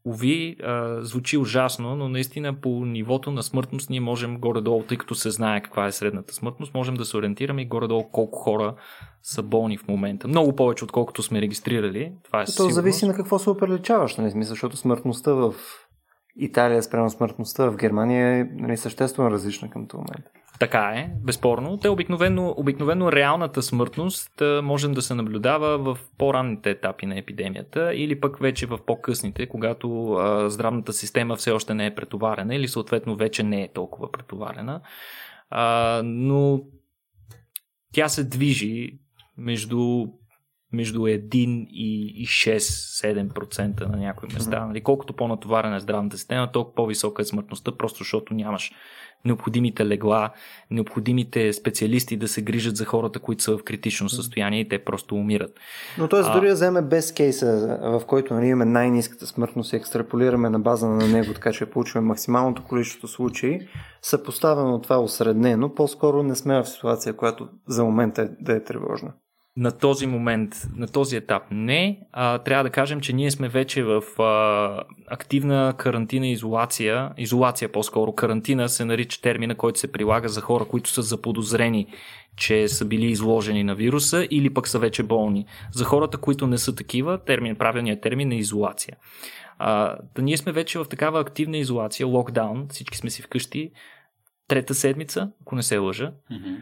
Ови, 0.08 0.56
а, 0.64 0.98
звучи 1.02 1.38
ужасно, 1.38 1.96
но 1.96 2.10
наистина 2.10 2.54
по 2.54 2.70
нивото 2.86 3.32
на 3.32 3.44
смъртност 3.44 3.90
ние 3.90 4.00
можем 4.00 4.40
горе-долу, 4.40 4.84
тъй 4.84 4.98
като 4.98 5.16
се 5.16 5.30
знае 5.30 5.62
каква 5.62 5.88
е 5.88 5.92
средната 5.92 6.34
смъртност, 6.34 6.74
можем 6.74 6.96
да 6.96 7.06
се 7.06 7.18
ориентираме 7.18 7.62
и 7.62 7.68
горе-долу 7.68 8.10
колко 8.12 8.40
хора 8.40 8.76
са 9.24 9.44
болни 9.44 9.78
в 9.78 9.88
момента. 9.88 10.28
Много 10.28 10.56
повече, 10.56 10.84
отколкото 10.84 11.24
сме 11.24 11.42
регистрирали. 11.42 12.14
Това 12.24 12.42
е 12.42 12.46
То 12.46 12.52
сигурност. 12.52 12.76
зависи 12.76 13.06
на 13.06 13.14
какво 13.14 13.40
се 13.40 13.50
оприличаваш, 13.50 14.16
нали? 14.16 14.32
Смисъл, 14.32 14.50
защото 14.50 14.78
смъртността 14.78 15.34
в 15.34 15.54
Италия 16.36 16.84
спрямо 16.84 17.10
смъртността 17.10 17.70
в 17.70 17.78
Германия 17.78 18.40
е 18.40 18.44
нали, 18.44 18.78
съществено 18.78 19.32
различна 19.32 19.70
към 19.70 19.88
този 19.88 19.98
момент. 19.98 20.26
Така 20.62 20.80
е, 20.80 21.10
безспорно. 21.24 21.78
Те 21.78 21.90
обикновено, 21.90 22.54
обикновено 22.58 23.12
реалната 23.12 23.62
смъртност 23.62 24.42
можем 24.64 24.92
да 24.92 25.02
се 25.02 25.16
наблюдава 25.16 25.78
в 25.78 25.98
по-ранните 26.18 26.70
етапи 26.70 27.06
на 27.06 27.18
епидемията 27.18 27.94
или 27.96 28.20
пък 28.20 28.40
вече 28.40 28.66
в 28.66 28.80
по-късните, 28.86 29.48
когато 29.48 30.14
а, 30.14 30.50
здравната 30.50 30.94
система 30.94 31.36
все 31.36 31.52
още 31.52 31.74
не 31.74 31.86
е 31.86 31.96
претоварена 31.96 32.56
или 32.56 32.68
съответно 32.68 33.16
вече 33.16 33.44
не 33.44 33.64
е 33.64 33.74
толкова 33.74 34.12
претоварена. 34.12 34.82
А, 35.50 36.02
но 36.06 36.62
тя 37.94 38.10
се 38.10 38.24
движи 38.24 39.00
между 39.38 40.06
между 40.74 41.00
1 41.00 41.68
и 41.70 42.28
6-7% 42.28 43.82
на 43.82 43.98
някои 43.98 44.30
места. 44.34 44.66
Нали, 44.66 44.82
колкото 44.82 45.14
по-натоварена 45.14 45.76
е 45.76 45.80
здравната 45.80 46.18
система, 46.18 46.52
толкова 46.52 46.76
по-висока 46.76 47.22
е 47.22 47.26
смъртността, 47.26 47.72
просто 47.78 47.98
защото 47.98 48.34
нямаш 48.34 48.72
необходимите 49.26 49.86
легла, 49.86 50.30
необходимите 50.72 51.54
специалисти 51.54 52.18
да 52.18 52.28
се 52.28 52.42
грижат 52.42 52.76
за 52.76 52.86
хората, 52.86 53.20
които 53.20 53.44
са 53.44 53.58
в 53.58 53.64
критично 53.64 54.10
състояние 54.10 54.60
и 54.60 54.70
те 54.70 54.84
просто 54.84 55.16
умират. 55.16 55.52
Но 55.98 56.08
т.е. 56.08 56.22
дори 56.22 56.48
да 56.48 56.54
вземе 56.54 56.82
без 56.82 57.14
кейса, 57.14 57.80
в 57.82 58.02
който 58.08 58.34
нали, 58.34 58.48
имаме 58.48 58.66
най-низката 58.66 59.28
смъртност 59.28 59.74
и 59.74 59.76
екстраполираме 59.76 60.50
на 60.50 60.60
база 60.60 60.88
на 60.88 61.08
него, 61.08 61.34
така 61.34 61.52
че 61.52 61.66
получим 61.66 62.04
максималното 62.04 62.64
количество 62.64 63.08
случаи, 63.08 63.60
съпоставено 64.02 64.82
това 64.82 65.00
осреднено, 65.00 65.74
по-скоро 65.76 66.24
не 66.24 66.36
сме 66.36 66.62
в 66.62 66.66
ситуация, 66.66 67.14
която 67.14 67.50
за 67.68 67.84
момента 67.84 68.22
е, 68.22 68.30
да 68.40 68.56
е 68.56 68.64
тревожна 68.64 69.14
на 69.62 69.72
този 69.72 70.08
момент, 70.08 70.68
на 70.76 70.88
този 70.88 71.16
етап 71.16 71.44
не. 71.52 72.00
А, 72.12 72.38
трябва 72.38 72.64
да 72.64 72.70
кажем, 72.70 73.02
че 73.02 73.14
ние 73.14 73.32
сме 73.32 73.50
вече 73.50 73.84
в 73.84 74.22
а, 74.22 74.84
активна 75.08 75.74
карантина 75.78 76.28
изолация. 76.28 77.12
Изолация 77.18 77.72
по-скоро. 77.72 78.14
Карантина 78.14 78.70
се 78.70 78.86
нарича 78.86 79.22
термина, 79.22 79.56
който 79.56 79.80
се 79.80 79.92
прилага 79.92 80.28
за 80.28 80.42
хора, 80.42 80.66
които 80.66 80.90
са 80.90 81.02
заподозрени, 81.02 81.88
че 82.38 82.68
са 82.68 82.86
били 82.86 83.06
изложени 83.06 83.64
на 83.64 83.76
вируса 83.76 84.28
или 84.32 84.54
пък 84.54 84.68
са 84.68 84.80
вече 84.80 85.04
болни. 85.04 85.46
За 85.72 85.84
хората, 85.84 86.18
които 86.18 86.48
не 86.48 86.58
са 86.58 86.76
такива, 86.76 87.24
термин, 87.24 87.56
правилният 87.56 88.02
термин 88.02 88.32
е 88.32 88.38
изолация. 88.38 88.98
А, 89.58 89.98
да 90.16 90.22
ние 90.22 90.38
сме 90.38 90.52
вече 90.52 90.80
в 90.80 90.86
такава 90.86 91.20
активна 91.20 91.58
изолация, 91.58 92.08
локдаун, 92.08 92.68
всички 92.70 92.98
сме 92.98 93.10
си 93.10 93.22
вкъщи, 93.22 93.72
трета 94.48 94.76
седмица, 94.76 95.32
ако 95.42 95.56
не 95.56 95.64
се 95.64 95.78
лъжа. 95.78 96.12
Mm-hmm 96.32 96.58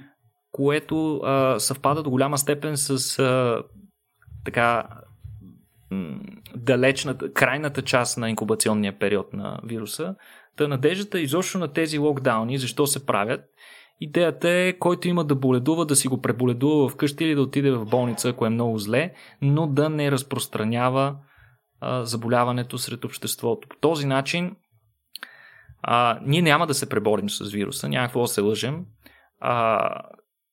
което 0.51 1.17
а, 1.17 1.59
съвпада 1.59 2.03
до 2.03 2.09
голяма 2.09 2.37
степен 2.37 2.77
с 2.77 3.19
а, 3.19 3.63
така 4.45 4.87
далечната, 6.55 7.33
крайната 7.33 7.81
част 7.81 8.17
на 8.17 8.29
инкубационния 8.29 8.99
период 8.99 9.33
на 9.33 9.59
вируса. 9.63 10.15
Та 10.57 10.67
надеждата 10.67 11.19
изобщо 11.19 11.57
на 11.59 11.73
тези 11.73 11.97
локдауни, 11.97 12.57
защо 12.57 12.87
се 12.87 13.05
правят, 13.05 13.41
Идеята 14.01 14.49
е, 14.49 14.73
който 14.73 15.07
има 15.07 15.25
да 15.25 15.35
боледува, 15.35 15.85
да 15.85 15.95
си 15.95 16.07
го 16.07 16.21
преболедува 16.21 16.89
вкъщи 16.89 17.23
или 17.23 17.35
да 17.35 17.41
отиде 17.41 17.71
в 17.71 17.85
болница, 17.85 18.29
ако 18.29 18.45
е 18.45 18.49
много 18.49 18.77
зле, 18.77 19.13
но 19.41 19.67
да 19.67 19.89
не 19.89 20.11
разпространява 20.11 21.15
а, 21.81 22.05
заболяването 22.05 22.77
сред 22.77 23.05
обществото. 23.05 23.67
По 23.67 23.75
този 23.77 24.07
начин 24.07 24.55
а, 25.81 26.19
ние 26.25 26.41
няма 26.41 26.67
да 26.67 26.73
се 26.73 26.89
преборим 26.89 27.29
с 27.29 27.51
вируса, 27.51 27.89
няма 27.89 28.07
какво 28.07 28.21
да 28.21 28.27
се 28.27 28.41
лъжем, 28.41 28.85
а, 29.39 29.89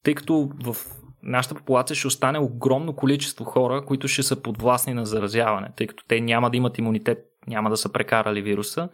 тъй 0.06 0.14
като 0.14 0.50
в 0.64 0.76
нашата 1.22 1.54
популация 1.54 1.96
ще 1.96 2.06
остане 2.06 2.38
огромно 2.38 2.96
количество 2.96 3.44
хора, 3.44 3.84
които 3.84 4.08
ще 4.08 4.22
са 4.22 4.42
подвластни 4.42 4.94
на 4.94 5.06
заразяване, 5.06 5.68
тъй 5.76 5.86
като 5.86 6.04
те 6.08 6.20
няма 6.20 6.50
да 6.50 6.56
имат 6.56 6.78
имунитет, 6.78 7.18
няма 7.46 7.70
да 7.70 7.76
са 7.76 7.92
прекарали 7.92 8.42
вируса. 8.42 8.88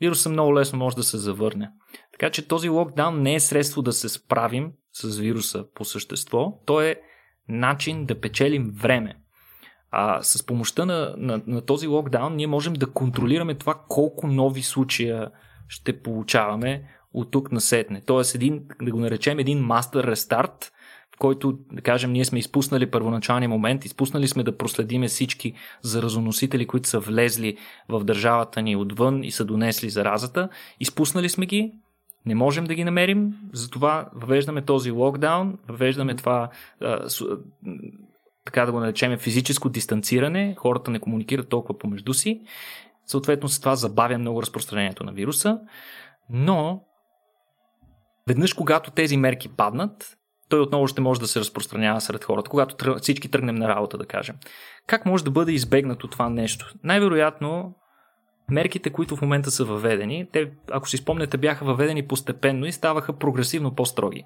Вируса 0.00 0.28
много 0.28 0.54
лесно 0.54 0.78
може 0.78 0.96
да 0.96 1.02
се 1.02 1.18
завърне. 1.18 1.70
Така 2.12 2.30
че 2.30 2.48
този 2.48 2.68
локдаун 2.68 3.22
не 3.22 3.34
е 3.34 3.40
средство 3.40 3.82
да 3.82 3.92
се 3.92 4.08
справим 4.08 4.72
с 4.92 5.18
вируса 5.18 5.64
по 5.74 5.84
същество, 5.84 6.60
то 6.66 6.80
е 6.80 7.00
начин 7.48 8.06
да 8.06 8.20
печелим 8.20 8.70
време. 8.74 9.16
А 9.90 10.22
с 10.22 10.46
помощта 10.46 10.84
на, 10.84 11.14
на, 11.16 11.42
на 11.46 11.60
този 11.60 11.86
локдаун 11.86 12.36
ние 12.36 12.46
можем 12.46 12.72
да 12.72 12.92
контролираме 12.92 13.54
това 13.54 13.82
колко 13.88 14.26
нови 14.26 14.62
случая 14.62 15.30
ще 15.68 16.02
получаваме 16.02 16.97
от 17.14 17.30
тук 17.30 17.52
на 17.52 17.60
сетне. 17.60 18.02
Тоест, 18.06 18.34
един, 18.34 18.62
да 18.82 18.90
го 18.90 19.00
наречем 19.00 19.38
един 19.38 19.58
мастер 19.58 20.04
рестарт, 20.04 20.72
в 21.14 21.18
който, 21.18 21.58
да 21.72 21.82
кажем, 21.82 22.12
ние 22.12 22.24
сме 22.24 22.38
изпуснали 22.38 22.90
първоначалния 22.90 23.48
момент, 23.48 23.84
изпуснали 23.84 24.28
сме 24.28 24.42
да 24.42 24.56
проследиме 24.56 25.08
всички 25.08 25.54
заразоносители, 25.82 26.66
които 26.66 26.88
са 26.88 27.00
влезли 27.00 27.56
в 27.88 28.04
държавата 28.04 28.62
ни 28.62 28.76
отвън 28.76 29.24
и 29.24 29.30
са 29.30 29.44
донесли 29.44 29.90
заразата, 29.90 30.48
изпуснали 30.80 31.28
сме 31.28 31.46
ги, 31.46 31.72
не 32.26 32.34
можем 32.34 32.64
да 32.64 32.74
ги 32.74 32.84
намерим, 32.84 33.34
затова 33.52 34.10
въвеждаме 34.14 34.62
този 34.62 34.90
локдаун, 34.90 35.58
въвеждаме 35.68 36.14
това, 36.14 36.50
така 38.44 38.66
да 38.66 38.72
го 38.72 38.80
наречем, 38.80 39.18
физическо 39.18 39.68
дистанциране, 39.68 40.54
хората 40.58 40.90
не 40.90 40.98
комуникират 40.98 41.48
толкова 41.48 41.78
помежду 41.78 42.14
си, 42.14 42.40
съответно 43.06 43.48
с 43.48 43.60
това 43.60 43.76
забавя 43.76 44.18
много 44.18 44.42
разпространението 44.42 45.04
на 45.04 45.12
вируса, 45.12 45.58
но 46.30 46.84
веднъж 48.28 48.52
когато 48.52 48.90
тези 48.90 49.16
мерки 49.16 49.48
паднат, 49.48 50.16
той 50.48 50.60
отново 50.60 50.86
ще 50.86 51.00
може 51.00 51.20
да 51.20 51.26
се 51.26 51.40
разпространява 51.40 52.00
сред 52.00 52.24
хората, 52.24 52.50
когато 52.50 52.96
всички 52.98 53.30
тръгнем 53.30 53.54
на 53.54 53.68
работа, 53.68 53.98
да 53.98 54.06
кажем. 54.06 54.36
Как 54.86 55.06
може 55.06 55.24
да 55.24 55.30
бъде 55.30 55.52
избегнато 55.52 56.08
това 56.08 56.28
нещо? 56.28 56.74
Най-вероятно 56.84 57.74
мерките, 58.50 58.90
които 58.90 59.16
в 59.16 59.22
момента 59.22 59.50
са 59.50 59.64
въведени, 59.64 60.26
те, 60.32 60.50
ако 60.70 60.88
си 60.88 60.96
спомняте, 60.96 61.36
бяха 61.36 61.64
въведени 61.64 62.06
постепенно 62.06 62.66
и 62.66 62.72
ставаха 62.72 63.18
прогресивно 63.18 63.74
по-строги. 63.74 64.24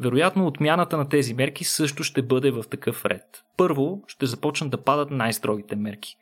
Вероятно, 0.00 0.46
отмяната 0.46 0.96
на 0.96 1.08
тези 1.08 1.34
мерки 1.34 1.64
също 1.64 2.04
ще 2.04 2.22
бъде 2.22 2.50
в 2.50 2.64
такъв 2.70 3.04
ред. 3.04 3.44
Първо, 3.56 4.02
ще 4.06 4.26
започнат 4.26 4.70
да 4.70 4.82
падат 4.82 5.10
най-строгите 5.10 5.76
мерки. 5.76 6.16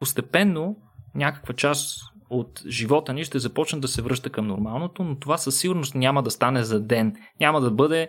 Постепенно, 0.00 0.76
някаква 1.14 1.54
част 1.54 2.11
от 2.32 2.62
живота 2.66 3.12
ни 3.12 3.24
ще 3.24 3.38
започне 3.38 3.80
да 3.80 3.88
се 3.88 4.02
връща 4.02 4.30
към 4.30 4.46
нормалното, 4.46 5.04
но 5.04 5.18
това 5.18 5.38
със 5.38 5.58
сигурност 5.58 5.94
няма 5.94 6.22
да 6.22 6.30
стане 6.30 6.62
за 6.62 6.80
ден. 6.80 7.16
Няма 7.40 7.60
да 7.60 7.70
бъде, 7.70 8.08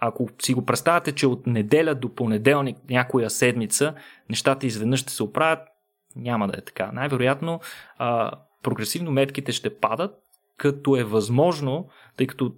ако 0.00 0.28
си 0.42 0.54
го 0.54 0.66
представяте, 0.66 1.12
че 1.12 1.26
от 1.26 1.46
неделя 1.46 1.94
до 1.94 2.14
понеделник, 2.14 2.76
някоя 2.90 3.30
седмица, 3.30 3.94
нещата 4.30 4.66
изведнъж 4.66 5.00
ще 5.00 5.12
се 5.12 5.22
оправят, 5.22 5.58
няма 6.16 6.48
да 6.48 6.58
е 6.58 6.60
така. 6.60 6.90
Най-вероятно 6.92 7.60
а, 7.98 8.30
прогресивно 8.62 9.10
метките 9.10 9.52
ще 9.52 9.78
падат, 9.78 10.14
като 10.56 10.96
е 10.96 11.04
възможно, 11.04 11.88
тъй 12.16 12.26
като 12.26 12.52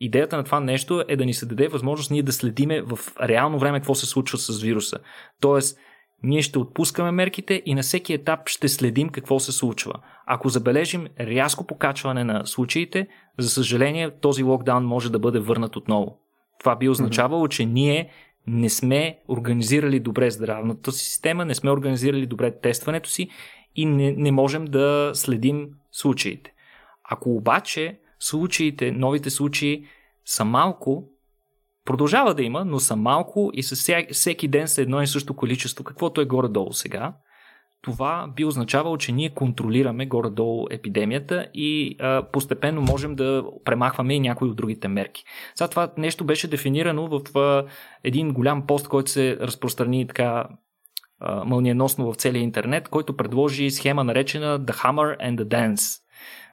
идеята 0.00 0.36
на 0.36 0.44
това 0.44 0.60
нещо 0.60 1.04
е 1.08 1.16
да 1.16 1.24
ни 1.24 1.34
се 1.34 1.46
даде 1.46 1.68
възможност 1.68 2.10
ние 2.10 2.22
да 2.22 2.32
следиме 2.32 2.82
в 2.82 2.98
реално 3.22 3.58
време 3.58 3.78
какво 3.78 3.94
се 3.94 4.06
случва 4.06 4.38
с 4.38 4.62
вируса. 4.62 4.98
Тоест, 5.40 5.78
ние 6.24 6.42
ще 6.42 6.58
отпускаме 6.58 7.10
мерките 7.10 7.62
и 7.66 7.74
на 7.74 7.82
всеки 7.82 8.12
етап 8.12 8.48
ще 8.48 8.68
следим 8.68 9.08
какво 9.08 9.40
се 9.40 9.52
случва. 9.52 9.92
Ако 10.26 10.48
забележим 10.48 11.06
рязко 11.20 11.66
покачване 11.66 12.24
на 12.24 12.46
случаите, 12.46 13.06
за 13.38 13.50
съжаление 13.50 14.10
този 14.10 14.42
локдаун 14.42 14.84
може 14.84 15.12
да 15.12 15.18
бъде 15.18 15.38
върнат 15.38 15.76
отново. 15.76 16.18
Това 16.60 16.76
би 16.76 16.88
означавало, 16.88 17.48
че 17.48 17.66
ние 17.66 18.10
не 18.46 18.70
сме 18.70 19.18
организирали 19.28 20.00
добре 20.00 20.30
здравната 20.30 20.92
си 20.92 21.04
система, 21.04 21.44
не 21.44 21.54
сме 21.54 21.70
организирали 21.70 22.26
добре 22.26 22.60
тестването 22.60 23.08
си 23.08 23.28
и 23.76 23.86
не, 23.86 24.12
не 24.12 24.32
можем 24.32 24.64
да 24.64 25.10
следим 25.14 25.68
случаите. 25.92 26.52
Ако 27.10 27.36
обаче 27.36 27.98
случаите, 28.18 28.92
новите 28.92 29.30
случаи 29.30 29.86
са 30.24 30.44
малко, 30.44 31.08
продължава 31.84 32.34
да 32.34 32.42
има, 32.42 32.64
но 32.64 32.80
са 32.80 32.96
малко 32.96 33.50
и 33.54 33.62
с 33.62 34.04
всеки 34.12 34.48
ден 34.48 34.68
са 34.68 34.82
едно 34.82 35.02
и 35.02 35.06
също 35.06 35.36
количество, 35.36 35.84
каквото 35.84 36.20
е 36.20 36.24
горе-долу 36.24 36.72
сега, 36.72 37.12
това 37.84 38.28
би 38.36 38.44
означавало, 38.44 38.96
че 38.96 39.12
ние 39.12 39.34
контролираме 39.34 40.06
горе-долу 40.06 40.66
епидемията 40.70 41.46
и 41.54 41.96
а, 42.00 42.22
постепенно 42.32 42.80
можем 42.80 43.14
да 43.14 43.44
премахваме 43.64 44.14
и 44.14 44.20
някои 44.20 44.48
от 44.48 44.56
другите 44.56 44.88
мерки. 44.88 45.24
Сега 45.54 45.68
това 45.68 45.92
нещо 45.98 46.24
беше 46.24 46.48
дефинирано 46.48 47.08
в 47.08 47.38
а, 47.38 47.64
един 48.04 48.32
голям 48.32 48.66
пост, 48.66 48.88
който 48.88 49.10
се 49.10 49.36
разпространи 49.40 50.06
така 50.06 50.48
а, 51.20 51.44
мълниеносно 51.44 52.12
в 52.12 52.16
целия 52.16 52.42
интернет, 52.42 52.88
който 52.88 53.16
предложи 53.16 53.70
схема 53.70 54.04
наречена 54.04 54.60
The 54.60 54.72
Hammer 54.72 55.18
and 55.18 55.36
the 55.36 55.44
Dance. 55.44 56.00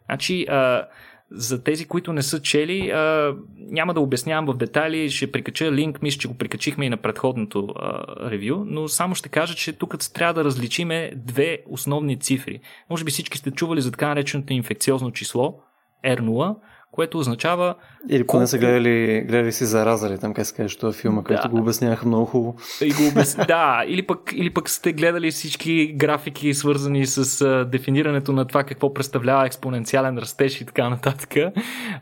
Значи, 0.05 0.45
а, 0.49 0.87
за 1.31 1.63
тези, 1.63 1.85
които 1.85 2.13
не 2.13 2.21
са 2.21 2.41
чели, 2.41 2.89
а, 2.89 3.35
няма 3.57 3.93
да 3.93 3.99
обяснявам 3.99 4.45
в 4.45 4.57
детайли, 4.57 5.09
ще 5.09 5.31
прикача 5.31 5.71
линк, 5.71 6.01
мисля, 6.01 6.19
че 6.19 6.27
го 6.27 6.37
прикачихме 6.37 6.85
и 6.85 6.89
на 6.89 6.97
предходното 6.97 7.67
а, 7.75 8.03
ревю, 8.31 8.63
но 8.65 8.87
само 8.87 9.15
ще 9.15 9.29
кажа, 9.29 9.55
че 9.55 9.73
тук 9.73 9.95
трябва 10.13 10.33
да 10.33 10.43
различиме 10.43 11.11
две 11.15 11.59
основни 11.69 12.19
цифри. 12.19 12.59
Може 12.89 13.03
би 13.03 13.11
всички 13.11 13.37
сте 13.37 13.51
чували 13.51 13.81
за 13.81 13.91
така 13.91 14.07
нареченото 14.07 14.53
инфекциозно 14.53 15.11
число 15.11 15.59
R0, 16.05 16.55
което 16.91 17.17
означава... 17.17 17.75
Или 18.09 18.27
поне 18.27 18.47
са 18.47 18.57
гледали, 18.57 19.21
гледали 19.27 19.51
си 19.51 19.65
заразали, 19.65 20.17
там 20.17 20.33
как 20.33 20.45
се 20.45 20.55
каже, 20.55 20.77
това 20.77 20.91
филма, 20.91 21.21
да. 21.21 21.49
го 21.49 21.57
обясняваха 21.57 22.07
много 22.07 22.25
хубаво. 22.25 22.55
И 22.81 22.93
го 22.93 23.07
обяс... 23.07 23.35
да, 23.47 23.83
или 23.87 24.07
пък, 24.07 24.31
или 24.35 24.53
пък 24.53 24.69
сте 24.69 24.93
гледали 24.93 25.31
всички 25.31 25.93
графики, 25.93 26.53
свързани 26.53 27.05
с 27.05 27.41
а, 27.41 27.65
дефинирането 27.65 28.33
на 28.33 28.45
това 28.45 28.63
какво 28.63 28.93
представлява 28.93 29.45
експоненциален 29.45 30.17
растеж 30.17 30.61
и 30.61 30.65
така 30.65 30.89
нататък. 30.89 31.53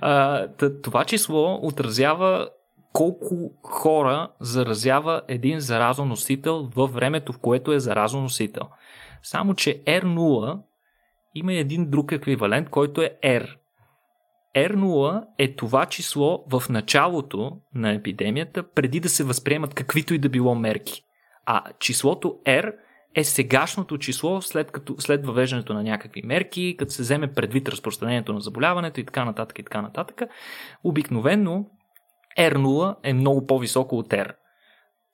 А, 0.01 0.47
това 0.83 1.05
число 1.05 1.59
отразява 1.61 2.49
колко 2.93 3.51
хора 3.63 4.29
заразява 4.39 5.21
един 5.27 5.59
заразоносител 5.59 6.69
във 6.75 6.93
времето, 6.93 7.33
в 7.33 7.39
което 7.39 7.73
е 7.73 7.79
заразоносител. 7.79 8.63
Само, 9.23 9.53
че 9.53 9.83
R0 9.83 10.59
има 11.35 11.53
един 11.53 11.89
друг 11.89 12.11
еквивалент, 12.11 12.69
който 12.69 13.01
е 13.01 13.17
R. 13.23 13.58
R0 14.55 15.23
е 15.37 15.55
това 15.55 15.85
число 15.85 16.43
в 16.51 16.63
началото 16.69 17.51
на 17.75 17.93
епидемията, 17.93 18.71
преди 18.71 18.99
да 18.99 19.09
се 19.09 19.23
възприемат 19.23 19.73
каквито 19.73 20.13
и 20.13 20.17
да 20.17 20.29
било 20.29 20.55
мерки. 20.55 21.03
А 21.45 21.63
числото 21.79 22.35
R 22.45 22.73
е 23.15 23.23
сегашното 23.23 23.97
число 23.97 24.41
след, 24.41 24.71
като, 24.71 24.95
след 24.99 25.25
въвеждането 25.25 25.73
на 25.73 25.83
някакви 25.83 26.21
мерки, 26.21 26.75
като 26.79 26.91
се 26.91 27.01
вземе 27.01 27.33
предвид 27.33 27.69
разпространението 27.69 28.33
на 28.33 28.41
заболяването 28.41 28.99
и 28.99 29.05
така 29.05 29.25
нататък 29.25 29.59
и 29.59 29.63
така 29.63 29.81
нататък. 29.81 30.21
Обикновено 30.83 31.65
R0 32.39 32.95
е 33.03 33.13
много 33.13 33.45
по-високо 33.45 33.97
от 33.97 34.09
R 34.09 34.33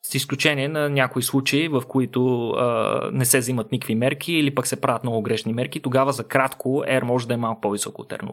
с 0.09 0.15
изключение 0.15 0.67
на 0.67 0.89
някои 0.89 1.23
случаи, 1.23 1.67
в 1.67 1.83
които 1.87 2.49
а, 2.49 3.09
не 3.13 3.25
се 3.25 3.39
взимат 3.39 3.71
никакви 3.71 3.95
мерки 3.95 4.33
или 4.33 4.55
пък 4.55 4.67
се 4.67 4.81
правят 4.81 5.03
много 5.03 5.21
грешни 5.21 5.53
мерки, 5.53 5.79
тогава 5.79 6.13
за 6.13 6.23
кратко 6.23 6.83
R 6.87 7.03
може 7.03 7.27
да 7.27 7.33
е 7.33 7.37
малко 7.37 7.61
по-високо 7.61 8.01
от 8.01 8.09
R0. 8.09 8.31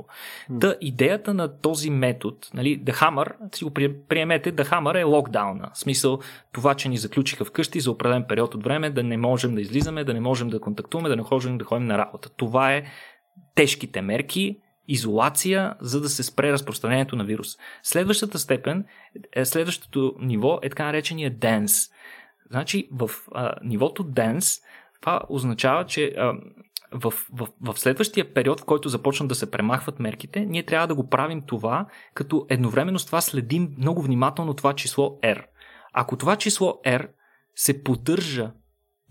Mm. 0.50 0.60
Та 0.60 0.74
идеята 0.80 1.34
на 1.34 1.60
този 1.60 1.90
метод, 1.90 2.36
нали, 2.54 2.84
The 2.84 2.92
Hammer, 2.94 3.54
си 3.54 3.64
го 3.64 3.70
приемете, 4.08 4.52
The 4.52 4.70
Hammer 4.70 5.00
е 5.00 5.04
локдауна. 5.04 5.70
В 5.74 5.78
смисъл 5.78 6.18
това, 6.52 6.74
че 6.74 6.88
ни 6.88 6.96
заключиха 6.96 7.44
вкъщи 7.44 7.80
за 7.80 7.90
определен 7.90 8.24
период 8.28 8.54
от 8.54 8.64
време, 8.64 8.90
да 8.90 9.02
не 9.02 9.16
можем 9.16 9.54
да 9.54 9.60
излизаме, 9.60 10.04
да 10.04 10.14
не 10.14 10.20
можем 10.20 10.48
да 10.48 10.60
контактуваме, 10.60 11.08
да 11.08 11.16
не 11.16 11.24
можем 11.30 11.58
да 11.58 11.64
ходим 11.64 11.86
на 11.86 11.98
работа. 11.98 12.30
Това 12.36 12.74
е 12.74 12.82
тежките 13.54 14.02
мерки, 14.02 14.58
изолация, 14.88 15.74
за 15.80 16.00
да 16.00 16.08
се 16.08 16.22
спре 16.22 16.52
разпространението 16.52 17.16
на 17.16 17.24
вирус. 17.24 17.48
Следващата 17.82 18.38
степен, 18.38 18.84
е, 19.32 19.44
следващото 19.44 20.14
ниво 20.20 20.58
е 20.62 20.68
така 20.68 20.84
наречения 20.84 21.30
денс. 21.30 21.88
Значи 22.50 22.88
в 22.92 23.10
а, 23.34 23.54
нивото 23.62 24.02
денс 24.04 24.60
това 25.00 25.20
означава, 25.28 25.86
че 25.86 26.12
а, 26.18 26.32
в, 26.92 27.12
в, 27.32 27.48
в 27.60 27.78
следващия 27.78 28.34
период, 28.34 28.60
в 28.60 28.64
който 28.64 28.88
започнат 28.88 29.28
да 29.28 29.34
се 29.34 29.50
премахват 29.50 30.00
мерките, 30.00 30.40
ние 30.40 30.62
трябва 30.62 30.86
да 30.86 30.94
го 30.94 31.08
правим 31.08 31.42
това, 31.42 31.86
като 32.14 32.46
едновременно 32.48 32.98
с 32.98 33.06
това 33.06 33.20
следим 33.20 33.74
много 33.78 34.02
внимателно 34.02 34.54
това 34.54 34.74
число 34.74 35.18
R. 35.22 35.44
Ако 35.92 36.16
това 36.16 36.36
число 36.36 36.80
R 36.86 37.08
се 37.54 37.82
поддържа 37.82 38.52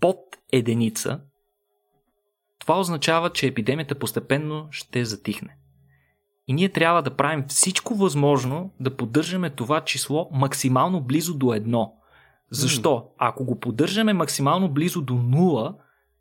под 0.00 0.18
единица, 0.52 1.20
това 2.58 2.80
означава, 2.80 3.30
че 3.30 3.46
епидемията 3.46 3.98
постепенно 3.98 4.68
ще 4.70 5.04
затихне. 5.04 5.56
И 6.52 6.54
ние 6.54 6.68
трябва 6.68 7.02
да 7.02 7.16
правим 7.16 7.44
всичко 7.48 7.94
възможно 7.94 8.70
да 8.80 8.96
поддържаме 8.96 9.50
това 9.50 9.80
число 9.80 10.28
максимално 10.32 11.00
близо 11.00 11.34
до 11.34 11.54
едно. 11.54 11.94
Защо? 12.50 13.06
Ако 13.18 13.44
го 13.44 13.60
поддържаме 13.60 14.12
максимално 14.12 14.68
близо 14.68 15.02
до 15.02 15.14
нула, 15.14 15.74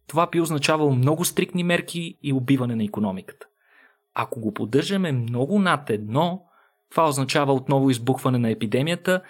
това 0.07 0.27
би 0.27 0.41
означавало 0.41 0.91
много 0.91 1.25
стрикни 1.25 1.63
мерки 1.63 2.17
и 2.23 2.33
убиване 2.33 2.75
на 2.75 2.83
економиката. 2.83 3.45
Ако 4.13 4.39
го 4.39 4.53
поддържаме 4.53 5.11
много 5.11 5.59
над 5.59 5.89
едно, 5.89 6.43
това 6.91 7.07
означава 7.07 7.53
отново 7.53 7.89
избухване 7.89 8.37
на 8.37 8.49
епидемията, 8.49 9.21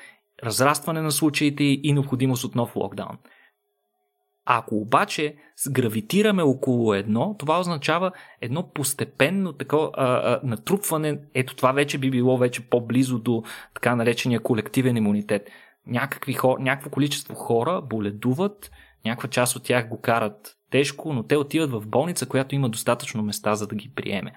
разрастване 0.44 1.02
на 1.02 1.12
случаите 1.12 1.64
и 1.64 1.94
необходимост 1.94 2.44
от 2.44 2.56
нов 2.56 2.76
локдаун. 2.76 3.18
Ако 4.46 4.76
обаче 4.76 5.36
гравитираме 5.70 6.44
около 6.44 6.94
едно, 6.94 7.36
това 7.40 7.60
означава 7.60 8.12
едно 8.42 8.70
постепенно 8.74 9.54
такова, 9.54 9.90
а, 9.94 10.06
а, 10.06 10.40
натрупване. 10.44 11.20
Ето 11.34 11.56
това 11.56 11.72
вече 11.72 11.98
би 11.98 12.12
било 12.12 12.38
вече 12.38 12.70
по-близо 12.70 13.20
до 13.20 13.44
така 13.74 13.96
наречения 13.96 14.40
колективен 14.40 14.98
имунитет. 14.98 15.50
Някакви 15.88 16.34
хора, 16.34 16.62
някакво 16.62 16.90
количество 16.90 17.36
хора 17.36 17.82
боледуват, 17.82 18.72
някаква 19.06 19.30
част 19.30 19.56
от 19.56 19.64
тях 19.64 19.90
го 19.90 20.02
карат 20.02 20.58
тежко, 20.72 21.14
но 21.14 21.24
те 21.24 21.38
отиват 21.38 21.72
в 21.72 21.88
болница, 21.88 22.26
която 22.26 22.56
има 22.56 22.70
достатъчно 22.70 23.24
места 23.24 23.56
за 23.56 23.68
да 23.68 23.76
ги 23.76 23.92
приеме. 23.96 24.34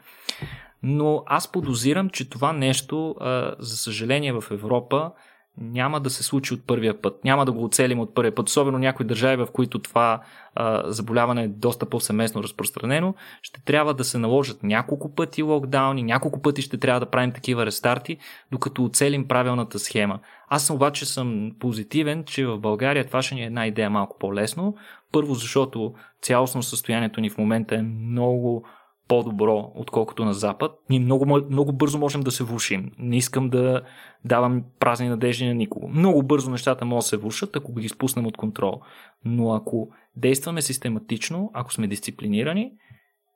Но 0.82 1.22
аз 1.26 1.52
подозирам, 1.52 2.10
че 2.10 2.30
това 2.30 2.52
нещо, 2.52 3.14
а, 3.20 3.54
за 3.58 3.76
съжаление 3.76 4.32
в 4.32 4.44
Европа, 4.50 5.12
няма 5.58 6.00
да 6.00 6.10
се 6.10 6.22
случи 6.22 6.54
от 6.54 6.66
първия 6.66 7.02
път. 7.02 7.24
Няма 7.24 7.44
да 7.44 7.52
го 7.52 7.64
оцелим 7.64 8.00
от 8.00 8.14
първия 8.14 8.34
път. 8.34 8.48
Особено 8.48 8.78
някои 8.78 9.06
държави, 9.06 9.36
в 9.36 9.48
които 9.52 9.78
това 9.78 10.22
а, 10.54 10.90
заболяване 10.90 11.42
е 11.42 11.48
доста 11.48 11.86
по-семестно 11.86 12.42
разпространено, 12.42 13.14
ще 13.42 13.64
трябва 13.64 13.94
да 13.94 14.04
се 14.04 14.18
наложат 14.18 14.62
няколко 14.62 15.14
пъти 15.14 15.42
локдауни, 15.42 16.02
няколко 16.02 16.42
пъти 16.42 16.62
ще 16.62 16.78
трябва 16.78 17.00
да 17.00 17.10
правим 17.10 17.32
такива 17.32 17.66
рестарти, 17.66 18.18
докато 18.52 18.84
оцелим 18.84 19.28
правилната 19.28 19.78
схема. 19.78 20.18
Аз 20.48 20.70
обаче 20.70 21.06
съм 21.06 21.52
позитивен, 21.58 22.24
че 22.24 22.46
в 22.46 22.58
България 22.58 23.06
това 23.06 23.22
ще 23.22 23.34
ни 23.34 23.42
е 23.42 23.46
една 23.46 23.66
идея 23.66 23.90
малко 23.90 24.18
по-лесно. 24.18 24.76
Първо, 25.12 25.34
защото 25.34 25.94
цялостно 26.22 26.62
състоянието 26.62 27.20
ни 27.20 27.30
в 27.30 27.38
момента 27.38 27.74
е 27.74 27.82
много 27.82 28.64
по-добро, 29.08 29.72
отколкото 29.74 30.24
на 30.24 30.34
Запад. 30.34 30.72
Ние 30.90 31.00
много, 31.00 31.26
много 31.26 31.72
бързо 31.72 31.98
можем 31.98 32.20
да 32.20 32.30
се 32.30 32.44
влушим. 32.44 32.90
Не 32.98 33.16
искам 33.16 33.50
да 33.50 33.82
давам 34.24 34.64
празни 34.80 35.08
надежди 35.08 35.46
на 35.46 35.54
никого. 35.54 35.88
Много 35.88 36.22
бързо 36.22 36.50
нещата 36.50 36.84
могат 36.84 37.02
да 37.02 37.08
се 37.08 37.16
влушат, 37.16 37.56
ако 37.56 37.74
ги 37.74 37.88
спуснем 37.88 38.26
от 38.26 38.36
контрол. 38.36 38.80
Но 39.24 39.54
ако 39.54 39.88
действаме 40.16 40.62
систематично, 40.62 41.50
ако 41.54 41.72
сме 41.72 41.86
дисциплинирани, 41.86 42.72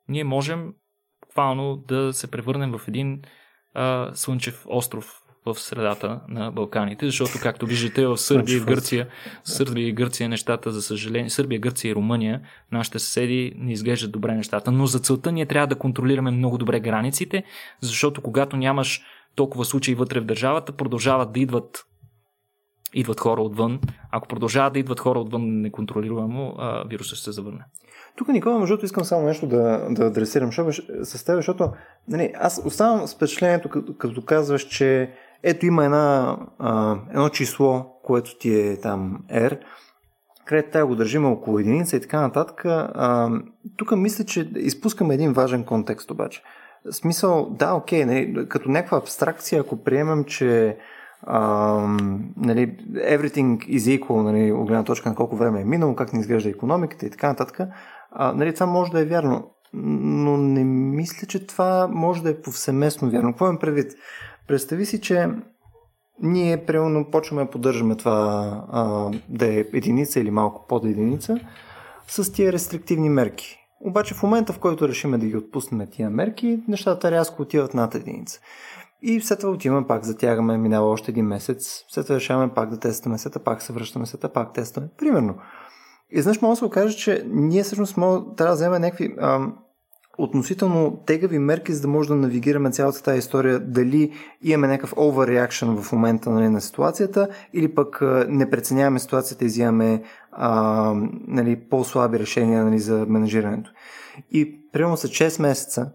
ние 0.09 0.23
можем 0.23 0.73
буквално 1.21 1.77
да 1.87 2.13
се 2.13 2.31
превърнем 2.31 2.71
в 2.71 2.87
един 2.87 3.21
а, 3.73 4.11
слънчев 4.13 4.65
остров 4.69 5.21
в 5.45 5.55
средата 5.59 6.19
на 6.27 6.51
Балканите, 6.51 7.05
защото, 7.05 7.31
както 7.41 7.65
виждате, 7.65 8.07
в 8.07 8.17
Сърбия 8.17 8.57
и 8.57 8.59
Гърция, 8.59 9.07
Сърбия 9.43 9.87
и 9.87 9.93
Гърция 9.93 10.29
нещата, 10.29 10.71
за 10.71 10.81
съжаление, 10.81 11.29
Сърбия, 11.29 11.59
Гърция 11.59 11.91
и 11.91 11.95
Румъния, 11.95 12.41
нашите 12.71 12.99
съседи 12.99 13.53
не 13.57 13.71
изглеждат 13.71 14.11
добре 14.11 14.35
нещата. 14.35 14.71
Но 14.71 14.85
за 14.85 14.99
целта 14.99 15.31
ние 15.31 15.45
трябва 15.45 15.67
да 15.67 15.75
контролираме 15.75 16.31
много 16.31 16.57
добре 16.57 16.79
границите, 16.79 17.43
защото 17.81 18.21
когато 18.21 18.57
нямаш 18.57 19.01
толкова 19.35 19.65
случаи 19.65 19.95
вътре 19.95 20.19
в 20.19 20.25
държавата, 20.25 20.71
продължават 20.71 21.31
да 21.31 21.39
идват 21.39 21.85
идват 22.93 23.19
хора 23.19 23.41
отвън. 23.41 23.79
Ако 24.11 24.27
продължават 24.27 24.73
да 24.73 24.79
идват 24.79 24.99
хора 24.99 25.19
отвън 25.19 25.61
неконтролируемо, 25.61 26.55
вирусът 26.89 27.17
ще 27.17 27.23
се 27.23 27.31
завърне. 27.31 27.65
Тук, 28.17 28.27
Никола, 28.27 28.59
между 28.59 28.77
искам 28.83 29.03
само 29.03 29.25
нещо 29.25 29.47
да, 29.47 29.87
да 29.89 30.05
адресирам 30.05 30.51
с 31.03 31.25
теб, 31.25 31.35
защото 31.35 31.71
нали, 32.07 32.31
аз 32.35 32.61
оставам 32.65 33.07
с 33.07 33.15
впечатлението, 33.15 33.69
като, 33.69 33.97
като 33.97 34.21
казваш, 34.21 34.67
че 34.67 35.13
ето 35.43 35.65
има 35.65 35.85
една, 35.85 36.37
а, 36.59 36.97
едно 37.09 37.29
число, 37.29 37.85
което 38.03 38.37
ти 38.37 38.59
е 38.59 38.79
там 38.79 39.19
R, 39.33 39.59
където 40.45 40.69
тя 40.71 40.85
го 40.85 40.95
държим 40.95 41.25
около 41.25 41.59
единица 41.59 41.95
и 41.97 42.01
така 42.01 42.21
нататък. 42.21 42.65
А, 42.65 43.29
тук 43.77 43.91
мисля, 43.91 44.23
че 44.23 44.51
изпускаме 44.55 45.13
един 45.13 45.33
важен 45.33 45.63
контекст 45.63 46.11
обаче. 46.11 46.41
Смисъл, 46.91 47.49
да, 47.49 47.73
окей, 47.73 48.05
не, 48.05 48.33
като 48.47 48.69
някаква 48.69 48.97
абстракция, 48.97 49.61
ако 49.61 49.83
приемем, 49.83 50.23
че 50.23 50.77
Uh, 51.27 52.19
нали, 52.37 52.77
everything 52.93 53.57
is 53.57 53.99
equal, 53.99 54.21
нали, 54.21 54.51
от 54.51 54.67
гледна 54.67 54.83
точка 54.83 55.09
на 55.09 55.15
колко 55.15 55.35
време 55.35 55.61
е 55.61 55.65
минало, 55.65 55.95
как 55.95 56.13
не 56.13 56.19
изглежда 56.19 56.49
економиката 56.49 57.05
и 57.05 57.09
така 57.09 57.27
нататък. 57.27 57.57
Uh, 58.19 58.33
нали, 58.33 58.53
това 58.53 58.65
може 58.65 58.91
да 58.91 58.99
е 58.99 59.05
вярно, 59.05 59.51
но 59.73 60.37
не 60.37 60.63
мисля, 60.63 61.27
че 61.27 61.47
това 61.47 61.87
може 61.91 62.23
да 62.23 62.29
е 62.29 62.41
повсеместно 62.41 63.09
вярно. 63.09 63.31
Какво 63.31 63.45
имам 63.45 63.57
предвид? 63.57 63.91
Представи 64.49 64.85
си, 64.85 65.01
че 65.01 65.29
ние 66.21 66.65
примерно 66.65 67.11
почваме 67.11 67.43
да 67.43 67.49
поддържаме 67.49 67.95
това 67.95 68.63
а, 68.71 69.11
да 69.29 69.45
е 69.45 69.65
единица 69.73 70.19
или 70.19 70.31
малко 70.31 70.65
под 70.67 70.85
единица 70.85 71.39
с 72.07 72.31
тия 72.31 72.51
рестриктивни 72.51 73.09
мерки. 73.09 73.57
Обаче 73.81 74.13
в 74.13 74.23
момента, 74.23 74.53
в 74.53 74.59
който 74.59 74.87
решиме 74.87 75.17
да 75.17 75.25
ги 75.25 75.37
отпуснем 75.37 75.87
тия 75.91 76.09
мерки, 76.09 76.63
нещата 76.67 77.11
рязко 77.11 77.41
отиват 77.41 77.73
над 77.73 77.95
единица. 77.95 78.39
И 79.01 79.21
след 79.21 79.39
това 79.39 79.53
отиваме 79.53 79.87
пак, 79.87 80.03
затягаме, 80.03 80.57
минава 80.57 80.89
още 80.89 81.11
един 81.11 81.25
месец, 81.25 81.83
след 81.89 82.05
това 82.05 82.15
решаваме 82.15 82.53
пак 82.53 82.69
да 82.69 82.79
тестваме, 82.79 83.17
след 83.17 83.33
това 83.33 83.43
пак 83.43 83.61
се 83.61 83.73
връщаме, 83.73 84.05
след 84.05 84.21
това 84.21 84.33
пак 84.33 84.53
тестваме. 84.53 84.87
Примерно. 84.97 85.35
И 86.11 86.21
знаеш, 86.21 86.41
може 86.41 86.51
да 86.51 86.55
се 86.55 86.65
окаже, 86.65 86.97
че 86.97 87.23
ние 87.27 87.63
всъщност 87.63 87.95
трябва 87.95 88.33
да 88.37 88.53
вземем 88.53 88.81
някакви 88.81 89.15
ам, 89.21 89.55
относително 90.19 90.97
тегави 91.05 91.39
мерки, 91.39 91.73
за 91.73 91.81
да 91.81 91.87
може 91.87 92.09
да 92.09 92.15
навигираме 92.15 92.71
цялата 92.71 93.03
тази 93.03 93.19
история, 93.19 93.59
дали 93.59 94.11
имаме 94.41 94.67
някакъв 94.67 94.93
overreaction 94.93 95.81
в 95.81 95.91
момента 95.91 96.29
нали, 96.29 96.49
на 96.49 96.61
ситуацията, 96.61 97.27
или 97.53 97.75
пък 97.75 98.01
не 98.27 98.49
преценяваме 98.49 98.99
ситуацията 98.99 99.45
и 99.45 99.47
взимаме 99.47 100.01
а, 100.31 100.93
нали, 101.27 101.59
по-слаби 101.69 102.19
решения 102.19 102.65
нали, 102.65 102.79
за 102.79 103.05
менажирането. 103.09 103.71
И 104.31 104.71
примерно 104.71 104.97
са 104.97 105.07
6 105.07 105.41
месеца, 105.41 105.91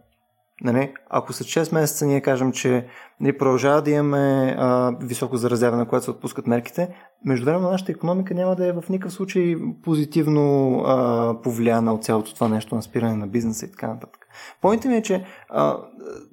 нали, 0.61 0.93
ако 1.11 1.33
са 1.33 1.45
6 1.45 1.75
месеца 1.75 2.07
ние 2.07 2.21
кажем, 2.21 2.53
че 2.53 2.87
нали, 3.21 3.39
продължава 3.39 3.83
да 3.83 3.91
имаме 3.91 4.57
а, 4.59 4.97
високо 5.03 5.37
заразяване, 5.37 5.87
когато 5.87 6.05
се 6.05 6.11
отпускат 6.11 6.47
мерките, 6.47 6.89
междувременно 7.25 7.71
нашата 7.71 7.93
економика 7.93 8.35
няма 8.35 8.57
да 8.57 8.67
е 8.67 8.73
в 8.73 8.85
никакъв 8.89 9.13
случай 9.13 9.57
позитивно 9.83 10.79
а, 10.87 11.37
повлияна 11.43 11.95
от 11.95 12.05
цялото 12.05 12.35
това 12.35 12.49
нещо 12.49 12.75
на 12.75 12.83
спиране 12.83 13.17
на 13.17 13.27
бизнеса 13.27 13.67
и 13.67 13.71
така 13.71 13.89
нататък. 13.89 14.27
Поинтът 14.61 14.91
ми 14.91 14.97
е, 14.97 15.03
че 15.03 15.25
а, 15.49 15.79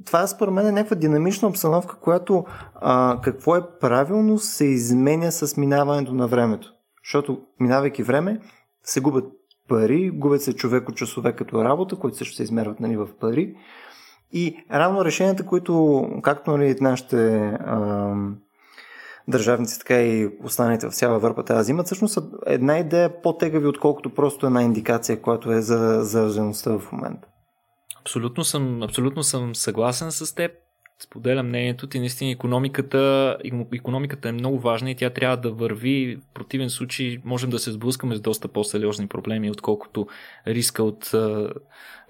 това 0.06 0.28
според 0.28 0.54
мен 0.54 0.68
е 0.68 0.72
някаква 0.72 0.96
динамична 0.96 1.48
обстановка, 1.48 2.00
която 2.00 2.46
а, 2.76 3.20
какво 3.24 3.56
е 3.56 3.80
правилно 3.80 4.38
се 4.38 4.66
изменя 4.66 5.32
с 5.32 5.58
минаването 5.58 6.14
на 6.14 6.28
времето. 6.28 6.74
Защото 7.06 7.42
минавайки 7.60 8.04
време, 8.04 8.40
се 8.84 9.00
губят 9.00 9.26
пари, 9.68 10.12
губят 10.14 10.42
се 10.42 10.54
човек 10.54 10.90
от 10.90 10.96
часове 10.96 11.34
като 11.34 11.64
работа, 11.64 11.96
които 11.96 12.18
също 12.18 12.36
се 12.36 12.44
измерват 12.44 12.80
нали, 12.80 12.98
в 12.98 13.08
пари. 13.20 13.56
И 14.34 14.66
равно 14.72 15.06
решенията, 15.06 15.46
които, 15.46 16.04
както 16.24 16.52
нали, 16.52 16.76
нашите 16.82 17.38
а, 17.66 18.14
държавници, 19.28 19.80
така 19.80 20.02
и 20.02 20.30
останалите 20.44 20.88
в 20.88 20.94
цяла 20.94 21.16
Европа 21.16 21.46
тази 21.46 21.62
взимат, 21.62 21.86
всъщност 21.86 22.14
са 22.14 22.24
една 22.46 22.80
идея 22.80 23.22
по-тегави, 23.22 23.68
отколкото 23.68 24.10
просто 24.10 24.46
една 24.46 24.64
индикация, 24.64 25.22
която 25.22 25.52
е 25.52 25.62
за 25.62 26.04
заразеността 26.04 26.80
в 26.80 26.92
момента. 26.92 27.28
Абсолютно 28.02 28.44
съм, 28.44 28.84
абсолютно 28.84 29.24
съм 29.24 29.56
съгласен 29.56 30.12
с 30.12 30.36
теб. 30.36 30.52
Споделям 31.04 31.48
мнението 31.48 31.88
ти. 31.88 32.00
Наистина 32.00 32.32
економиката, 32.32 33.38
економиката 33.74 34.30
е 34.30 34.32
много 34.32 34.60
важна 34.60 34.92
и 34.92 34.96
тя 34.96 35.10
трябва 35.10 35.38
да 35.38 35.52
върви. 35.52 36.16
В 36.16 36.34
противен 36.34 36.70
случай 36.70 37.18
можем 37.26 37.50
да 37.50 37.60
се 37.60 37.72
сблъскаме 37.72 38.16
с 38.16 38.22
доста 38.22 38.48
по-сериозни 38.48 39.08
проблеми, 39.08 39.52
отколкото 39.52 40.08
риска 40.48 40.84
от, 40.84 41.12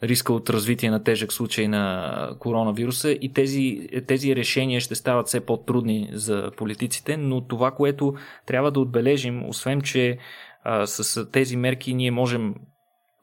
риска 0.03 0.33
от 0.33 0.49
развитие 0.49 0.91
на 0.91 1.03
тежък 1.03 1.33
случай 1.33 1.67
на 1.67 2.35
коронавируса 2.39 3.11
и 3.11 3.33
тези, 3.33 3.87
тези 4.07 4.35
решения 4.35 4.81
ще 4.81 4.95
стават 4.95 5.27
все 5.27 5.45
по-трудни 5.45 6.09
за 6.13 6.51
политиците, 6.57 7.17
но 7.17 7.41
това, 7.41 7.71
което 7.71 8.15
трябва 8.45 8.71
да 8.71 8.79
отбележим, 8.79 9.49
освен 9.49 9.81
че 9.81 10.17
а, 10.63 10.87
с 10.87 11.25
тези 11.31 11.57
мерки 11.57 11.93
ние 11.93 12.11
можем 12.11 12.55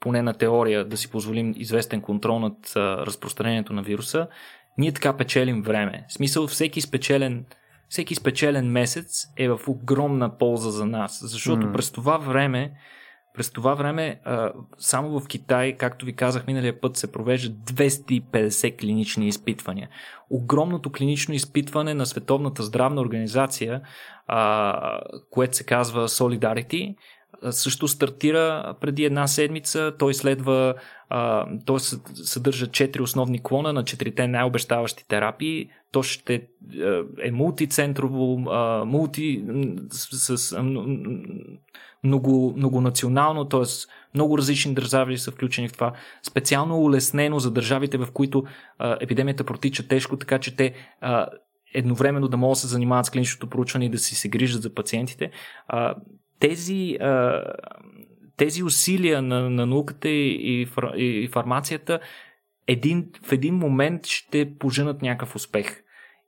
поне 0.00 0.22
на 0.22 0.34
теория, 0.34 0.84
да 0.84 0.96
си 0.96 1.10
позволим 1.10 1.54
известен 1.56 2.00
контрол 2.00 2.38
над 2.38 2.76
а, 2.76 3.06
разпространението 3.06 3.72
на 3.72 3.82
вируса, 3.82 4.26
ние 4.78 4.92
така 4.92 5.16
печелим 5.16 5.62
време. 5.62 6.04
В 6.08 6.12
смисъл, 6.12 6.46
всеки 6.46 6.80
спечелен, 6.80 7.44
всеки 7.88 8.14
спечелен 8.14 8.70
месец 8.70 9.26
е 9.36 9.48
в 9.48 9.60
огромна 9.66 10.38
полза 10.38 10.70
за 10.70 10.86
нас, 10.86 11.20
защото 11.22 11.66
mm. 11.66 11.72
през 11.72 11.90
това 11.90 12.18
време 12.18 12.72
през 13.38 13.50
това 13.50 13.74
време, 13.74 14.20
а, 14.24 14.52
само 14.78 15.20
в 15.20 15.26
Китай, 15.26 15.76
както 15.76 16.06
ви 16.06 16.12
казах 16.12 16.46
миналия 16.46 16.80
път, 16.80 16.96
се 16.96 17.12
провеждат 17.12 17.56
250 17.56 18.80
клинични 18.80 19.28
изпитвания. 19.28 19.88
Огромното 20.30 20.92
клинично 20.92 21.34
изпитване 21.34 21.94
на 21.94 22.06
Световната 22.06 22.62
здравна 22.62 23.00
организация, 23.00 23.80
а, 24.26 25.00
което 25.30 25.56
се 25.56 25.64
казва 25.64 26.08
Solidarity, 26.08 26.96
също 27.50 27.88
стартира 27.88 28.74
преди 28.80 29.04
една 29.04 29.26
седмица. 29.26 29.92
Той 29.98 30.14
следва, 30.14 30.74
а, 31.08 31.46
той 31.66 31.80
съдържа 32.14 32.66
четири 32.66 33.02
основни 33.02 33.42
клона 33.42 33.72
на 33.72 33.84
четирите 33.84 34.26
най-обещаващи 34.26 35.08
терапии. 35.08 35.68
То 35.92 36.02
ще 36.02 36.42
е 37.22 37.30
мултицентрово, 37.30 38.50
а, 38.50 38.84
мулти 38.84 39.44
с, 39.90 40.38
с 40.38 40.62
много, 42.04 42.54
многонационално, 42.56 43.44
т.е. 43.44 43.62
много 44.14 44.38
различни 44.38 44.74
държави 44.74 45.18
са 45.18 45.30
включени 45.30 45.68
в 45.68 45.72
това. 45.72 45.92
Специално 46.28 46.78
улеснено 46.78 47.38
за 47.38 47.50
държавите, 47.50 47.98
в 47.98 48.08
които 48.12 48.44
а, 48.78 48.96
епидемията 49.00 49.44
протича 49.44 49.88
тежко, 49.88 50.16
така 50.16 50.38
че 50.38 50.56
те 50.56 50.74
а, 51.00 51.26
едновременно 51.74 52.28
да 52.28 52.36
могат 52.36 52.56
да 52.56 52.60
се 52.60 52.66
занимават 52.66 53.06
с 53.06 53.10
клиничното 53.10 53.46
проучване 53.46 53.84
и 53.84 53.90
да 53.90 53.98
си 53.98 54.14
се 54.14 54.28
грижат 54.28 54.62
за 54.62 54.74
пациентите. 54.74 55.30
А, 55.68 55.94
тези, 56.40 56.98
тези 58.36 58.62
усилия 58.62 59.22
на, 59.22 59.50
на 59.50 59.66
науката 59.66 60.08
и, 60.08 60.62
и, 60.62 60.66
и 61.04 61.28
фармацията 61.28 62.00
един, 62.66 63.06
в 63.22 63.32
един 63.32 63.54
момент 63.54 64.06
ще 64.06 64.54
поженат 64.58 65.02
някакъв 65.02 65.36
успех 65.36 65.82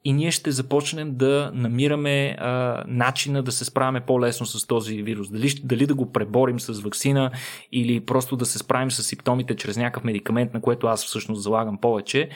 и 0.04 0.12
ние 0.12 0.30
ще 0.30 0.50
започнем 0.50 1.16
да 1.16 1.50
намираме 1.54 2.36
а, 2.38 2.84
начина 2.86 3.42
да 3.42 3.52
се 3.52 3.64
справяме 3.64 4.00
по-лесно 4.00 4.46
с 4.46 4.66
този 4.66 5.02
вирус. 5.02 5.30
Дали, 5.30 5.48
дали 5.64 5.86
да 5.86 5.94
го 5.94 6.12
преборим 6.12 6.60
с 6.60 6.80
вакцина 6.80 7.30
или 7.72 8.00
просто 8.00 8.36
да 8.36 8.46
се 8.46 8.58
справим 8.58 8.90
с 8.90 9.02
симптомите 9.02 9.56
чрез 9.56 9.76
някакъв 9.76 10.04
медикамент, 10.04 10.54
на 10.54 10.60
което 10.60 10.86
аз 10.86 11.04
всъщност 11.04 11.42
залагам 11.42 11.78
повече, 11.78 12.28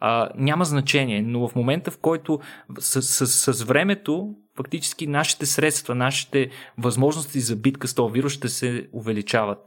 а, 0.00 0.28
няма 0.36 0.64
значение. 0.64 1.22
Но 1.22 1.48
в 1.48 1.54
момента, 1.54 1.90
в 1.90 1.98
който 1.98 2.40
с, 2.78 3.02
с, 3.02 3.54
с 3.54 3.64
времето, 3.64 4.34
фактически 4.58 5.06
нашите 5.06 5.46
средства, 5.46 5.94
нашите 5.94 6.50
възможности 6.78 7.40
за 7.40 7.56
битка 7.56 7.88
с 7.88 7.94
този 7.94 8.12
вирус 8.12 8.32
ще 8.32 8.48
се 8.48 8.88
увеличават. 8.92 9.58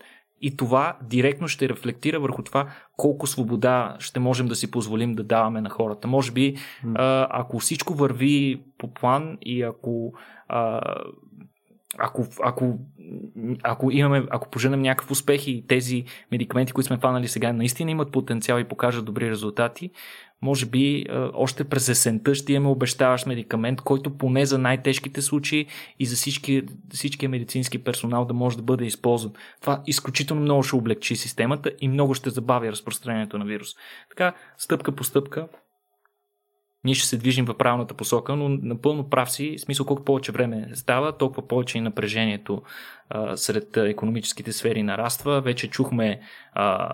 И 0.41 0.57
това 0.57 0.97
директно 1.03 1.47
ще 1.47 1.69
рефлектира 1.69 2.19
върху 2.19 2.43
това 2.43 2.69
колко 2.97 3.27
свобода 3.27 3.95
ще 3.99 4.19
можем 4.19 4.47
да 4.47 4.55
си 4.55 4.71
позволим 4.71 5.13
да 5.13 5.23
даваме 5.23 5.61
на 5.61 5.69
хората. 5.69 6.07
Може 6.07 6.31
би, 6.31 6.57
ако 7.29 7.59
всичко 7.59 7.93
върви 7.93 8.61
по 8.77 8.93
план 8.93 9.37
и 9.41 9.61
ако 9.61 10.13
ако, 11.97 12.25
ако, 12.43 12.79
ако, 13.63 13.91
имаме, 13.91 14.25
ако 14.29 14.49
поженем 14.49 14.81
някакъв 14.81 15.11
успех 15.11 15.47
и 15.47 15.67
тези 15.67 16.05
медикаменти, 16.31 16.73
които 16.73 16.87
сме 16.87 16.97
фанали 16.97 17.27
сега, 17.27 17.53
наистина 17.53 17.91
имат 17.91 18.11
потенциал 18.11 18.59
и 18.59 18.63
покажат 18.63 19.05
добри 19.05 19.31
резултати, 19.31 19.91
може 20.41 20.65
би 20.65 21.05
още 21.33 21.63
през 21.63 21.89
есента 21.89 22.35
ще 22.35 22.53
имаме 22.53 22.69
обещаващ 22.69 23.27
медикамент, 23.27 23.81
който 23.81 24.17
поне 24.17 24.45
за 24.45 24.57
най-тежките 24.57 25.21
случаи 25.21 25.65
и 25.99 26.05
за 26.05 26.15
всички, 26.15 26.63
всичкия 26.93 27.29
медицински 27.29 27.83
персонал 27.83 28.25
да 28.25 28.33
може 28.33 28.57
да 28.57 28.63
бъде 28.63 28.85
използван. 28.85 29.33
Това 29.61 29.81
изключително 29.87 30.41
много 30.41 30.63
ще 30.63 30.75
облегчи 30.75 31.15
системата 31.15 31.71
и 31.79 31.87
много 31.87 32.13
ще 32.13 32.29
забави 32.29 32.71
разпространението 32.71 33.37
на 33.37 33.45
вирус. 33.45 33.69
Така, 34.09 34.33
стъпка 34.57 34.91
по 34.91 35.03
стъпка, 35.03 35.47
ние 36.83 36.93
ще 36.93 37.07
се 37.07 37.17
движим 37.17 37.45
в 37.45 37.57
правилната 37.57 37.93
посока, 37.93 38.35
но 38.35 38.49
напълно 38.49 39.09
прав 39.09 39.31
си, 39.31 39.55
смисъл 39.57 39.85
колко 39.85 40.03
повече 40.03 40.31
време 40.31 40.69
става, 40.73 41.17
толкова 41.17 41.47
повече 41.47 41.77
и 41.77 41.81
напрежението 41.81 42.61
а, 43.09 43.37
сред 43.37 43.77
економическите 43.77 44.51
сфери 44.51 44.83
нараства. 44.83 45.41
Вече 45.41 45.69
чухме 45.69 46.21
а, 46.53 46.89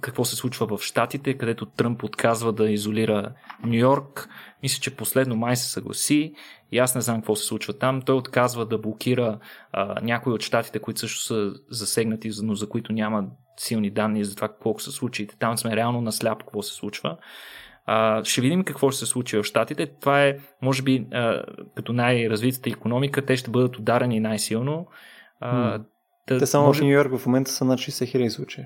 какво 0.00 0.24
се 0.24 0.36
случва 0.36 0.66
в 0.66 0.82
Штатите, 0.82 1.34
където 1.34 1.66
Тръмп 1.66 2.04
отказва 2.04 2.52
да 2.52 2.70
изолира 2.70 3.32
Нью 3.64 3.78
Йорк. 3.78 4.28
Мисля, 4.62 4.80
че 4.80 4.96
последно 4.96 5.36
май 5.36 5.56
се 5.56 5.70
съгласи 5.70 6.34
и 6.72 6.78
аз 6.78 6.94
не 6.94 7.00
знам 7.00 7.16
какво 7.16 7.36
се 7.36 7.46
случва 7.46 7.78
там. 7.78 8.02
Той 8.02 8.16
отказва 8.16 8.66
да 8.66 8.78
блокира 8.78 9.38
а, 9.72 10.00
някои 10.02 10.32
от 10.32 10.42
щатите, 10.42 10.78
които 10.78 11.00
също 11.00 11.20
са 11.20 11.52
засегнати, 11.70 12.30
но 12.42 12.54
за 12.54 12.68
които 12.68 12.92
няма 12.92 13.24
силни 13.56 13.90
данни 13.90 14.24
за 14.24 14.34
това 14.34 14.48
колко 14.48 14.82
са 14.82 14.92
случаите. 14.92 15.36
Там 15.38 15.58
сме 15.58 15.76
реално 15.76 16.00
насляп 16.00 16.38
какво 16.38 16.62
се 16.62 16.74
случва. 16.74 17.16
А, 17.90 18.24
ще 18.24 18.40
видим 18.40 18.64
какво 18.64 18.90
ще 18.90 18.98
се 18.98 19.06
случи 19.06 19.36
в 19.36 19.44
Штатите. 19.44 19.86
Това 19.86 20.24
е, 20.24 20.36
може 20.62 20.82
би, 20.82 21.06
а, 21.12 21.42
като 21.74 21.92
най-развитата 21.92 22.70
економика, 22.70 23.26
те 23.26 23.36
ще 23.36 23.50
бъдат 23.50 23.78
ударени 23.78 24.20
най-силно. 24.20 24.86
А, 25.40 25.78
да, 26.28 26.38
те 26.38 26.46
само 26.46 26.66
може... 26.66 26.80
в 26.80 26.82
Нью 26.82 26.90
Йорк 26.90 27.18
в 27.18 27.26
момента 27.26 27.50
са 27.50 27.64
над 27.64 27.78
60 27.78 28.06
хиляди 28.06 28.30
случаи. 28.30 28.64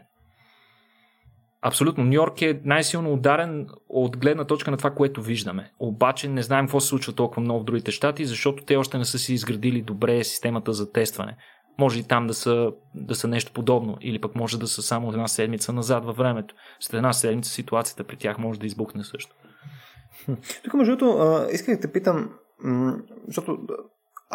Абсолютно. 1.62 2.04
Нью 2.04 2.12
Йорк 2.12 2.42
е 2.42 2.60
най-силно 2.64 3.12
ударен 3.12 3.66
от 3.88 4.16
гледна 4.16 4.44
точка 4.44 4.70
на 4.70 4.76
това, 4.76 4.90
което 4.90 5.22
виждаме. 5.22 5.70
Обаче 5.78 6.28
не 6.28 6.42
знаем 6.42 6.66
какво 6.66 6.80
се 6.80 6.88
случва 6.88 7.12
толкова 7.12 7.42
много 7.42 7.60
в 7.60 7.64
другите 7.64 7.90
щати, 7.90 8.24
защото 8.24 8.64
те 8.64 8.76
още 8.76 8.98
не 8.98 9.04
са 9.04 9.18
си 9.18 9.34
изградили 9.34 9.82
добре 9.82 10.24
системата 10.24 10.72
за 10.72 10.92
тестване. 10.92 11.36
Може 11.78 12.00
и 12.00 12.02
там 12.02 12.26
да 12.26 12.34
са, 12.34 12.72
да 12.94 13.14
са 13.14 13.28
нещо 13.28 13.52
подобно, 13.52 13.96
или 14.00 14.20
пък 14.20 14.34
може 14.34 14.58
да 14.58 14.66
са 14.66 14.82
само 14.82 15.08
една 15.08 15.28
седмица 15.28 15.72
назад 15.72 16.04
във 16.04 16.16
времето. 16.16 16.54
След 16.80 16.94
една 16.94 17.12
седмица 17.12 17.50
ситуацията 17.50 18.04
при 18.04 18.16
тях 18.16 18.38
може 18.38 18.60
да 18.60 18.66
избухне 18.66 19.04
също. 19.04 19.34
Тук, 20.64 20.74
между 20.74 20.96
другото, 20.96 21.46
исках 21.52 21.80
да 21.80 21.92
питам, 21.92 22.30
защото 23.26 23.58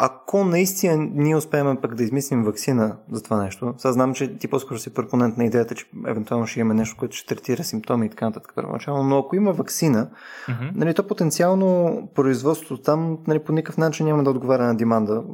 ако 0.00 0.44
наистина 0.44 1.08
ние 1.14 1.36
успеем 1.36 1.76
пък 1.82 1.94
да 1.94 2.02
измислим 2.02 2.44
вакцина 2.44 2.96
за 3.12 3.22
това 3.22 3.42
нещо, 3.44 3.74
сега 3.78 3.92
знам, 3.92 4.14
че 4.14 4.36
ти 4.36 4.48
по-скоро 4.48 4.78
си 4.78 4.94
пропонент 4.94 5.36
на 5.36 5.44
идеята, 5.44 5.74
че 5.74 5.86
евентуално 6.06 6.46
ще 6.46 6.60
имаме 6.60 6.74
нещо, 6.74 6.96
което 6.98 7.16
ще 7.16 7.34
третира 7.34 7.64
симптоми 7.64 8.06
и 8.06 8.10
така 8.10 8.26
нататък 8.26 8.52
първоначално, 8.54 9.02
но 9.02 9.18
ако 9.18 9.36
има 9.36 9.52
вакцина, 9.52 10.10
mm-hmm. 10.48 10.70
нали, 10.74 10.94
то 10.94 11.06
потенциално 11.06 12.02
производството 12.14 12.82
там 12.82 13.18
нали, 13.26 13.38
по 13.38 13.52
никакъв 13.52 13.76
начин 13.76 14.06
няма 14.06 14.24
да 14.24 14.30
отговаря 14.30 14.66
на 14.66 14.76
деманда, 14.76 15.24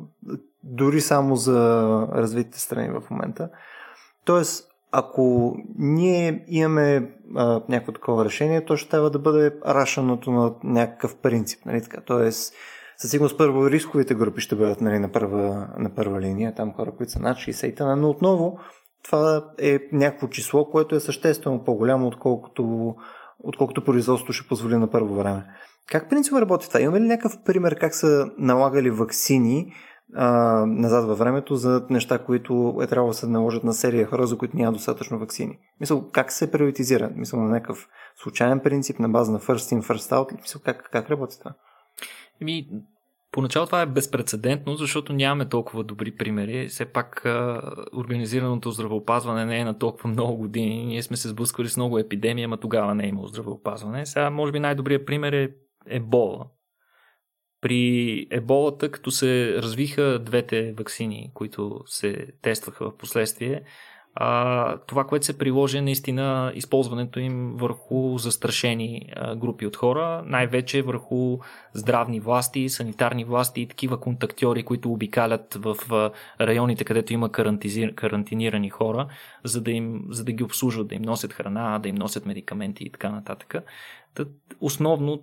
дори 0.64 1.00
само 1.00 1.36
за 1.36 1.58
развитите 2.12 2.60
страни 2.60 2.88
в 2.88 3.10
момента. 3.10 3.48
Тоест, 4.24 4.68
ако 4.92 5.56
ние 5.78 6.44
имаме 6.48 7.10
а, 7.36 7.60
някакво 7.68 7.92
такова 7.92 8.24
решение, 8.24 8.64
то 8.64 8.76
ще 8.76 8.90
трябва 8.90 9.10
да 9.10 9.18
бъде 9.18 9.54
рашаното 9.66 10.30
на 10.30 10.54
някакъв 10.64 11.16
принцип. 11.16 11.66
Нали 11.66 11.82
така? 11.82 12.00
Тоест, 12.00 12.54
със 12.96 13.10
сигурност 13.10 13.38
първо 13.38 13.70
рисковите 13.70 14.14
групи 14.14 14.40
ще 14.40 14.56
бъдат 14.56 14.80
нали, 14.80 14.98
на, 14.98 15.12
първа, 15.12 15.68
на 15.78 15.94
първа 15.94 16.20
линия, 16.20 16.54
там 16.54 16.72
хора, 16.72 16.92
които 16.96 17.12
са 17.12 17.20
над 17.20 17.36
60 17.36 17.94
но 17.94 18.10
отново 18.10 18.58
това 19.04 19.44
е 19.58 19.78
някакво 19.92 20.28
число, 20.28 20.70
което 20.70 20.96
е 20.96 21.00
съществено 21.00 21.64
по-голямо, 21.64 22.06
отколкото, 22.06 22.94
отколкото 23.38 23.84
производството 23.84 24.32
ще 24.32 24.48
позволи 24.48 24.76
на 24.76 24.90
първо 24.90 25.14
време. 25.14 25.44
Как 25.90 26.10
принципно 26.10 26.40
работи 26.40 26.68
това? 26.68 26.80
Имаме 26.80 27.00
ли 27.00 27.04
някакъв 27.04 27.38
пример 27.44 27.78
как 27.78 27.94
са 27.94 28.26
налагали 28.38 28.90
вакцини 28.90 29.72
а, 30.14 30.28
назад 30.66 31.06
във 31.06 31.18
времето 31.18 31.56
за 31.56 31.86
неща, 31.90 32.18
които 32.18 32.78
е 32.82 32.86
трябвало 32.86 33.10
да 33.10 33.14
се 33.14 33.26
наложат 33.26 33.64
на 33.64 33.72
серия 33.72 34.06
хора, 34.06 34.26
за 34.26 34.38
които 34.38 34.56
няма 34.56 34.72
достатъчно 34.72 35.18
вакцини? 35.18 35.58
Мисъл, 35.80 36.10
как 36.10 36.32
се 36.32 36.50
приоритизира? 36.50 37.10
Мисъл, 37.14 37.40
на 37.40 37.50
някакъв 37.50 37.88
случайен 38.16 38.60
принцип, 38.60 38.98
на 38.98 39.08
база 39.08 39.32
на 39.32 39.40
first 39.40 39.78
in, 39.78 39.82
first 39.82 40.12
out? 40.12 40.40
Мисъл, 40.40 40.60
как, 40.64 40.88
как 40.92 41.10
работи 41.10 41.38
това? 41.38 41.54
Еми, 42.42 42.68
Поначало 43.34 43.66
това 43.66 43.82
е 43.82 43.86
безпредседентно, 43.86 44.76
защото 44.76 45.12
нямаме 45.12 45.48
толкова 45.48 45.84
добри 45.84 46.16
примери. 46.16 46.68
Все 46.68 46.84
пак 46.84 47.22
организираното 47.96 48.70
здравеопазване 48.70 49.44
не 49.44 49.58
е 49.58 49.64
на 49.64 49.78
толкова 49.78 50.10
много 50.10 50.36
години. 50.36 50.84
Ние 50.84 51.02
сме 51.02 51.16
се 51.16 51.28
сблъсквали 51.28 51.68
с 51.68 51.76
много 51.76 51.98
епидемии, 51.98 52.44
ама 52.44 52.56
тогава 52.56 52.94
не 52.94 53.04
е 53.04 53.08
имало 53.08 53.26
здравеопазване. 53.26 54.06
Сега, 54.06 54.30
може 54.30 54.52
би, 54.52 54.60
най-добрият 54.60 55.06
пример 55.06 55.32
е 55.32 55.50
ебола. 55.86 56.46
При 57.64 58.26
еболата, 58.30 58.90
като 58.90 59.10
се 59.10 59.54
развиха 59.62 60.18
двете 60.18 60.72
вакцини, 60.72 61.30
които 61.34 61.80
се 61.86 62.26
тестваха 62.42 62.90
в 62.90 62.96
последствие, 62.96 63.62
а, 64.14 64.78
това, 64.78 65.04
което 65.04 65.26
се 65.26 65.38
приложи 65.38 65.78
е 65.78 65.82
наистина 65.82 66.52
използването 66.54 67.20
им 67.20 67.52
върху 67.56 68.18
застрашени 68.18 69.12
а, 69.16 69.36
групи 69.36 69.66
от 69.66 69.76
хора, 69.76 70.22
най-вече 70.26 70.82
върху 70.82 71.38
здравни 71.74 72.20
власти, 72.20 72.68
санитарни 72.68 73.24
власти 73.24 73.60
и 73.60 73.68
такива 73.68 74.00
контактьори, 74.00 74.62
които 74.62 74.92
обикалят 74.92 75.54
в 75.54 75.76
а, 75.90 76.10
районите, 76.40 76.84
където 76.84 77.12
има 77.12 77.32
карантинирани 77.96 78.70
хора, 78.70 79.06
за 79.44 79.60
да, 79.60 79.70
им, 79.70 80.02
за 80.10 80.24
да 80.24 80.32
ги 80.32 80.44
обслужват, 80.44 80.88
да 80.88 80.94
им 80.94 81.02
носят 81.02 81.32
храна, 81.32 81.78
да 81.78 81.88
им 81.88 81.94
носят 81.94 82.26
медикаменти 82.26 82.84
и 82.84 82.90
така 82.90 83.10
нататък. 83.10 83.54
Основно 84.60 85.22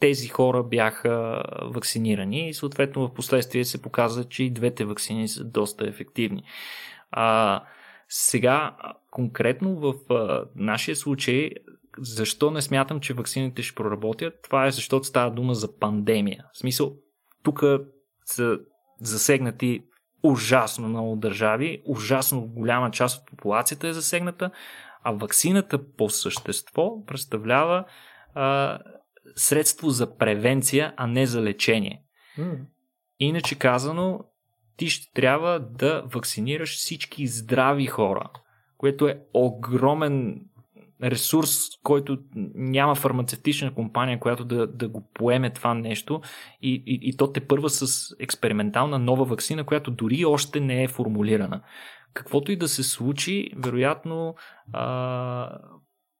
тези 0.00 0.28
хора 0.28 0.62
бяха 0.62 1.42
вакцинирани 1.62 2.48
и 2.48 2.54
съответно 2.54 3.08
в 3.08 3.14
последствие 3.14 3.64
се 3.64 3.82
показва, 3.82 4.24
че 4.24 4.44
и 4.44 4.50
двете 4.50 4.84
вакцини 4.84 5.28
са 5.28 5.44
доста 5.44 5.88
ефективни. 5.88 6.42
А, 7.10 7.62
сега, 8.08 8.76
конкретно 9.10 9.76
в 9.76 9.94
а, 10.14 10.44
нашия 10.56 10.96
случай, 10.96 11.50
защо 11.98 12.50
не 12.50 12.62
смятам, 12.62 13.00
че 13.00 13.14
вакцините 13.14 13.62
ще 13.62 13.74
проработят? 13.74 14.34
Това 14.42 14.66
е 14.66 14.70
защото 14.70 15.06
става 15.06 15.30
дума 15.30 15.54
за 15.54 15.78
пандемия. 15.78 16.44
В 16.52 16.58
смисъл, 16.58 16.92
тук 17.42 17.62
са 18.24 18.58
засегнати 19.00 19.82
ужасно 20.22 20.88
много 20.88 21.16
държави, 21.16 21.82
ужасно 21.84 22.40
голяма 22.46 22.90
част 22.90 23.20
от 23.20 23.26
популацията 23.30 23.88
е 23.88 23.92
засегната, 23.92 24.50
а 25.02 25.12
вакцината 25.12 25.78
по 25.96 26.10
същество 26.10 27.04
представлява 27.04 27.84
а, 28.34 28.78
средство 29.34 29.90
за 29.90 30.16
превенция, 30.16 30.94
а 30.96 31.06
не 31.06 31.26
за 31.26 31.42
лечение. 31.42 32.02
Mm. 32.38 32.58
Иначе 33.18 33.54
казано, 33.58 34.20
ти 34.76 34.88
ще 34.90 35.12
трябва 35.12 35.60
да 35.60 36.02
вакцинираш 36.06 36.76
всички 36.76 37.26
здрави 37.26 37.86
хора, 37.86 38.30
което 38.78 39.08
е 39.08 39.20
огромен 39.34 40.40
ресурс, 41.02 41.58
който 41.82 42.18
няма 42.54 42.94
фармацевтична 42.94 43.74
компания, 43.74 44.20
която 44.20 44.44
да, 44.44 44.66
да 44.66 44.88
го 44.88 45.10
поеме 45.14 45.50
това 45.50 45.74
нещо 45.74 46.20
и, 46.62 46.82
и, 46.86 46.98
и 47.02 47.16
то 47.16 47.32
те 47.32 47.40
първа 47.40 47.70
с 47.70 48.10
експериментална 48.20 48.98
нова 48.98 49.24
вакцина, 49.24 49.64
която 49.64 49.90
дори 49.90 50.24
още 50.24 50.60
не 50.60 50.82
е 50.82 50.88
формулирана. 50.88 51.62
Каквото 52.14 52.52
и 52.52 52.56
да 52.56 52.68
се 52.68 52.82
случи, 52.82 53.50
вероятно 53.56 54.34
а, 54.72 55.58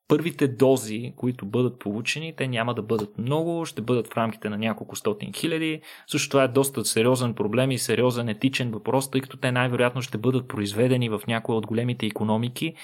първите 0.09 0.49
дози, 0.49 1.13
които 1.17 1.47
бъдат 1.47 1.79
получени, 1.79 2.35
те 2.37 2.49
няма 2.49 2.75
да 2.75 2.83
бъдат 2.83 3.19
много, 3.19 3.67
ще 3.67 3.83
бъдат 3.83 4.09
в 4.09 4.17
рамките 4.17 4.49
на 4.49 4.59
няколко 4.59 4.97
стотин 4.97 5.33
хиляди. 5.33 5.81
Също 6.07 6.29
това 6.29 6.45
е 6.45 6.49
доста 6.49 6.85
сериозен 6.85 7.35
проблем 7.35 7.71
и 7.71 7.79
сериозен 7.79 8.29
етичен 8.29 8.71
въпрос, 8.71 9.11
тъй 9.11 9.21
като 9.21 9.37
те 9.37 9.53
най-вероятно 9.53 10.03
ще 10.03 10.19
бъдат 10.19 10.49
произведени 10.49 11.09
в 11.09 11.21
някои 11.29 11.55
от 11.55 11.67
големите 11.67 12.07
економики 12.07 12.75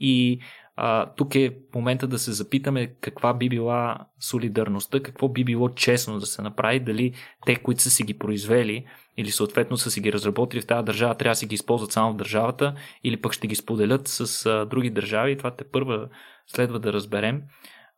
и 0.00 0.40
а, 0.80 1.06
тук 1.16 1.34
е 1.34 1.56
момента 1.74 2.06
да 2.06 2.18
се 2.18 2.32
запитаме 2.32 2.94
каква 3.00 3.34
би 3.34 3.48
била 3.48 3.98
солидарността, 4.20 5.00
какво 5.00 5.28
би 5.28 5.44
било 5.44 5.68
честно 5.68 6.18
да 6.18 6.26
се 6.26 6.42
направи, 6.42 6.80
дали 6.80 7.12
те, 7.46 7.56
които 7.56 7.82
са 7.82 7.90
си 7.90 8.02
ги 8.02 8.18
произвели 8.18 8.84
или 9.16 9.30
съответно 9.30 9.76
са 9.76 9.90
си 9.90 10.00
ги 10.00 10.12
разработили 10.12 10.60
в 10.60 10.66
тази 10.66 10.84
държава, 10.84 11.14
трябва 11.14 11.32
да 11.32 11.36
си 11.36 11.46
ги 11.46 11.54
използват 11.54 11.92
само 11.92 12.12
в 12.12 12.16
държавата 12.16 12.74
или 13.04 13.16
пък 13.16 13.32
ще 13.32 13.46
ги 13.46 13.54
споделят 13.54 14.08
с 14.08 14.46
а, 14.46 14.64
други 14.64 14.90
държави. 14.90 15.38
Това 15.38 15.50
те 15.50 15.64
първа 15.64 16.08
следва 16.46 16.78
да 16.78 16.92
разберем 16.92 17.42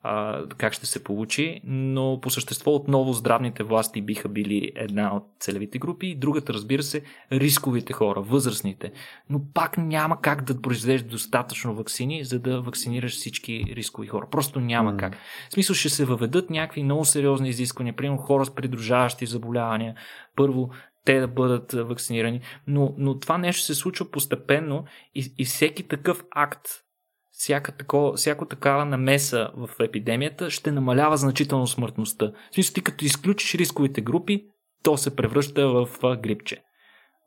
а, 0.02 0.42
как 0.58 0.72
ще 0.72 0.86
се 0.86 1.04
получи, 1.04 1.60
но 1.64 2.18
по 2.22 2.30
същество 2.30 2.74
отново 2.74 3.12
здравните 3.12 3.62
власти 3.62 4.02
биха 4.02 4.28
били 4.28 4.72
една 4.74 5.16
от 5.16 5.24
целевите 5.40 5.78
групи 5.78 6.06
и 6.06 6.14
другата, 6.14 6.52
разбира 6.52 6.82
се, 6.82 7.02
рисковите 7.32 7.92
хора, 7.92 8.20
възрастните. 8.20 8.92
Но 9.30 9.40
пак 9.54 9.78
няма 9.78 10.20
как 10.20 10.44
да 10.44 10.60
произведеш 10.60 11.02
достатъчно 11.02 11.74
вакцини, 11.74 12.24
за 12.24 12.38
да 12.38 12.60
вакцинираш 12.60 13.12
всички 13.12 13.64
рискови 13.76 14.06
хора. 14.06 14.26
Просто 14.30 14.60
няма 14.60 14.92
mm. 14.92 14.96
как. 14.96 15.16
В 15.50 15.52
смисъл 15.52 15.74
ще 15.74 15.88
се 15.88 16.04
въведат 16.04 16.50
някакви 16.50 16.82
много 16.82 17.04
сериозни 17.04 17.48
изисквания, 17.48 17.96
примерно 17.96 18.18
хора 18.18 18.44
с 18.44 18.54
придружаващи 18.54 19.26
заболявания. 19.26 19.94
Първо, 20.36 20.70
те 21.04 21.20
да 21.20 21.28
бъдат 21.28 21.72
вакцинирани, 21.72 22.40
но, 22.66 22.94
но 22.98 23.18
това 23.18 23.38
нещо 23.38 23.62
се 23.62 23.74
случва 23.74 24.10
постепенно 24.10 24.84
и, 25.14 25.32
и 25.38 25.44
всеки 25.44 25.88
такъв 25.88 26.24
акт 26.30 26.68
всяка 27.40 27.72
тако, 27.72 28.12
всяко 28.16 28.46
такава 28.46 28.84
намеса 28.84 29.50
в 29.56 29.70
епидемията 29.80 30.50
ще 30.50 30.72
намалява 30.72 31.16
значително 31.16 31.66
смъртността. 31.66 32.32
В 32.50 32.54
смисъл, 32.54 32.74
ти 32.74 32.82
като 32.82 33.04
изключиш 33.04 33.54
рисковите 33.54 34.00
групи, 34.00 34.44
то 34.82 34.96
се 34.96 35.16
превръща 35.16 35.68
в 35.68 35.88
грипче. 36.16 36.62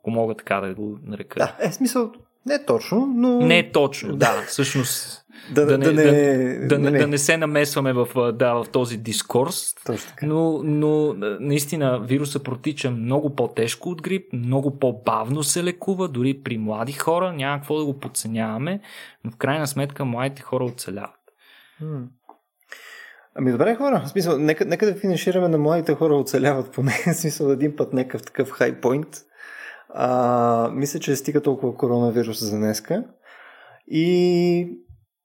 Ако 0.01 0.11
мога 0.11 0.36
така 0.36 0.61
да 0.61 0.74
го 0.74 0.97
нарека. 1.03 1.39
Да, 1.39 1.68
е 1.68 1.72
смисъл, 1.72 2.11
не 2.45 2.66
точно, 2.66 3.05
но... 3.16 3.39
Не 3.39 3.59
е 3.59 3.72
точно, 3.72 4.16
да, 4.16 4.41
всъщност. 4.47 5.22
Да, 5.51 5.65
да, 5.65 5.77
не, 5.77 5.86
да, 5.86 5.93
не, 5.93 6.03
да, 6.59 6.67
да, 6.67 6.91
не, 6.91 6.99
да 6.99 7.07
не 7.07 7.17
се 7.17 7.38
намесваме 7.38 7.93
в, 7.93 8.31
да, 8.31 8.53
в 8.53 8.65
този 8.71 8.97
дискурс. 8.97 9.73
Но, 10.23 10.61
но 10.63 11.13
наистина 11.39 11.99
вируса 11.99 12.43
протича 12.43 12.91
много 12.91 13.36
по-тежко 13.36 13.89
от 13.89 14.01
грип, 14.01 14.34
много 14.34 14.79
по-бавно 14.79 15.43
се 15.43 15.63
лекува, 15.63 16.07
дори 16.07 16.41
при 16.43 16.57
млади 16.57 16.93
хора. 16.93 17.34
Няма 17.34 17.57
какво 17.57 17.77
да 17.77 17.86
го 17.86 17.99
подценяваме, 17.99 18.79
но 19.23 19.31
в 19.31 19.38
крайна 19.38 19.67
сметка 19.67 20.05
младите 20.05 20.41
хора 20.41 20.63
оцеляват. 20.63 21.19
Ами 23.36 23.51
добре 23.51 23.75
хора, 23.75 24.03
в 24.05 24.09
смисъл, 24.09 24.39
нека, 24.39 24.65
нека 24.65 24.86
да 24.86 24.95
финишираме 24.95 25.47
на 25.47 25.57
младите 25.57 25.93
хора 25.93 26.15
оцеляват 26.15 26.71
поне, 26.71 26.91
в 27.07 27.13
смисъл 27.13 27.47
един 27.47 27.75
път 27.75 27.93
някакъв 27.93 28.23
такъв 28.23 28.51
хайпойнт. 28.51 29.07
А, 29.89 30.69
мисля, 30.73 30.99
че 30.99 31.15
стига 31.15 31.41
толкова 31.41 31.75
коронавирус 31.75 32.39
за 32.39 32.57
днеска. 32.57 33.03
И 33.88 34.82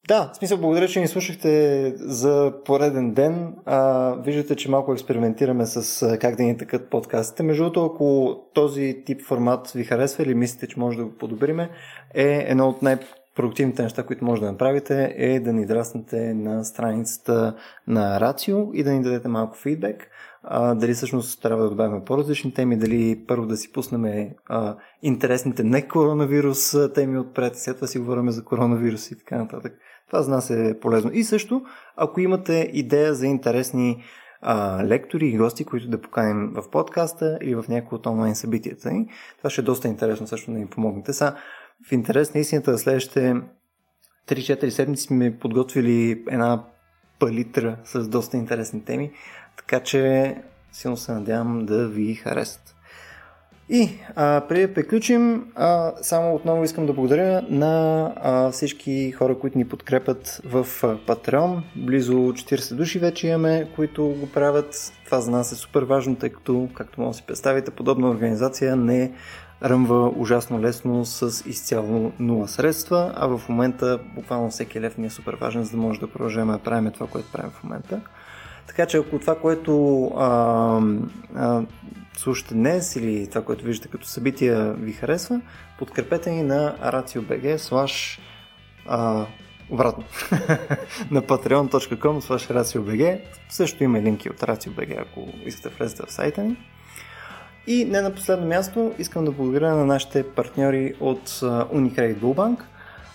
да, 0.08 0.30
в 0.32 0.36
смисъл, 0.36 0.58
благодаря, 0.58 0.88
че 0.88 1.00
ни 1.00 1.08
слушахте 1.08 1.92
за 1.96 2.52
пореден 2.64 3.14
ден. 3.14 3.54
А, 3.66 4.14
виждате, 4.14 4.56
че 4.56 4.70
малко 4.70 4.92
експериментираме 4.92 5.66
с 5.66 6.18
как 6.18 6.36
да 6.36 6.42
ни 6.42 6.56
такът 6.56 6.90
подкастите. 6.90 7.42
Между 7.42 7.62
другото, 7.62 7.84
ако 7.84 8.36
този 8.54 9.02
тип 9.06 9.22
формат 9.22 9.70
ви 9.70 9.84
харесва 9.84 10.24
или 10.24 10.34
мислите, 10.34 10.66
че 10.66 10.80
може 10.80 10.98
да 10.98 11.04
го 11.04 11.10
подобриме, 11.10 11.70
е 12.14 12.44
едно 12.48 12.68
от 12.68 12.82
най- 12.82 12.98
продуктивните 13.36 13.82
неща, 13.82 14.02
които 14.02 14.24
може 14.24 14.40
да 14.40 14.52
направите 14.52 15.14
е 15.16 15.40
да 15.40 15.52
ни 15.52 15.66
драснете 15.66 16.34
на 16.34 16.64
страницата 16.64 17.54
на 17.86 18.20
Рацио 18.20 18.74
и 18.74 18.82
да 18.82 18.92
ни 18.92 19.02
дадете 19.02 19.28
малко 19.28 19.56
фидбек 19.56 20.10
а, 20.50 20.74
дали 20.74 20.94
всъщност 20.94 21.42
трябва 21.42 21.62
да 21.62 21.70
добавим 21.70 22.04
по-различни 22.04 22.54
теми, 22.54 22.78
дали 22.78 23.24
първо 23.26 23.46
да 23.46 23.56
си 23.56 23.72
пуснем 23.72 24.30
а, 24.48 24.76
интересните 25.02 25.64
не 25.64 25.88
коронавирус 25.88 26.76
теми 26.94 27.18
отпред, 27.18 27.58
след 27.58 27.76
това 27.76 27.86
си 27.86 27.98
говорим 27.98 28.30
за 28.30 28.44
коронавирус 28.44 29.10
и 29.10 29.18
така 29.18 29.38
нататък. 29.38 29.72
Това 30.06 30.22
за 30.22 30.30
нас 30.30 30.50
е 30.50 30.78
полезно. 30.80 31.10
И 31.14 31.24
също, 31.24 31.62
ако 31.96 32.20
имате 32.20 32.70
идея 32.72 33.14
за 33.14 33.26
интересни 33.26 34.04
а, 34.40 34.84
лектори 34.84 35.26
и 35.26 35.36
гости, 35.36 35.64
които 35.64 35.88
да 35.88 36.00
поканим 36.00 36.52
в 36.54 36.70
подкаста 36.70 37.38
или 37.42 37.54
в 37.54 37.64
някои 37.68 37.96
от 37.96 38.06
онлайн 38.06 38.34
събитията 38.34 38.90
ни, 38.90 39.08
това 39.38 39.50
ще 39.50 39.60
е 39.60 39.64
доста 39.64 39.88
интересно 39.88 40.26
също 40.26 40.52
да 40.52 40.58
ни 40.58 40.66
помогнете. 40.66 41.12
Са, 41.12 41.34
в 41.88 41.92
интерес 41.92 42.34
на 42.34 42.40
истината, 42.40 42.78
следващите 42.78 43.34
3-4 44.28 44.68
седмици 44.68 45.02
сме 45.02 45.38
подготвили 45.38 46.24
една 46.30 46.64
палитра 47.18 47.76
с 47.84 48.08
доста 48.08 48.36
интересни 48.36 48.84
теми. 48.84 49.12
Така 49.58 49.80
че 49.80 50.34
силно 50.72 50.96
се 50.96 51.12
надявам 51.12 51.66
да 51.66 51.88
ви 51.88 52.14
харесат. 52.14 52.74
И 53.70 53.90
а, 54.16 54.42
преди 54.48 54.66
да 54.66 54.74
приключим, 54.74 55.44
а, 55.54 55.92
само 56.02 56.34
отново 56.34 56.64
искам 56.64 56.86
да 56.86 56.92
благодаря 56.92 57.42
на 57.50 58.12
а, 58.16 58.50
всички 58.50 59.12
хора, 59.12 59.38
които 59.38 59.58
ни 59.58 59.68
подкрепят 59.68 60.40
в 60.44 60.66
Patreon. 60.82 61.60
Близо 61.76 62.12
40 62.12 62.74
души 62.74 62.98
вече 62.98 63.28
имаме, 63.28 63.68
които 63.76 64.04
го 64.04 64.28
правят. 64.30 64.92
Това 65.04 65.20
за 65.20 65.30
нас 65.30 65.52
е 65.52 65.54
супер 65.54 65.82
важно, 65.82 66.16
тъй 66.16 66.30
като, 66.30 66.68
както 66.74 67.00
може 67.00 67.10
да 67.10 67.14
си 67.14 67.26
представите, 67.26 67.70
подобна 67.70 68.10
организация 68.10 68.76
не 68.76 69.12
ръмва 69.62 70.12
ужасно 70.16 70.60
лесно 70.60 71.04
с 71.04 71.44
изцяло 71.46 72.12
нула 72.18 72.48
средства, 72.48 73.12
а 73.16 73.26
в 73.26 73.48
момента 73.48 73.98
буквално 74.14 74.50
всеки 74.50 74.80
лев 74.80 74.98
ни 74.98 75.06
е 75.06 75.10
супер 75.10 75.36
важен, 75.40 75.64
за 75.64 75.70
да 75.70 75.76
може 75.76 76.00
да 76.00 76.06
продължаваме 76.06 76.52
да 76.52 76.58
правим 76.58 76.92
това, 76.92 77.06
което 77.06 77.32
правим 77.32 77.50
в 77.50 77.64
момента. 77.64 78.00
Така 78.68 78.86
че 78.86 78.96
ако 78.96 79.18
това, 79.18 79.38
което 79.38 80.04
а, 80.06 80.80
а, 81.34 81.62
слушате 82.16 82.54
днес 82.54 82.96
или 82.96 83.26
това, 83.26 83.42
което 83.44 83.64
виждате 83.64 83.88
като 83.88 84.06
събития 84.06 84.72
ви 84.72 84.92
харесва, 84.92 85.40
подкрепете 85.78 86.30
ни 86.30 86.42
на 86.42 86.76
RACIO.BG 86.82 87.56
slash 87.56 88.18
обратно 89.70 90.04
на 91.10 91.22
patreon.com 91.22 91.98
slash 91.98 92.54
RACIO.BG 92.54 93.20
също 93.48 93.84
има 93.84 94.00
линки 94.00 94.30
от 94.30 94.40
RACIO.BG, 94.40 95.02
ако 95.02 95.28
искате 95.44 95.74
влезете 95.74 96.02
в 96.06 96.12
сайта 96.12 96.42
ни. 96.42 96.56
И 97.66 97.84
не 97.84 98.00
на 98.00 98.14
последно 98.14 98.46
място 98.46 98.92
искам 98.98 99.24
да 99.24 99.32
благодаря 99.32 99.74
на 99.74 99.86
нашите 99.86 100.22
партньори 100.22 100.94
от 101.00 101.28
Unicredit 101.28 102.16
Bullbank– 102.16 102.58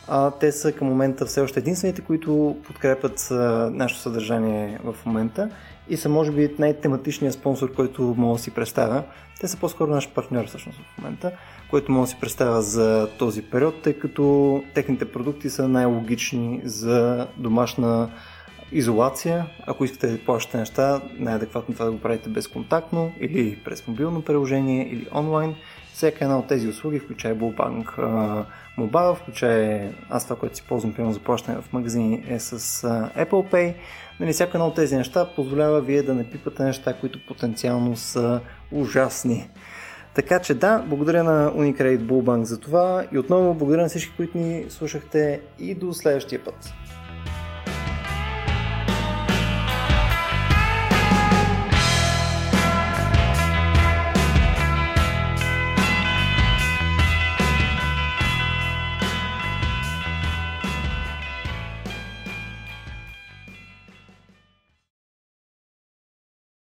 а, 0.08 0.32
те 0.32 0.52
са 0.52 0.72
към 0.72 0.88
момента 0.88 1.26
все 1.26 1.42
още 1.42 1.60
единствените, 1.60 2.02
които 2.02 2.58
подкрепят 2.68 3.28
нашето 3.72 4.02
съдържание 4.02 4.80
в 4.84 4.96
момента 5.06 5.50
и 5.90 5.98
са 5.98 6.10
може 6.10 6.32
би 6.32 6.56
най-тематичният 6.60 7.36
спонсор, 7.36 7.74
който 7.74 8.16
мога 8.18 8.38
да 8.38 8.44
си 8.44 8.52
представя. 8.52 9.04
Те 9.40 9.48
са 9.48 9.58
по-скоро 9.58 9.92
наш 9.92 10.10
партньор 10.10 10.48
всъщност 10.48 10.80
в 10.80 10.98
момента, 10.98 11.32
който 11.70 11.92
мога 11.92 12.04
да 12.04 12.10
си 12.10 12.18
представя 12.22 12.62
за 12.62 13.10
този 13.20 13.42
период, 13.42 13.82
тъй 13.82 13.94
като 13.94 14.64
техните 14.74 15.12
продукти 15.12 15.50
са 15.50 15.68
най-логични 15.68 16.62
за 16.64 17.28
домашна 17.38 18.10
изолация. 18.72 19.46
Ако 19.68 19.86
искате 19.86 20.08
да 20.08 20.26
плащате 20.26 20.58
неща, 20.58 21.02
най-адекватно 21.18 21.74
това 21.74 21.86
да 21.86 21.92
го 21.92 22.00
правите 22.00 22.30
безконтактно 22.30 23.12
или 23.20 23.60
през 23.66 23.88
мобилно 23.88 24.22
приложение 24.22 24.90
или 24.92 25.08
онлайн. 25.16 25.56
Всяка 25.94 26.24
една 26.24 26.40
от 26.40 26.48
тези 26.48 26.68
услуги, 26.68 27.00
включая 27.00 27.36
Bullbank 27.36 27.86
Mobile, 28.78 29.16
включая 29.16 29.94
аз 30.10 30.24
това, 30.24 30.36
което 30.36 30.58
си 30.58 30.64
ползвам 30.64 30.94
пълно 30.94 31.14
за 31.14 31.20
плащане 31.20 31.62
в 31.62 31.74
магазини 31.74 32.26
е 32.28 32.40
с 32.40 32.58
Apple 33.18 33.52
Pay. 33.52 33.74
Нали, 34.20 34.34
всяка 34.34 34.58
една 34.58 34.68
от 34.68 34.76
тези 34.76 34.96
неща 34.96 35.30
позволява 35.36 35.82
вие 35.82 36.04
да 36.04 36.14
не 36.14 36.30
пипате 36.30 36.64
неща, 36.64 36.94
които 36.94 37.26
потенциално 37.28 37.96
са 37.96 38.42
ужасни. 38.72 39.50
Така 40.14 40.40
че 40.40 40.54
да, 40.54 40.84
благодаря 40.88 41.24
на 41.24 41.52
Unicredit 41.52 42.00
Bullbank 42.00 42.42
за 42.42 42.60
това 42.60 43.06
и 43.12 43.18
отново 43.18 43.54
благодаря 43.54 43.82
на 43.82 43.90
всички, 43.90 44.14
които 44.18 44.38
ни 44.38 44.66
слушахте 44.70 45.42
и 45.60 45.76
до 45.76 45.94
следващия 45.94 46.44
път. 46.44 46.74